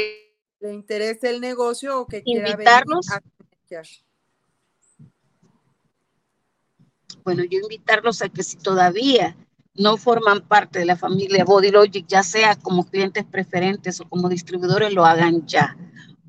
le 0.60 0.74
interese 0.74 1.30
el 1.30 1.42
negocio 1.42 2.02
o 2.02 2.08
que 2.08 2.24
quiera 2.24 2.56
venir 2.56 2.70
a 2.70 3.22
bueno, 7.24 7.44
yo 7.44 7.60
invitarlos 7.60 8.22
a 8.22 8.30
que 8.30 8.44
si 8.44 8.58
todavía 8.58 9.36
no 9.76 9.98
forman 9.98 10.42
parte 10.48 10.80
de 10.80 10.86
la 10.86 10.96
familia 10.96 11.46
Body 11.46 11.72
Logic, 11.72 12.06
ya 12.08 12.24
sea 12.24 12.56
como 12.56 12.86
clientes 12.86 13.26
preferentes 13.26 14.00
o 14.02 14.08
como 14.08 14.30
distribuidores, 14.30 14.94
lo 14.94 15.06
hagan 15.06 15.46
ya. 15.48 15.76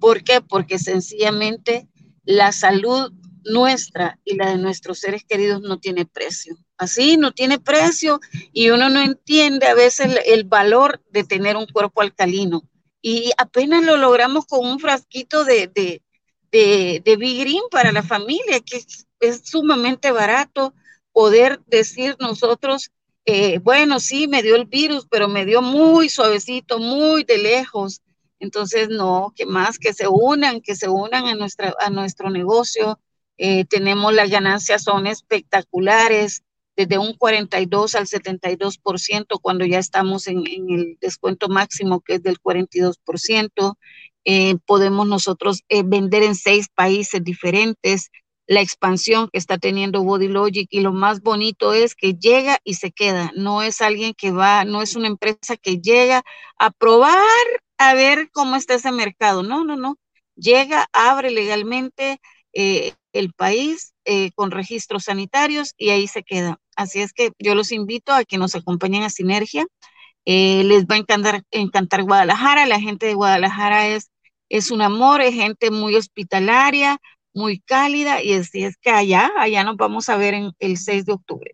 ¿Por 0.01 0.25
qué? 0.25 0.41
Porque 0.41 0.79
sencillamente 0.79 1.89
la 2.25 2.53
salud 2.53 3.13
nuestra 3.45 4.19
y 4.25 4.37
la 4.37 4.51
de 4.51 4.59
nuestros 4.59 4.99
seres 4.99 5.25
queridos 5.25 5.61
no 5.61 5.79
tiene 5.79 6.07
precio. 6.07 6.57
Así 6.79 7.17
no 7.17 7.33
tiene 7.33 7.59
precio 7.59 8.21
y 8.53 8.71
uno 8.71 8.89
no 8.89 9.01
entiende 9.01 9.67
a 9.67 9.75
veces 9.75 10.19
el, 10.27 10.45
valor 10.45 11.03
de 11.11 11.25
tener 11.25 11.57
un 11.57 11.67
cuerpo 11.67 12.01
alcalino. 12.01 12.63
Y 13.03 13.33
apenas 13.37 13.85
lo 13.85 13.99
logramos 13.99 14.47
con 14.47 14.67
un 14.67 14.81
frasquito 14.81 15.45
de, 15.45 15.69
de, 15.69 16.03
de, 16.51 17.03
de 17.05 17.17
Big 17.17 17.41
Green 17.41 17.63
para 17.71 17.93
la 17.93 18.03
familia, 18.03 18.61
que 18.61 18.83
es 19.21 19.43
sumamente 19.45 20.11
barato 20.11 20.75
poder 21.15 21.62
decir 21.67 22.17
nosotros, 22.19 22.91
eh, 23.25 23.59
bueno, 23.61 24.01
sí, 24.01 24.29
me 24.29 24.43
dio 24.43 24.57
el 24.57 24.67
virus, 24.67 25.07
pero 25.09 25.29
me 25.29 25.47
dio 25.47 25.62
muy 25.62 26.11
suavecito, 26.11 26.79
muy 26.79 27.25
de 27.25 27.39
lejos. 27.39 28.03
Entonces, 28.41 28.89
no, 28.91 29.33
que 29.35 29.47
más 29.47 29.79
que 29.79 29.95
se 29.95 30.09
unan, 30.09 30.61
que 30.61 30.75
se 30.75 30.89
unan 30.89 31.27
a, 31.27 31.35
nuestra, 31.35 31.73
a 31.79 31.89
nuestro 31.89 32.29
negocio. 32.31 32.99
Eh, 33.39 33.65
tenemos 33.65 34.12
las 34.12 34.29
ganancias, 34.29 34.83
son 34.83 35.07
espectaculares, 35.07 36.43
desde 36.77 36.99
un 36.99 37.15
42 37.15 37.95
al 37.95 38.07
72% 38.07 39.39
cuando 39.41 39.65
ya 39.65 39.79
estamos 39.79 40.27
en, 40.27 40.45
el 40.47 40.99
descuento 41.01 41.49
máximo 41.49 42.01
que 42.01 42.15
es 42.15 42.23
del 42.25 42.41
42%. 42.41 43.77
Eh, 44.27 44.57
podemos 44.67 45.07
nosotros 45.07 45.62
vender 45.85 46.25
en 46.25 46.35
seis 46.35 46.67
países 46.75 47.23
diferentes, 47.23 48.11
la 48.47 48.61
expansión 48.61 49.29
que 49.33 49.39
está 49.39 49.59
teniendo 49.59 50.03
Body 50.03 50.29
Logic 50.29 50.69
y 50.71 50.81
lo 50.81 50.93
más 50.93 51.23
bonito 51.23 51.73
es 51.73 51.95
que 51.95 52.15
llega 52.15 52.59
y 52.65 52.75
se 52.75 52.93
queda, 52.93 53.33
no 53.35 53.63
es 53.63 53.81
alguien 53.81 54.15
que 54.15 54.31
va, 54.31 54.65
no 54.65 54.83
es 54.83 54.97
una 54.97 55.09
empresa 55.09 55.57
que 55.57 55.79
llega 55.79 56.23
a 56.59 56.71
probar 56.71 57.17
a 57.79 57.95
ver 57.95 58.31
cómo 58.33 58.57
está 58.57 58.75
ese 58.75 58.93
mercado, 58.93 59.43
no, 59.43 59.65
no, 59.65 59.77
no, 59.77 59.97
llega, 60.37 60.87
abre 60.93 61.31
legalmente 61.31 62.21
eh, 62.53 62.95
el 63.13 63.33
país 63.33 63.95
eh, 64.05 64.31
con 64.35 64.51
registros 64.51 65.05
sanitarios 65.05 65.75
y 65.77 65.91
ahí 65.91 66.07
se 66.07 66.23
queda. 66.23 66.59
Así 66.77 67.01
es 67.01 67.13
que 67.13 67.33
yo 67.39 67.55
los 67.55 67.73
invito 67.73 68.13
a 68.13 68.25
que 68.25 68.39
nos 68.39 68.55
acompañen 68.55 69.03
a 69.03 69.11
Sinergia. 69.11 69.67
Eh, 70.25 70.65
les 70.65 70.85
va 70.87 70.97
a 70.97 70.99
encantar, 70.99 71.43
encantar 71.51 72.03
Guadalajara, 72.03 72.67
la 72.67 72.81
gente 72.81 73.07
de 73.07 73.15
Guadalajara 73.15 73.89
es, 73.89 74.11
es 74.49 74.71
un 74.71 74.83
amor, 74.83 75.21
es 75.21 75.35
gente 75.35 75.71
muy 75.71 75.97
hospitalaria, 75.97 76.99
muy 77.35 77.61
cálida 77.61 78.22
y 78.22 78.35
así 78.35 78.64
es 78.64 78.76
que 78.76 78.91
allá, 78.91 79.30
allá 79.37 79.64
nos 79.64 79.76
vamos 79.76 80.09
a 80.09 80.16
ver 80.16 80.35
en 80.35 80.53
el 80.61 80.78
6 80.78 81.05
de 81.05 81.12
octubre. 81.12 81.51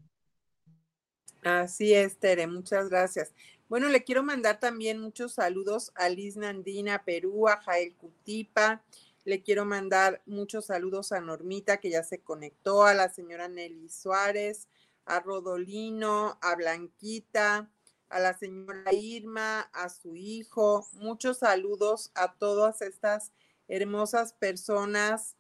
Así 1.43 1.95
es, 1.95 2.19
Tere, 2.19 2.47
muchas 2.47 2.91
gracias. 2.91 3.33
Bueno, 3.69 3.89
le 3.89 4.05
quiero 4.05 4.23
mandar 4.23 4.61
también 4.61 5.01
muchos 5.01 5.35
saludos 5.35 5.93
a 5.95 6.09
Liz 6.09 6.37
Nandina, 6.37 7.05
Perú, 7.05 7.49
a 7.49 7.57
Jael 7.63 7.95
Cutipa. 7.95 8.83
Le 9.25 9.43
quiero 9.43 9.65
mandar 9.65 10.23
muchos 10.27 10.67
saludos 10.67 11.13
a 11.13 11.21
Normita, 11.21 11.79
que 11.79 11.91
ya 11.91 12.03
se 12.03 12.21
conectó, 12.21 12.85
a 12.85 12.95
la 12.95 13.09
señora 13.09 13.49
Nelly 13.49 13.89
Suárez, 13.89 14.69
a 15.07 15.21
Rodolino, 15.21 16.39
a 16.43 16.57
Blanquita, 16.57 17.71
a 18.09 18.19
la 18.19 18.37
señora 18.37 18.93
Irma, 18.93 19.61
a 19.73 19.89
su 19.89 20.17
hijo. 20.17 20.87
Muchos 20.95 21.39
saludos 21.39 22.11
a 22.15 22.35
todas 22.35 22.83
estas 22.83 23.33
hermosas 23.69 24.33
personas, 24.33 25.37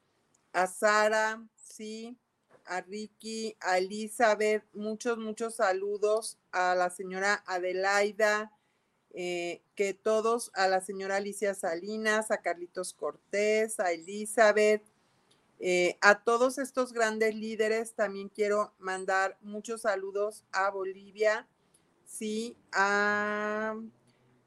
a 0.52 0.66
Sara, 0.66 1.42
sí, 1.56 2.16
a 2.64 2.80
Ricky, 2.82 3.56
a 3.60 3.78
Elizabeth, 3.78 4.64
muchos, 4.72 5.18
muchos 5.18 5.56
saludos 5.56 6.38
a 6.52 6.74
la 6.74 6.90
señora 6.90 7.42
Adelaida, 7.46 8.52
eh, 9.12 9.62
que 9.74 9.92
todos, 9.92 10.52
a 10.54 10.68
la 10.68 10.80
señora 10.80 11.16
Alicia 11.16 11.54
Salinas, 11.54 12.30
a 12.30 12.38
Carlitos 12.38 12.94
Cortés, 12.94 13.80
a 13.80 13.92
Elizabeth, 13.92 14.84
eh, 15.58 15.98
a 16.00 16.22
todos 16.22 16.58
estos 16.58 16.92
grandes 16.92 17.34
líderes 17.34 17.94
también 17.94 18.30
quiero 18.30 18.72
mandar 18.78 19.36
muchos 19.42 19.82
saludos 19.82 20.44
a 20.52 20.70
Bolivia. 20.70 21.46
Sí, 22.06 22.56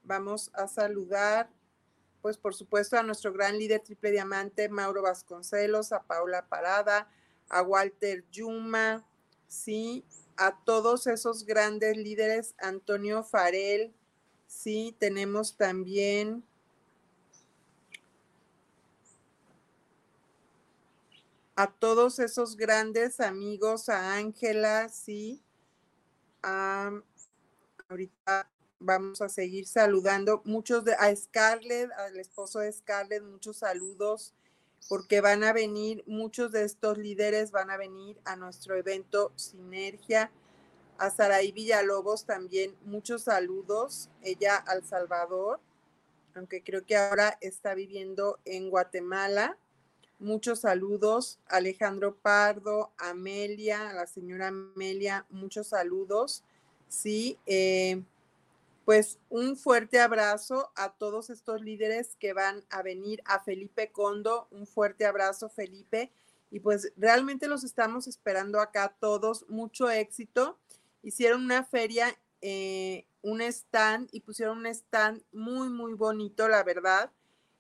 vamos 0.04 0.50
a 0.54 0.68
saludar, 0.68 1.50
pues 2.24 2.38
por 2.38 2.56
supuesto, 2.56 2.98
a 2.98 3.04
nuestro 3.04 3.34
gran 3.34 3.58
líder 3.58 3.82
triple 3.82 4.10
diamante, 4.10 4.70
Mauro 4.70 5.02
Vasconcelos, 5.02 5.92
a 5.92 6.04
Paula 6.04 6.48
Parada, 6.48 7.10
a 7.50 7.62
Walter 7.62 8.24
Yuma, 8.32 9.06
sí, 9.50 10.06
a 10.38 10.58
todos 10.64 11.06
esos 11.06 11.46
grandes 11.46 11.98
líderes, 11.98 12.56
Antonio 12.60 13.26
Farel, 13.26 13.94
sí, 14.48 14.96
tenemos 15.00 15.58
también 15.58 16.46
a 21.58 21.70
todos 21.70 22.20
esos 22.20 22.56
grandes 22.56 23.20
amigos, 23.20 23.90
a 23.90 24.14
Ángela, 24.14 24.88
sí, 24.88 25.44
ahorita 27.90 28.50
vamos 28.84 29.22
a 29.22 29.30
seguir 29.30 29.66
saludando 29.66 30.42
muchos 30.46 30.84
de 30.84 30.94
a 30.94 31.16
Scarlett, 31.16 31.92
al 31.94 32.20
esposo 32.20 32.60
de 32.60 32.72
Scarlett, 32.72 33.24
muchos 33.24 33.58
saludos 33.58 34.34
porque 34.90 35.22
van 35.22 35.44
a 35.44 35.54
venir, 35.54 36.04
muchos 36.08 36.52
de 36.52 36.64
estos 36.64 36.98
líderes 36.98 37.52
van 37.52 37.70
a 37.70 37.78
venir 37.78 38.20
a 38.26 38.36
nuestro 38.36 38.76
evento 38.76 39.32
Sinergia. 39.36 40.32
A 40.98 41.10
Saraí 41.10 41.52
Villalobos 41.52 42.26
también 42.26 42.76
muchos 42.86 43.24
saludos, 43.24 44.10
ella 44.22 44.58
al 44.58 44.86
Salvador, 44.86 45.60
aunque 46.36 46.64
creo 46.64 46.86
que 46.86 46.96
ahora 46.96 47.38
está 47.42 47.74
viviendo 47.74 48.40
en 48.46 48.70
Guatemala. 48.70 49.58
Muchos 50.20 50.60
saludos, 50.60 51.40
Alejandro 51.48 52.16
Pardo, 52.16 52.92
Amelia, 52.98 53.92
la 53.94 54.06
señora 54.06 54.50
Amelia, 54.50 55.26
muchos 55.30 55.68
saludos. 55.68 56.44
Sí, 56.88 57.40
eh, 57.46 58.04
pues 58.86 59.20
un 59.30 59.56
fuerte 59.56 60.00
abrazo 60.00 60.72
a 60.76 60.94
todos 60.94 61.30
estos 61.30 61.62
líderes 61.62 62.16
que 62.18 62.34
van 62.34 62.66
a 62.70 62.82
venir 62.82 63.22
a 63.26 63.40
Felipe 63.40 63.92
Condo, 63.92 64.48
un 64.52 64.68
fuerte 64.68 65.06
abrazo 65.06 65.50
Felipe 65.50 66.12
y 66.52 66.60
pues 66.60 66.92
realmente 66.98 67.48
los 67.48 67.64
estamos 67.64 68.08
esperando 68.08 68.60
acá 68.60 68.96
todos, 69.00 69.50
mucho 69.50 69.90
éxito. 69.90 70.60
Hicieron 71.02 71.44
una 71.44 71.64
feria, 71.64 72.16
eh, 72.42 73.08
un 73.22 73.42
stand 73.42 74.08
y 74.12 74.20
pusieron 74.20 74.60
un 74.60 74.68
stand 74.68 75.24
muy, 75.32 75.70
muy 75.70 75.94
bonito, 75.94 76.48
la 76.48 76.64
verdad. 76.64 77.12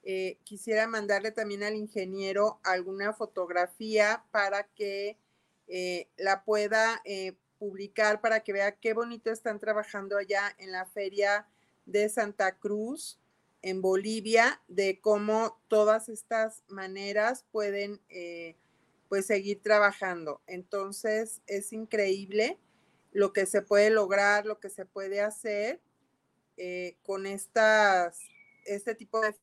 Eh, 0.03 0.38
quisiera 0.43 0.86
mandarle 0.86 1.32
también 1.32 1.63
al 1.63 1.76
ingeniero 1.76 2.59
alguna 2.63 3.13
fotografía 3.13 4.26
para 4.32 4.63
que 4.76 5.17
eh, 5.67 6.07
la 6.17 6.43
pueda 6.43 7.01
publicar 7.64 8.20
para 8.20 8.41
que 8.41 8.51
vea 8.51 8.76
qué 8.76 8.93
bonito 8.93 9.32
están 9.32 9.57
trabajando 9.57 10.18
allá 10.18 10.53
en 10.57 10.74
la 10.74 10.86
feria 10.86 11.47
de 11.86 12.09
Santa 12.09 12.57
Cruz, 12.57 13.22
en 13.61 13.82
Bolivia, 13.82 14.61
de 14.68 14.99
cómo 14.99 15.57
todas 15.70 16.09
estas 16.09 16.61
maneras 16.68 17.45
pueden 17.53 18.01
eh, 18.09 18.57
pues 19.07 19.28
seguir 19.28 19.61
trabajando. 19.61 20.41
Entonces 20.45 21.41
es 21.47 21.72
increíble 21.72 22.59
lo 23.14 23.32
que 23.32 23.45
se 23.45 23.61
puede 23.61 23.91
lograr, 23.91 24.45
lo 24.45 24.59
que 24.59 24.70
se 24.70 24.86
puede 24.86 25.22
hacer 25.22 25.80
eh, 26.57 26.97
con 27.03 27.26
estas, 27.26 28.20
este 28.66 28.93
tipo 28.93 29.22
de 29.22 29.34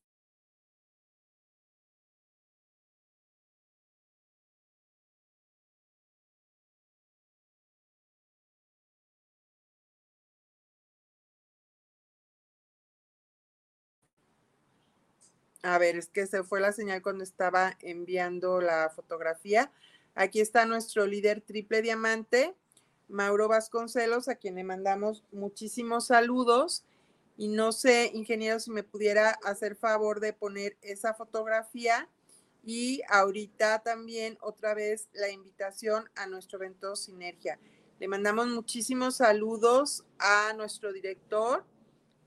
A 15.63 15.77
ver, 15.77 15.95
es 15.95 16.09
que 16.09 16.25
se 16.25 16.43
fue 16.43 16.59
la 16.59 16.71
señal 16.71 17.01
cuando 17.01 17.23
estaba 17.23 17.77
enviando 17.81 18.61
la 18.61 18.89
fotografía. 18.89 19.71
Aquí 20.15 20.41
está 20.41 20.65
nuestro 20.65 21.05
líder 21.05 21.41
triple 21.41 21.81
diamante, 21.81 22.55
Mauro 23.07 23.47
Vasconcelos, 23.47 24.27
a 24.27 24.35
quien 24.35 24.55
le 24.55 24.63
mandamos 24.63 25.23
muchísimos 25.31 26.07
saludos. 26.07 26.83
Y 27.37 27.47
no 27.47 27.71
sé, 27.71 28.11
ingeniero, 28.13 28.59
si 28.59 28.71
me 28.71 28.83
pudiera 28.83 29.37
hacer 29.43 29.75
favor 29.75 30.19
de 30.19 30.33
poner 30.33 30.77
esa 30.81 31.13
fotografía. 31.13 32.09
Y 32.63 33.01
ahorita 33.09 33.79
también 33.79 34.37
otra 34.41 34.73
vez 34.73 35.09
la 35.13 35.29
invitación 35.29 36.09
a 36.15 36.27
nuestro 36.27 36.57
evento 36.59 36.95
Sinergia. 36.95 37.59
Le 37.99 38.07
mandamos 38.07 38.47
muchísimos 38.47 39.17
saludos 39.17 40.05
a 40.17 40.53
nuestro 40.53 40.91
director, 40.91 41.63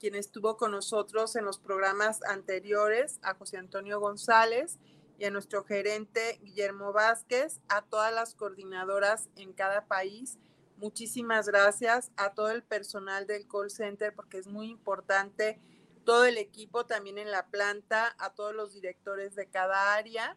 quien 0.05 0.17
estuvo 0.17 0.59
con 0.59 0.73
nosotros 0.73 1.35
en 1.35 1.47
los 1.47 1.59
programas 1.59 2.23
anteriores, 2.25 3.19
a 3.23 3.33
José 3.37 3.57
Antonio 3.57 4.01
González 4.01 4.79
y 5.19 5.25
a 5.25 5.31
nuestro 5.31 5.65
gerente 5.65 6.39
Guillermo 6.43 6.93
Vázquez, 6.93 7.63
a 7.69 7.81
todas 7.81 8.13
las 8.13 8.35
coordinadoras 8.35 9.31
en 9.37 9.55
cada 9.55 9.87
país. 9.87 10.37
Muchísimas 10.77 11.49
gracias 11.49 12.11
a 12.19 12.35
todo 12.35 12.51
el 12.51 12.63
personal 12.63 13.27
del 13.27 13.49
call 13.49 13.71
center 13.71 14.15
porque 14.15 14.37
es 14.37 14.47
muy 14.47 14.69
importante, 14.69 15.59
todo 16.05 16.27
el 16.27 16.37
equipo 16.37 16.85
también 16.85 17.17
en 17.17 17.31
la 17.31 17.47
planta, 17.47 18.15
a 18.19 18.35
todos 18.35 18.55
los 18.55 18.75
directores 18.75 19.35
de 19.35 19.47
cada 19.47 19.95
área, 19.95 20.37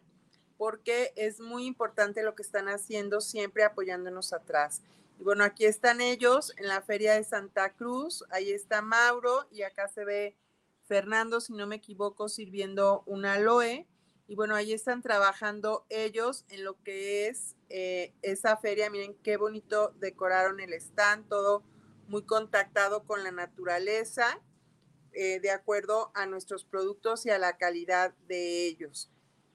porque 0.56 1.12
es 1.14 1.40
muy 1.40 1.66
importante 1.66 2.22
lo 2.22 2.34
que 2.34 2.42
están 2.42 2.70
haciendo 2.70 3.20
siempre 3.20 3.64
apoyándonos 3.64 4.32
atrás. 4.32 4.80
Y 5.18 5.24
bueno, 5.24 5.42
aquí 5.42 5.64
están 5.64 6.00
ellos 6.00 6.52
en 6.58 6.68
la 6.68 6.80
feria 6.80 7.14
de 7.14 7.24
Santa 7.24 7.74
Cruz. 7.74 8.24
Ahí 8.30 8.52
está 8.52 8.82
Mauro 8.82 9.48
y 9.50 9.62
acá 9.62 9.88
se 9.88 10.04
ve 10.04 10.36
Fernando, 10.86 11.40
si 11.40 11.52
no 11.52 11.66
me 11.66 11.76
equivoco, 11.76 12.28
sirviendo 12.28 13.02
un 13.04 13.26
aloe. 13.26 13.88
Y 14.28 14.36
bueno, 14.36 14.54
ahí 14.54 14.72
están 14.72 15.02
trabajando 15.02 15.86
ellos 15.88 16.44
en 16.50 16.62
lo 16.62 16.80
que 16.84 17.26
es 17.26 17.56
eh, 17.68 18.14
esa 18.22 18.56
feria. 18.58 18.90
Miren 18.90 19.14
qué 19.24 19.36
bonito 19.36 19.92
decoraron 19.98 20.60
el 20.60 20.72
stand, 20.74 21.28
todo 21.28 21.64
muy 22.06 22.22
contactado 22.22 23.04
con 23.04 23.24
la 23.24 23.32
naturaleza, 23.32 24.40
eh, 25.12 25.40
de 25.40 25.50
acuerdo 25.50 26.12
a 26.14 26.26
nuestros 26.26 26.64
productos 26.64 27.26
y 27.26 27.30
a 27.30 27.38
la 27.38 27.56
calidad 27.56 28.14
de 28.28 28.66
ellos. 28.66 29.10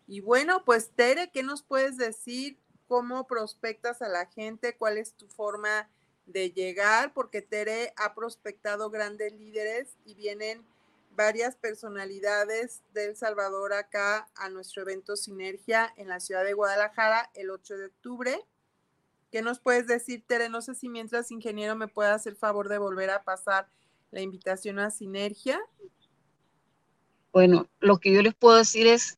Y 0.08 0.20
bueno, 0.20 0.66
pues 0.66 0.92
Tere, 0.92 1.32
¿qué 1.32 1.42
nos 1.42 1.64
puedes 1.64 1.96
decir 1.96 2.60
cómo 2.94 3.26
prospectas 3.26 4.04
a 4.04 4.08
la 4.08 4.28
gente, 4.28 4.78
cuál 4.78 5.00
es 5.00 5.16
tu 5.16 5.28
forma 5.28 5.90
de 6.28 6.52
llegar, 6.52 7.12
porque 7.12 7.42
Tere 7.42 7.92
ha 7.96 8.14
prospectado 8.14 8.92
grandes 8.92 9.34
líderes 9.34 9.98
y 10.06 10.14
vienen 10.14 10.64
varias 11.16 11.56
personalidades 11.56 12.84
del 12.94 13.16
Salvador 13.16 13.74
acá 13.74 14.30
a 14.36 14.48
nuestro 14.50 14.84
evento 14.84 15.16
Sinergia 15.16 15.92
en 15.98 16.08
la 16.08 16.20
ciudad 16.20 16.46
de 16.46 16.54
Guadalajara 16.54 17.32
el 17.34 17.50
8 17.50 17.78
de 17.78 17.86
octubre. 17.88 18.40
¿Qué 19.32 19.42
nos 19.42 19.58
puedes 19.58 19.88
decir, 19.88 20.24
Tere? 20.28 20.48
No 20.48 20.62
sé 20.62 20.76
si 20.76 20.88
mientras, 20.88 21.32
ingeniero, 21.32 21.76
me 21.76 21.88
puede 21.88 22.12
hacer 22.12 22.36
favor 22.36 22.70
de 22.70 22.78
volver 22.78 23.10
a 23.10 23.24
pasar 23.24 23.68
la 24.12 24.22
invitación 24.22 24.78
a 24.78 24.92
Sinergia. 24.92 25.60
Bueno, 27.32 27.68
lo 27.80 27.98
que 27.98 28.14
yo 28.14 28.22
les 28.22 28.36
puedo 28.36 28.58
decir 28.58 28.86
es 28.86 29.18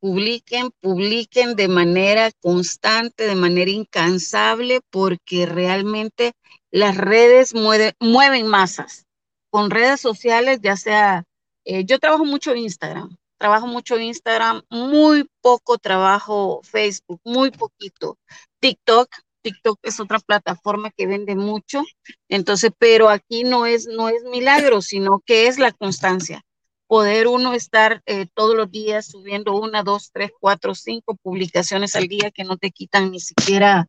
publiquen, 0.00 0.70
publiquen 0.80 1.54
de 1.54 1.68
manera 1.68 2.30
constante, 2.40 3.26
de 3.26 3.34
manera 3.34 3.70
incansable, 3.70 4.80
porque 4.90 5.46
realmente 5.46 6.32
las 6.70 6.96
redes 6.96 7.54
mueven 7.54 8.46
masas. 8.46 9.06
Con 9.50 9.70
redes 9.70 10.00
sociales, 10.00 10.60
ya 10.62 10.76
sea, 10.76 11.24
eh, 11.64 11.84
yo 11.84 11.98
trabajo 11.98 12.24
mucho 12.24 12.54
Instagram, 12.54 13.16
trabajo 13.38 13.66
mucho 13.66 13.98
Instagram, 13.98 14.62
muy 14.70 15.28
poco 15.40 15.78
trabajo 15.78 16.60
Facebook, 16.62 17.20
muy 17.24 17.50
poquito. 17.50 18.16
TikTok, 18.60 19.08
TikTok 19.42 19.78
es 19.82 20.00
otra 20.00 20.20
plataforma 20.20 20.90
que 20.90 21.06
vende 21.06 21.34
mucho, 21.34 21.82
entonces, 22.28 22.70
pero 22.78 23.08
aquí 23.08 23.44
no 23.44 23.66
es, 23.66 23.86
no 23.86 24.08
es 24.08 24.22
milagro, 24.24 24.82
sino 24.82 25.20
que 25.26 25.46
es 25.48 25.58
la 25.58 25.72
constancia 25.72 26.42
poder 26.90 27.28
uno 27.28 27.54
estar 27.54 28.02
eh, 28.06 28.26
todos 28.34 28.56
los 28.56 28.68
días 28.68 29.06
subiendo 29.06 29.54
una, 29.54 29.84
dos, 29.84 30.10
tres, 30.12 30.32
cuatro, 30.40 30.74
cinco 30.74 31.14
publicaciones 31.22 31.94
al 31.94 32.08
día 32.08 32.32
que 32.32 32.42
no 32.42 32.56
te 32.56 32.72
quitan 32.72 33.12
ni 33.12 33.20
siquiera, 33.20 33.86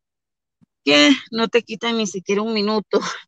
que 0.86 1.10
no 1.32 1.47
te 1.47 1.64
quitan 1.64 1.97
ni 1.97 2.06
siquiera 2.06 2.43
un 2.43 2.54
minuto. 2.54 2.99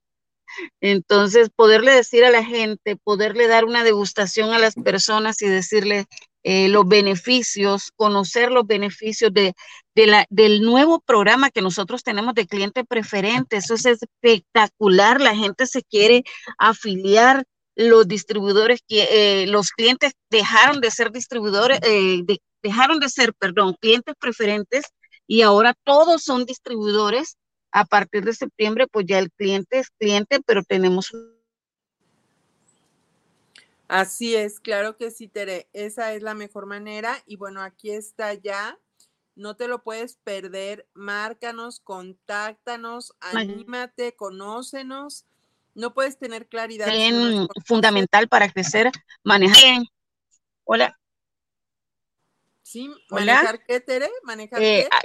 Entonces, 0.80 1.50
poderle 1.50 1.92
decir 1.92 2.24
a 2.24 2.30
la 2.30 2.46
gente, 2.46 2.98
poderle 2.98 3.48
dar 3.48 3.66
una 3.66 3.84
degustación 3.84 4.54
a 4.54 4.60
las 4.60 4.76
personas 4.76 5.42
y 5.42 5.48
decirle 5.48 6.06
eh, 6.44 6.68
los 6.70 6.88
beneficios, 6.88 7.92
conocer 7.96 8.52
los 8.52 8.68
beneficios 8.68 9.34
de, 9.34 9.56
la, 9.96 10.28
del 10.30 10.62
nuevo 10.62 11.00
programa 11.00 11.50
que 11.50 11.64
nosotros 11.64 12.04
tenemos 12.04 12.36
de 12.36 12.46
cliente 12.46 12.86
preferente. 12.86 13.58
Eso 13.58 13.74
es 13.74 13.88
espectacular. 13.88 15.20
La 15.20 15.36
gente 15.36 15.66
se 15.66 15.82
quiere 15.82 16.24
afiliar. 16.60 17.44
Los 17.76 18.08
distribuidores, 18.08 18.82
eh, 18.90 19.46
los 19.48 19.72
clientes 19.72 20.14
dejaron 20.30 20.80
de 20.80 20.92
ser 20.92 21.12
distribuidores, 21.12 21.80
eh, 21.84 22.24
dejaron 22.62 23.00
de 23.00 23.10
ser, 23.10 23.34
perdón, 23.34 23.76
clientes 23.80 24.16
preferentes 24.20 24.86
y 25.28 25.42
ahora 25.42 25.74
todos 25.84 26.24
son 26.24 26.46
distribuidores. 26.46 27.38
A 27.72 27.86
partir 27.86 28.24
de 28.24 28.34
septiembre, 28.34 28.86
pues 28.86 29.08
ya 29.08 29.18
el 29.18 29.32
cliente 29.32 29.80
es 29.80 29.90
cliente, 29.98 30.40
pero 30.46 30.62
tenemos 30.64 31.12
Así 33.88 34.36
es, 34.36 34.60
claro 34.60 34.98
que 34.98 35.12
sí, 35.12 35.28
Tere, 35.28 35.70
esa 35.74 36.14
es 36.14 36.24
la 36.24 36.34
mejor 36.34 36.66
manera. 36.66 37.22
Y 37.28 37.36
bueno, 37.36 37.62
aquí 37.62 37.92
está 37.92 38.34
ya, 38.34 38.80
no 39.36 39.56
te 39.56 39.68
lo 39.68 39.84
puedes 39.84 40.16
perder, 40.16 40.88
márcanos, 40.94 41.80
contáctanos, 41.80 43.14
anímate, 43.20 44.16
conócenos. 44.16 45.26
No 45.76 45.94
puedes 45.94 46.18
tener 46.18 46.48
claridad. 46.48 46.88
Es 46.90 47.48
fundamental 47.66 48.28
para 48.28 48.50
crecer, 48.50 48.92
manejar. 49.24 49.84
Hola. 50.66 51.00
Sí, 52.62 52.90
manejar 53.10 53.64
qué, 53.66 53.80
Tere, 53.80 54.10
manejar 54.24 54.62
eh, 54.62 54.88
qué? 54.90 54.98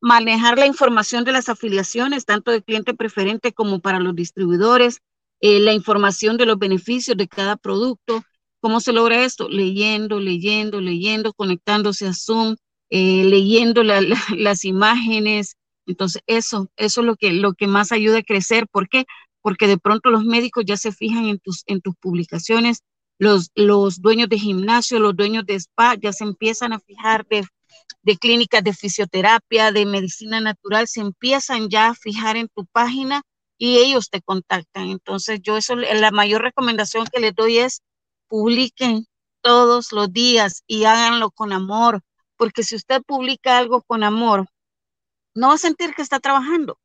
manejar 0.00 0.58
la 0.58 0.66
información 0.66 1.24
de 1.24 1.32
las 1.32 1.48
afiliaciones, 1.48 2.24
tanto 2.24 2.50
de 2.50 2.62
cliente 2.62 2.94
preferente 2.94 3.52
como 3.52 3.80
para 3.80 3.98
los 3.98 4.14
distribuidores, 4.14 5.00
eh, 5.40 5.60
la 5.60 5.72
información 5.72 6.38
de 6.38 6.46
los 6.46 6.58
beneficios 6.58 7.16
de 7.16 7.28
cada 7.28 7.56
producto. 7.56 8.22
¿Cómo 8.60 8.80
se 8.80 8.92
logra 8.92 9.24
esto? 9.24 9.48
Leyendo, 9.48 10.20
leyendo, 10.20 10.80
leyendo, 10.80 11.32
conectándose 11.34 12.06
a 12.06 12.14
Zoom, 12.14 12.56
eh, 12.90 13.24
leyendo 13.24 13.82
las 14.36 14.64
imágenes. 14.64 15.56
Entonces, 15.86 16.22
eso, 16.26 16.70
eso 16.76 17.00
es 17.00 17.06
lo 17.06 17.16
que, 17.16 17.32
lo 17.32 17.54
que 17.54 17.66
más 17.66 17.92
ayuda 17.92 18.18
a 18.18 18.22
crecer. 18.22 18.66
¿Por 18.68 18.88
qué? 18.88 19.04
Porque 19.40 19.66
de 19.66 19.78
pronto 19.78 20.10
los 20.10 20.24
médicos 20.24 20.64
ya 20.66 20.76
se 20.76 20.92
fijan 20.92 21.26
en 21.26 21.38
tus, 21.38 21.64
en 21.66 21.80
tus 21.80 21.94
publicaciones, 21.96 22.82
los, 23.18 23.50
los 23.54 24.00
dueños 24.00 24.28
de 24.28 24.38
gimnasio, 24.38 24.98
los 24.98 25.16
dueños 25.16 25.46
de 25.46 25.54
spa 25.54 25.94
ya 25.94 26.12
se 26.12 26.24
empiezan 26.24 26.72
a 26.72 26.80
fijar 26.80 27.26
de, 27.28 27.46
de 28.02 28.16
clínicas 28.16 28.64
de 28.64 28.72
fisioterapia, 28.72 29.72
de 29.72 29.86
medicina 29.86 30.40
natural, 30.40 30.88
se 30.88 31.00
empiezan 31.00 31.68
ya 31.68 31.88
a 31.88 31.94
fijar 31.94 32.36
en 32.36 32.48
tu 32.48 32.66
página 32.66 33.22
y 33.58 33.78
ellos 33.78 34.10
te 34.10 34.20
contactan. 34.22 34.88
Entonces 34.88 35.40
yo 35.42 35.56
eso, 35.56 35.76
la 35.76 36.10
mayor 36.10 36.42
recomendación 36.42 37.06
que 37.12 37.20
les 37.20 37.34
doy 37.34 37.58
es 37.58 37.82
publiquen 38.28 39.06
todos 39.40 39.92
los 39.92 40.12
días 40.12 40.62
y 40.66 40.84
háganlo 40.84 41.30
con 41.30 41.52
amor, 41.52 42.00
porque 42.36 42.62
si 42.62 42.76
usted 42.76 43.02
publica 43.02 43.58
algo 43.58 43.82
con 43.82 44.02
amor, 44.02 44.46
no 45.34 45.48
va 45.48 45.54
a 45.54 45.58
sentir 45.58 45.94
que 45.94 46.02
está 46.02 46.20
trabajando, 46.20 46.78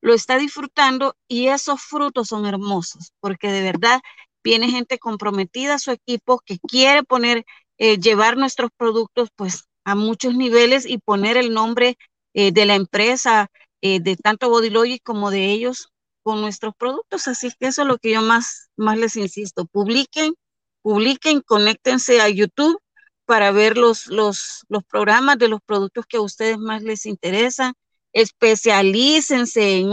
lo 0.00 0.14
está 0.14 0.38
disfrutando 0.38 1.16
y 1.28 1.48
esos 1.48 1.82
frutos 1.82 2.28
son 2.28 2.46
hermosos, 2.46 3.12
porque 3.20 3.50
de 3.50 3.62
verdad 3.62 4.00
viene 4.44 4.70
gente 4.70 4.98
comprometida 4.98 5.74
a 5.74 5.78
su 5.78 5.90
equipo 5.90 6.40
que 6.44 6.58
quiere 6.58 7.02
poner, 7.02 7.44
eh, 7.78 7.98
llevar 7.98 8.36
nuestros 8.36 8.70
productos 8.76 9.30
pues 9.34 9.64
a 9.84 9.94
muchos 9.94 10.34
niveles 10.34 10.86
y 10.86 10.98
poner 10.98 11.36
el 11.36 11.52
nombre 11.52 11.96
eh, 12.34 12.52
de 12.52 12.66
la 12.66 12.74
empresa, 12.74 13.48
eh, 13.80 14.00
de 14.00 14.16
tanto 14.16 14.48
Bodylogic 14.48 15.02
como 15.02 15.30
de 15.30 15.50
ellos 15.52 15.88
con 16.22 16.40
nuestros 16.40 16.74
productos. 16.76 17.28
Así 17.28 17.50
que 17.58 17.68
eso 17.68 17.82
es 17.82 17.88
lo 17.88 17.98
que 17.98 18.12
yo 18.12 18.22
más, 18.22 18.70
más 18.76 18.98
les 18.98 19.16
insisto. 19.16 19.64
Publiquen, 19.66 20.34
publiquen, 20.82 21.40
conéctense 21.40 22.20
a 22.20 22.28
YouTube 22.28 22.78
para 23.26 23.50
ver 23.52 23.76
los, 23.76 24.06
los, 24.08 24.64
los 24.68 24.84
programas 24.84 25.38
de 25.38 25.48
los 25.48 25.60
productos 25.64 26.06
que 26.06 26.18
a 26.18 26.20
ustedes 26.22 26.58
más 26.58 26.82
les 26.82 27.06
interesan. 27.06 27.74
Especialícense 28.16 29.76
en 29.76 29.90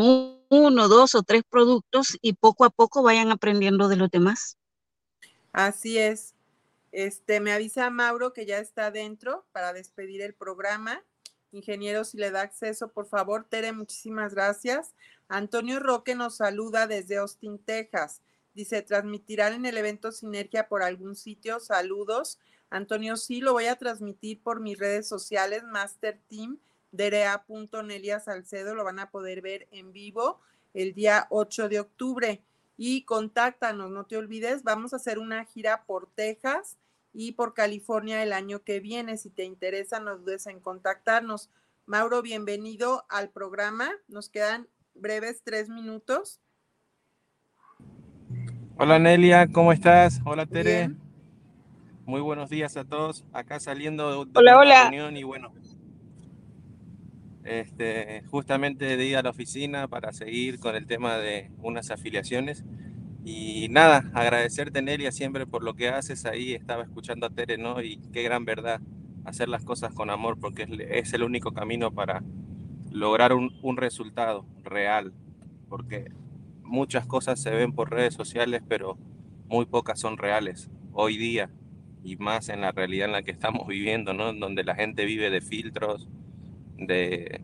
uno, 0.49 0.87
dos 0.87 1.13
o 1.13 1.23
tres 1.23 1.43
productos 1.43 2.17
y 2.21 2.31
poco 2.31 2.63
a 2.63 2.69
poco 2.69 3.03
vayan 3.03 3.31
aprendiendo 3.31 3.89
de 3.89 3.97
los 3.97 4.09
demás. 4.09 4.57
Así 5.51 5.97
es. 5.97 6.33
Este, 6.93 7.41
me 7.41 7.51
avisa 7.51 7.89
Mauro 7.89 8.31
que 8.31 8.45
ya 8.45 8.59
está 8.59 8.91
dentro 8.91 9.45
para 9.51 9.73
despedir 9.73 10.21
el 10.21 10.33
programa. 10.33 11.03
Ingeniero, 11.51 12.05
si 12.05 12.17
le 12.17 12.31
da 12.31 12.43
acceso, 12.43 12.87
por 12.87 13.07
favor. 13.07 13.45
Tere, 13.49 13.73
muchísimas 13.73 14.33
gracias. 14.33 14.93
Antonio 15.27 15.81
Roque 15.81 16.15
nos 16.15 16.37
saluda 16.37 16.87
desde 16.87 17.17
Austin, 17.17 17.59
Texas. 17.59 18.21
Dice, 18.53 18.83
¿transmitirán 18.83 19.51
en 19.51 19.65
el 19.65 19.75
evento 19.75 20.13
Sinergia 20.13 20.69
por 20.69 20.81
algún 20.81 21.17
sitio? 21.17 21.59
Saludos. 21.59 22.39
Antonio, 22.69 23.17
sí, 23.17 23.41
lo 23.41 23.51
voy 23.51 23.65
a 23.65 23.75
transmitir 23.75 24.41
por 24.41 24.61
mis 24.61 24.79
redes 24.79 25.09
sociales, 25.09 25.63
Master 25.65 26.21
Team, 26.29 26.57
Nelia 26.93 28.19
Salcedo, 28.19 28.75
lo 28.75 28.83
van 28.83 28.99
a 28.99 29.09
poder 29.09 29.41
ver 29.41 29.67
en 29.71 29.91
vivo 29.91 30.39
el 30.73 30.93
día 30.93 31.27
8 31.29 31.69
de 31.69 31.79
octubre. 31.79 32.41
Y 32.77 33.03
contáctanos, 33.03 33.91
no 33.91 34.05
te 34.05 34.17
olvides, 34.17 34.63
vamos 34.63 34.93
a 34.93 34.95
hacer 34.95 35.19
una 35.19 35.45
gira 35.45 35.83
por 35.85 36.09
Texas 36.15 36.77
y 37.13 37.33
por 37.33 37.53
California 37.53 38.23
el 38.23 38.33
año 38.33 38.63
que 38.63 38.79
viene. 38.79 39.17
Si 39.17 39.29
te 39.29 39.43
interesa, 39.43 39.99
no 39.99 40.17
dudes 40.17 40.47
en 40.47 40.59
contactarnos. 40.59 41.49
Mauro, 41.85 42.21
bienvenido 42.21 43.05
al 43.09 43.29
programa. 43.29 43.91
Nos 44.07 44.29
quedan 44.29 44.67
breves 44.95 45.41
tres 45.43 45.69
minutos. 45.69 46.39
Hola 48.77 48.97
Nelia, 48.97 49.47
¿cómo 49.51 49.71
estás? 49.71 50.19
Hola 50.25 50.47
Tere. 50.47 50.89
Muy 52.05 52.21
buenos 52.21 52.49
días 52.49 52.75
a 52.75 52.85
todos. 52.85 53.23
Acá 53.31 53.59
saliendo 53.59 54.09
de 54.09 54.31
hola, 54.33 54.57
hola. 54.57 54.81
reunión 54.89 55.15
y 55.15 55.23
bueno, 55.23 55.53
este, 57.45 58.23
justamente 58.27 58.97
de 58.97 59.05
ir 59.05 59.17
a 59.17 59.21
la 59.21 59.29
oficina 59.29 59.87
para 59.87 60.11
seguir 60.11 60.59
con 60.59 60.75
el 60.75 60.85
tema 60.85 61.17
de 61.17 61.51
unas 61.61 61.91
afiliaciones. 61.91 62.63
Y 63.25 63.67
nada, 63.69 64.11
agradecerte 64.13 64.81
Nelia 64.81 65.11
siempre 65.11 65.45
por 65.45 65.63
lo 65.63 65.75
que 65.75 65.89
haces 65.89 66.25
ahí. 66.25 66.53
Estaba 66.53 66.83
escuchando 66.83 67.25
a 67.25 67.29
Tere, 67.29 67.57
¿no? 67.57 67.81
Y 67.81 67.97
qué 68.11 68.23
gran 68.23 68.45
verdad 68.45 68.81
hacer 69.25 69.47
las 69.47 69.63
cosas 69.63 69.93
con 69.93 70.09
amor 70.09 70.37
porque 70.39 70.67
es 70.91 71.13
el 71.13 71.23
único 71.23 71.53
camino 71.53 71.91
para 71.93 72.23
lograr 72.91 73.33
un, 73.33 73.57
un 73.61 73.77
resultado 73.77 74.45
real, 74.63 75.13
porque 75.69 76.11
muchas 76.61 77.05
cosas 77.05 77.39
se 77.41 77.51
ven 77.51 77.73
por 77.73 77.91
redes 77.91 78.13
sociales, 78.13 78.61
pero 78.67 78.97
muy 79.47 79.65
pocas 79.65 79.99
son 79.99 80.17
reales 80.17 80.69
hoy 80.91 81.17
día 81.17 81.49
y 82.03 82.17
más 82.17 82.49
en 82.49 82.61
la 82.61 82.71
realidad 82.71 83.07
en 83.07 83.13
la 83.13 83.23
que 83.23 83.31
estamos 83.31 83.67
viviendo, 83.67 84.13
¿no? 84.13 84.33
Donde 84.33 84.63
la 84.63 84.75
gente 84.75 85.05
vive 85.05 85.29
de 85.29 85.41
filtros 85.41 86.07
de, 86.77 87.41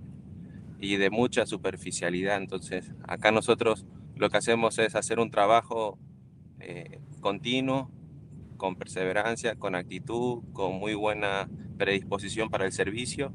y 0.80 0.98
de 0.98 1.10
mucha 1.10 1.46
superficialidad. 1.46 2.38
Entonces, 2.38 2.92
acá 3.08 3.32
nosotros 3.32 3.86
lo 4.16 4.30
que 4.30 4.38
hacemos 4.38 4.78
es 4.80 4.96
hacer 4.96 5.20
un 5.20 5.32
trabajo 5.32 5.98
eh, 6.60 7.00
continuo, 7.22 7.92
con 8.58 8.76
perseverancia, 8.76 9.56
con 9.56 9.76
actitud, 9.76 10.44
con 10.52 10.76
muy 10.76 10.94
buena 10.94 11.50
predisposición 11.78 12.50
para 12.50 12.66
el 12.66 12.74
servicio 12.74 13.32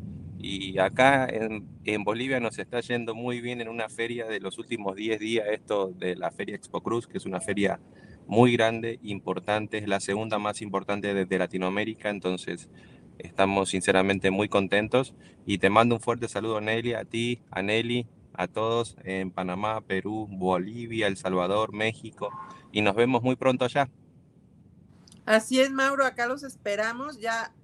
y 0.46 0.78
acá 0.78 1.26
en, 1.26 1.66
en, 1.84 2.04
Bolivia 2.04 2.38
nos 2.38 2.58
está 2.58 2.80
yendo 2.80 3.14
muy 3.14 3.40
bien 3.40 3.62
en 3.62 3.68
una 3.68 3.88
feria 3.88 4.26
de 4.26 4.40
los 4.40 4.58
últimos 4.58 4.94
10 4.94 5.18
días, 5.18 5.46
esto 5.50 5.90
de 5.96 6.16
la 6.16 6.30
Feria 6.30 6.54
Expo 6.54 6.82
Cruz, 6.82 7.06
que 7.06 7.16
es 7.16 7.24
una 7.24 7.40
feria 7.40 7.80
muy 8.26 8.52
grande, 8.52 8.98
importante, 9.02 9.78
es 9.78 9.88
la 9.88 10.00
segunda 10.00 10.38
más 10.38 10.60
importante 10.60 11.14
de, 11.14 11.38
Latinoamérica, 11.38 12.10
entonces 12.10 12.68
estamos 13.18 13.70
sinceramente 13.70 14.30
muy 14.30 14.48
contentos 14.48 15.14
y 15.46 15.58
te 15.58 15.70
mando 15.70 15.96
un 15.96 16.00
fuerte 16.00 16.28
saludo 16.28 16.60
Nelly, 16.60 16.94
a 16.94 17.04
ti, 17.04 17.40
a 17.50 17.62
Nelly, 17.62 18.06
a 18.32 18.48
todos 18.48 18.96
en 19.04 19.30
Panamá, 19.30 19.80
Perú, 19.80 20.26
Bolivia, 20.30 21.06
El 21.06 21.16
Salvador, 21.16 21.72
México 21.72 22.30
y 22.72 22.82
nos 22.82 22.94
vemos 22.94 23.22
muy 23.22 23.36
pronto 23.36 23.64
allá. 23.64 23.88
Así 25.26 25.60
es, 25.60 25.70
Mauro, 25.70 26.04
acá 26.04 26.26
los 26.26 26.42
esperamos 26.42 27.18
ya 27.18 27.54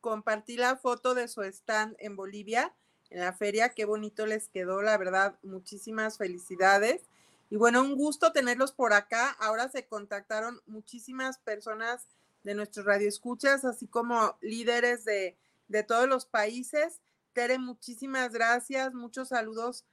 compartí 0.00 0.56
la 0.56 0.76
foto 0.76 1.14
de 1.14 1.28
su 1.28 1.42
stand 1.42 1.96
en 1.98 2.16
Bolivia, 2.16 2.74
en 3.10 3.20
la 3.20 3.32
feria. 3.32 3.70
Qué 3.70 3.84
bonito 3.84 4.26
les 4.26 4.48
quedó, 4.48 4.82
la 4.82 4.96
verdad. 4.98 5.38
Muchísimas 5.42 6.18
felicidades. 6.18 7.02
Y 7.50 7.56
bueno, 7.56 7.82
un 7.82 7.96
gusto 7.96 8.32
tenerlos 8.32 8.72
por 8.72 8.92
acá. 8.92 9.30
Ahora 9.40 9.68
se 9.68 9.86
contactaron 9.86 10.60
muchísimas 10.66 11.38
personas 11.38 12.06
de 12.42 12.54
nuestros 12.54 12.86
radioescuchas, 12.86 13.64
así 13.64 13.86
como 13.86 14.36
líderes 14.40 15.04
de, 15.04 15.38
de 15.68 15.82
todos 15.82 16.08
los 16.08 16.26
países. 16.26 17.00
Tere, 17.32 17.58
muchísimas 17.58 18.32
gracias. 18.32 18.92
Muchos 18.94 19.28
saludos 19.28 19.84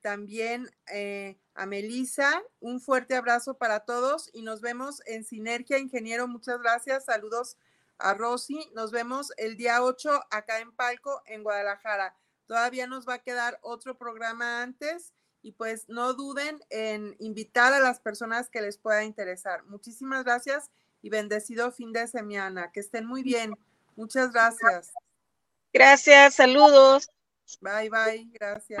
también 0.00 0.70
eh, 0.92 1.38
a 1.54 1.66
Melisa. 1.66 2.42
Un 2.58 2.80
fuerte 2.80 3.14
abrazo 3.14 3.54
para 3.54 3.80
todos 3.80 4.30
y 4.32 4.42
nos 4.42 4.60
vemos 4.60 5.02
en 5.06 5.24
Sinergia, 5.24 5.78
ingeniero. 5.78 6.26
Muchas 6.26 6.60
gracias. 6.60 7.04
Saludos 7.04 7.58
a 7.98 8.14
Rosy. 8.14 8.70
Nos 8.74 8.90
vemos 8.90 9.32
el 9.36 9.56
día 9.56 9.82
8 9.82 10.24
acá 10.30 10.60
en 10.60 10.72
Palco, 10.72 11.22
en 11.26 11.42
Guadalajara. 11.42 12.16
Todavía 12.46 12.86
nos 12.86 13.08
va 13.08 13.14
a 13.14 13.22
quedar 13.22 13.58
otro 13.62 13.96
programa 13.96 14.62
antes 14.62 15.12
y 15.42 15.52
pues 15.52 15.88
no 15.88 16.12
duden 16.14 16.60
en 16.68 17.16
invitar 17.18 17.72
a 17.72 17.80
las 17.80 18.00
personas 18.00 18.50
que 18.50 18.60
les 18.60 18.78
pueda 18.78 19.04
interesar. 19.04 19.64
Muchísimas 19.64 20.24
gracias 20.24 20.70
y 21.02 21.10
bendecido 21.10 21.72
fin 21.72 21.92
de 21.92 22.06
semana. 22.06 22.70
Que 22.72 22.80
estén 22.80 23.06
muy 23.06 23.22
bien. 23.22 23.52
Muchas 23.96 24.32
gracias. 24.32 24.92
Gracias, 25.72 26.34
saludos. 26.34 27.10
Bye, 27.60 27.90
bye, 27.90 28.30
gracias. 28.32 28.80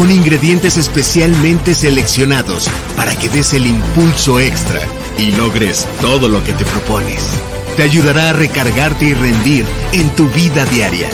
con 0.00 0.10
ingredientes 0.10 0.78
especialmente 0.78 1.74
seleccionados 1.74 2.70
para 2.96 3.14
que 3.18 3.28
des 3.28 3.52
el 3.52 3.66
impulso 3.66 4.40
extra 4.40 4.80
y 5.18 5.30
logres 5.32 5.86
todo 6.00 6.26
lo 6.26 6.42
que 6.42 6.54
te 6.54 6.64
propones. 6.64 7.28
Te 7.76 7.82
ayudará 7.82 8.30
a 8.30 8.32
recargarte 8.32 9.04
y 9.04 9.12
rendir 9.12 9.66
en 9.92 10.08
tu 10.16 10.26
vida 10.30 10.64
diaria. 10.64 11.06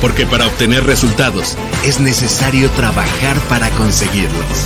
Porque 0.00 0.24
para 0.24 0.46
obtener 0.46 0.84
resultados 0.84 1.58
es 1.84 2.00
necesario 2.00 2.70
trabajar 2.70 3.38
para 3.50 3.68
conseguirlos. 3.72 4.64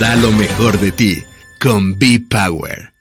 Da 0.00 0.16
lo 0.16 0.32
mejor 0.32 0.80
de 0.80 0.90
ti 0.90 1.22
con 1.60 1.96
Be 1.96 2.20
Power. 2.28 2.92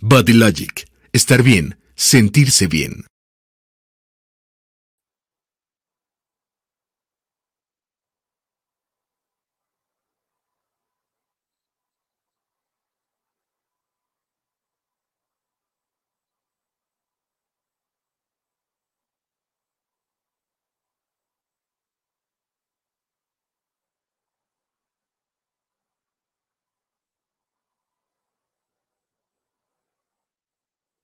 Body 0.00 0.32
Logic. 0.32 0.88
Estar 1.12 1.42
bien, 1.42 1.76
sentirse 1.94 2.68
bien. 2.68 3.04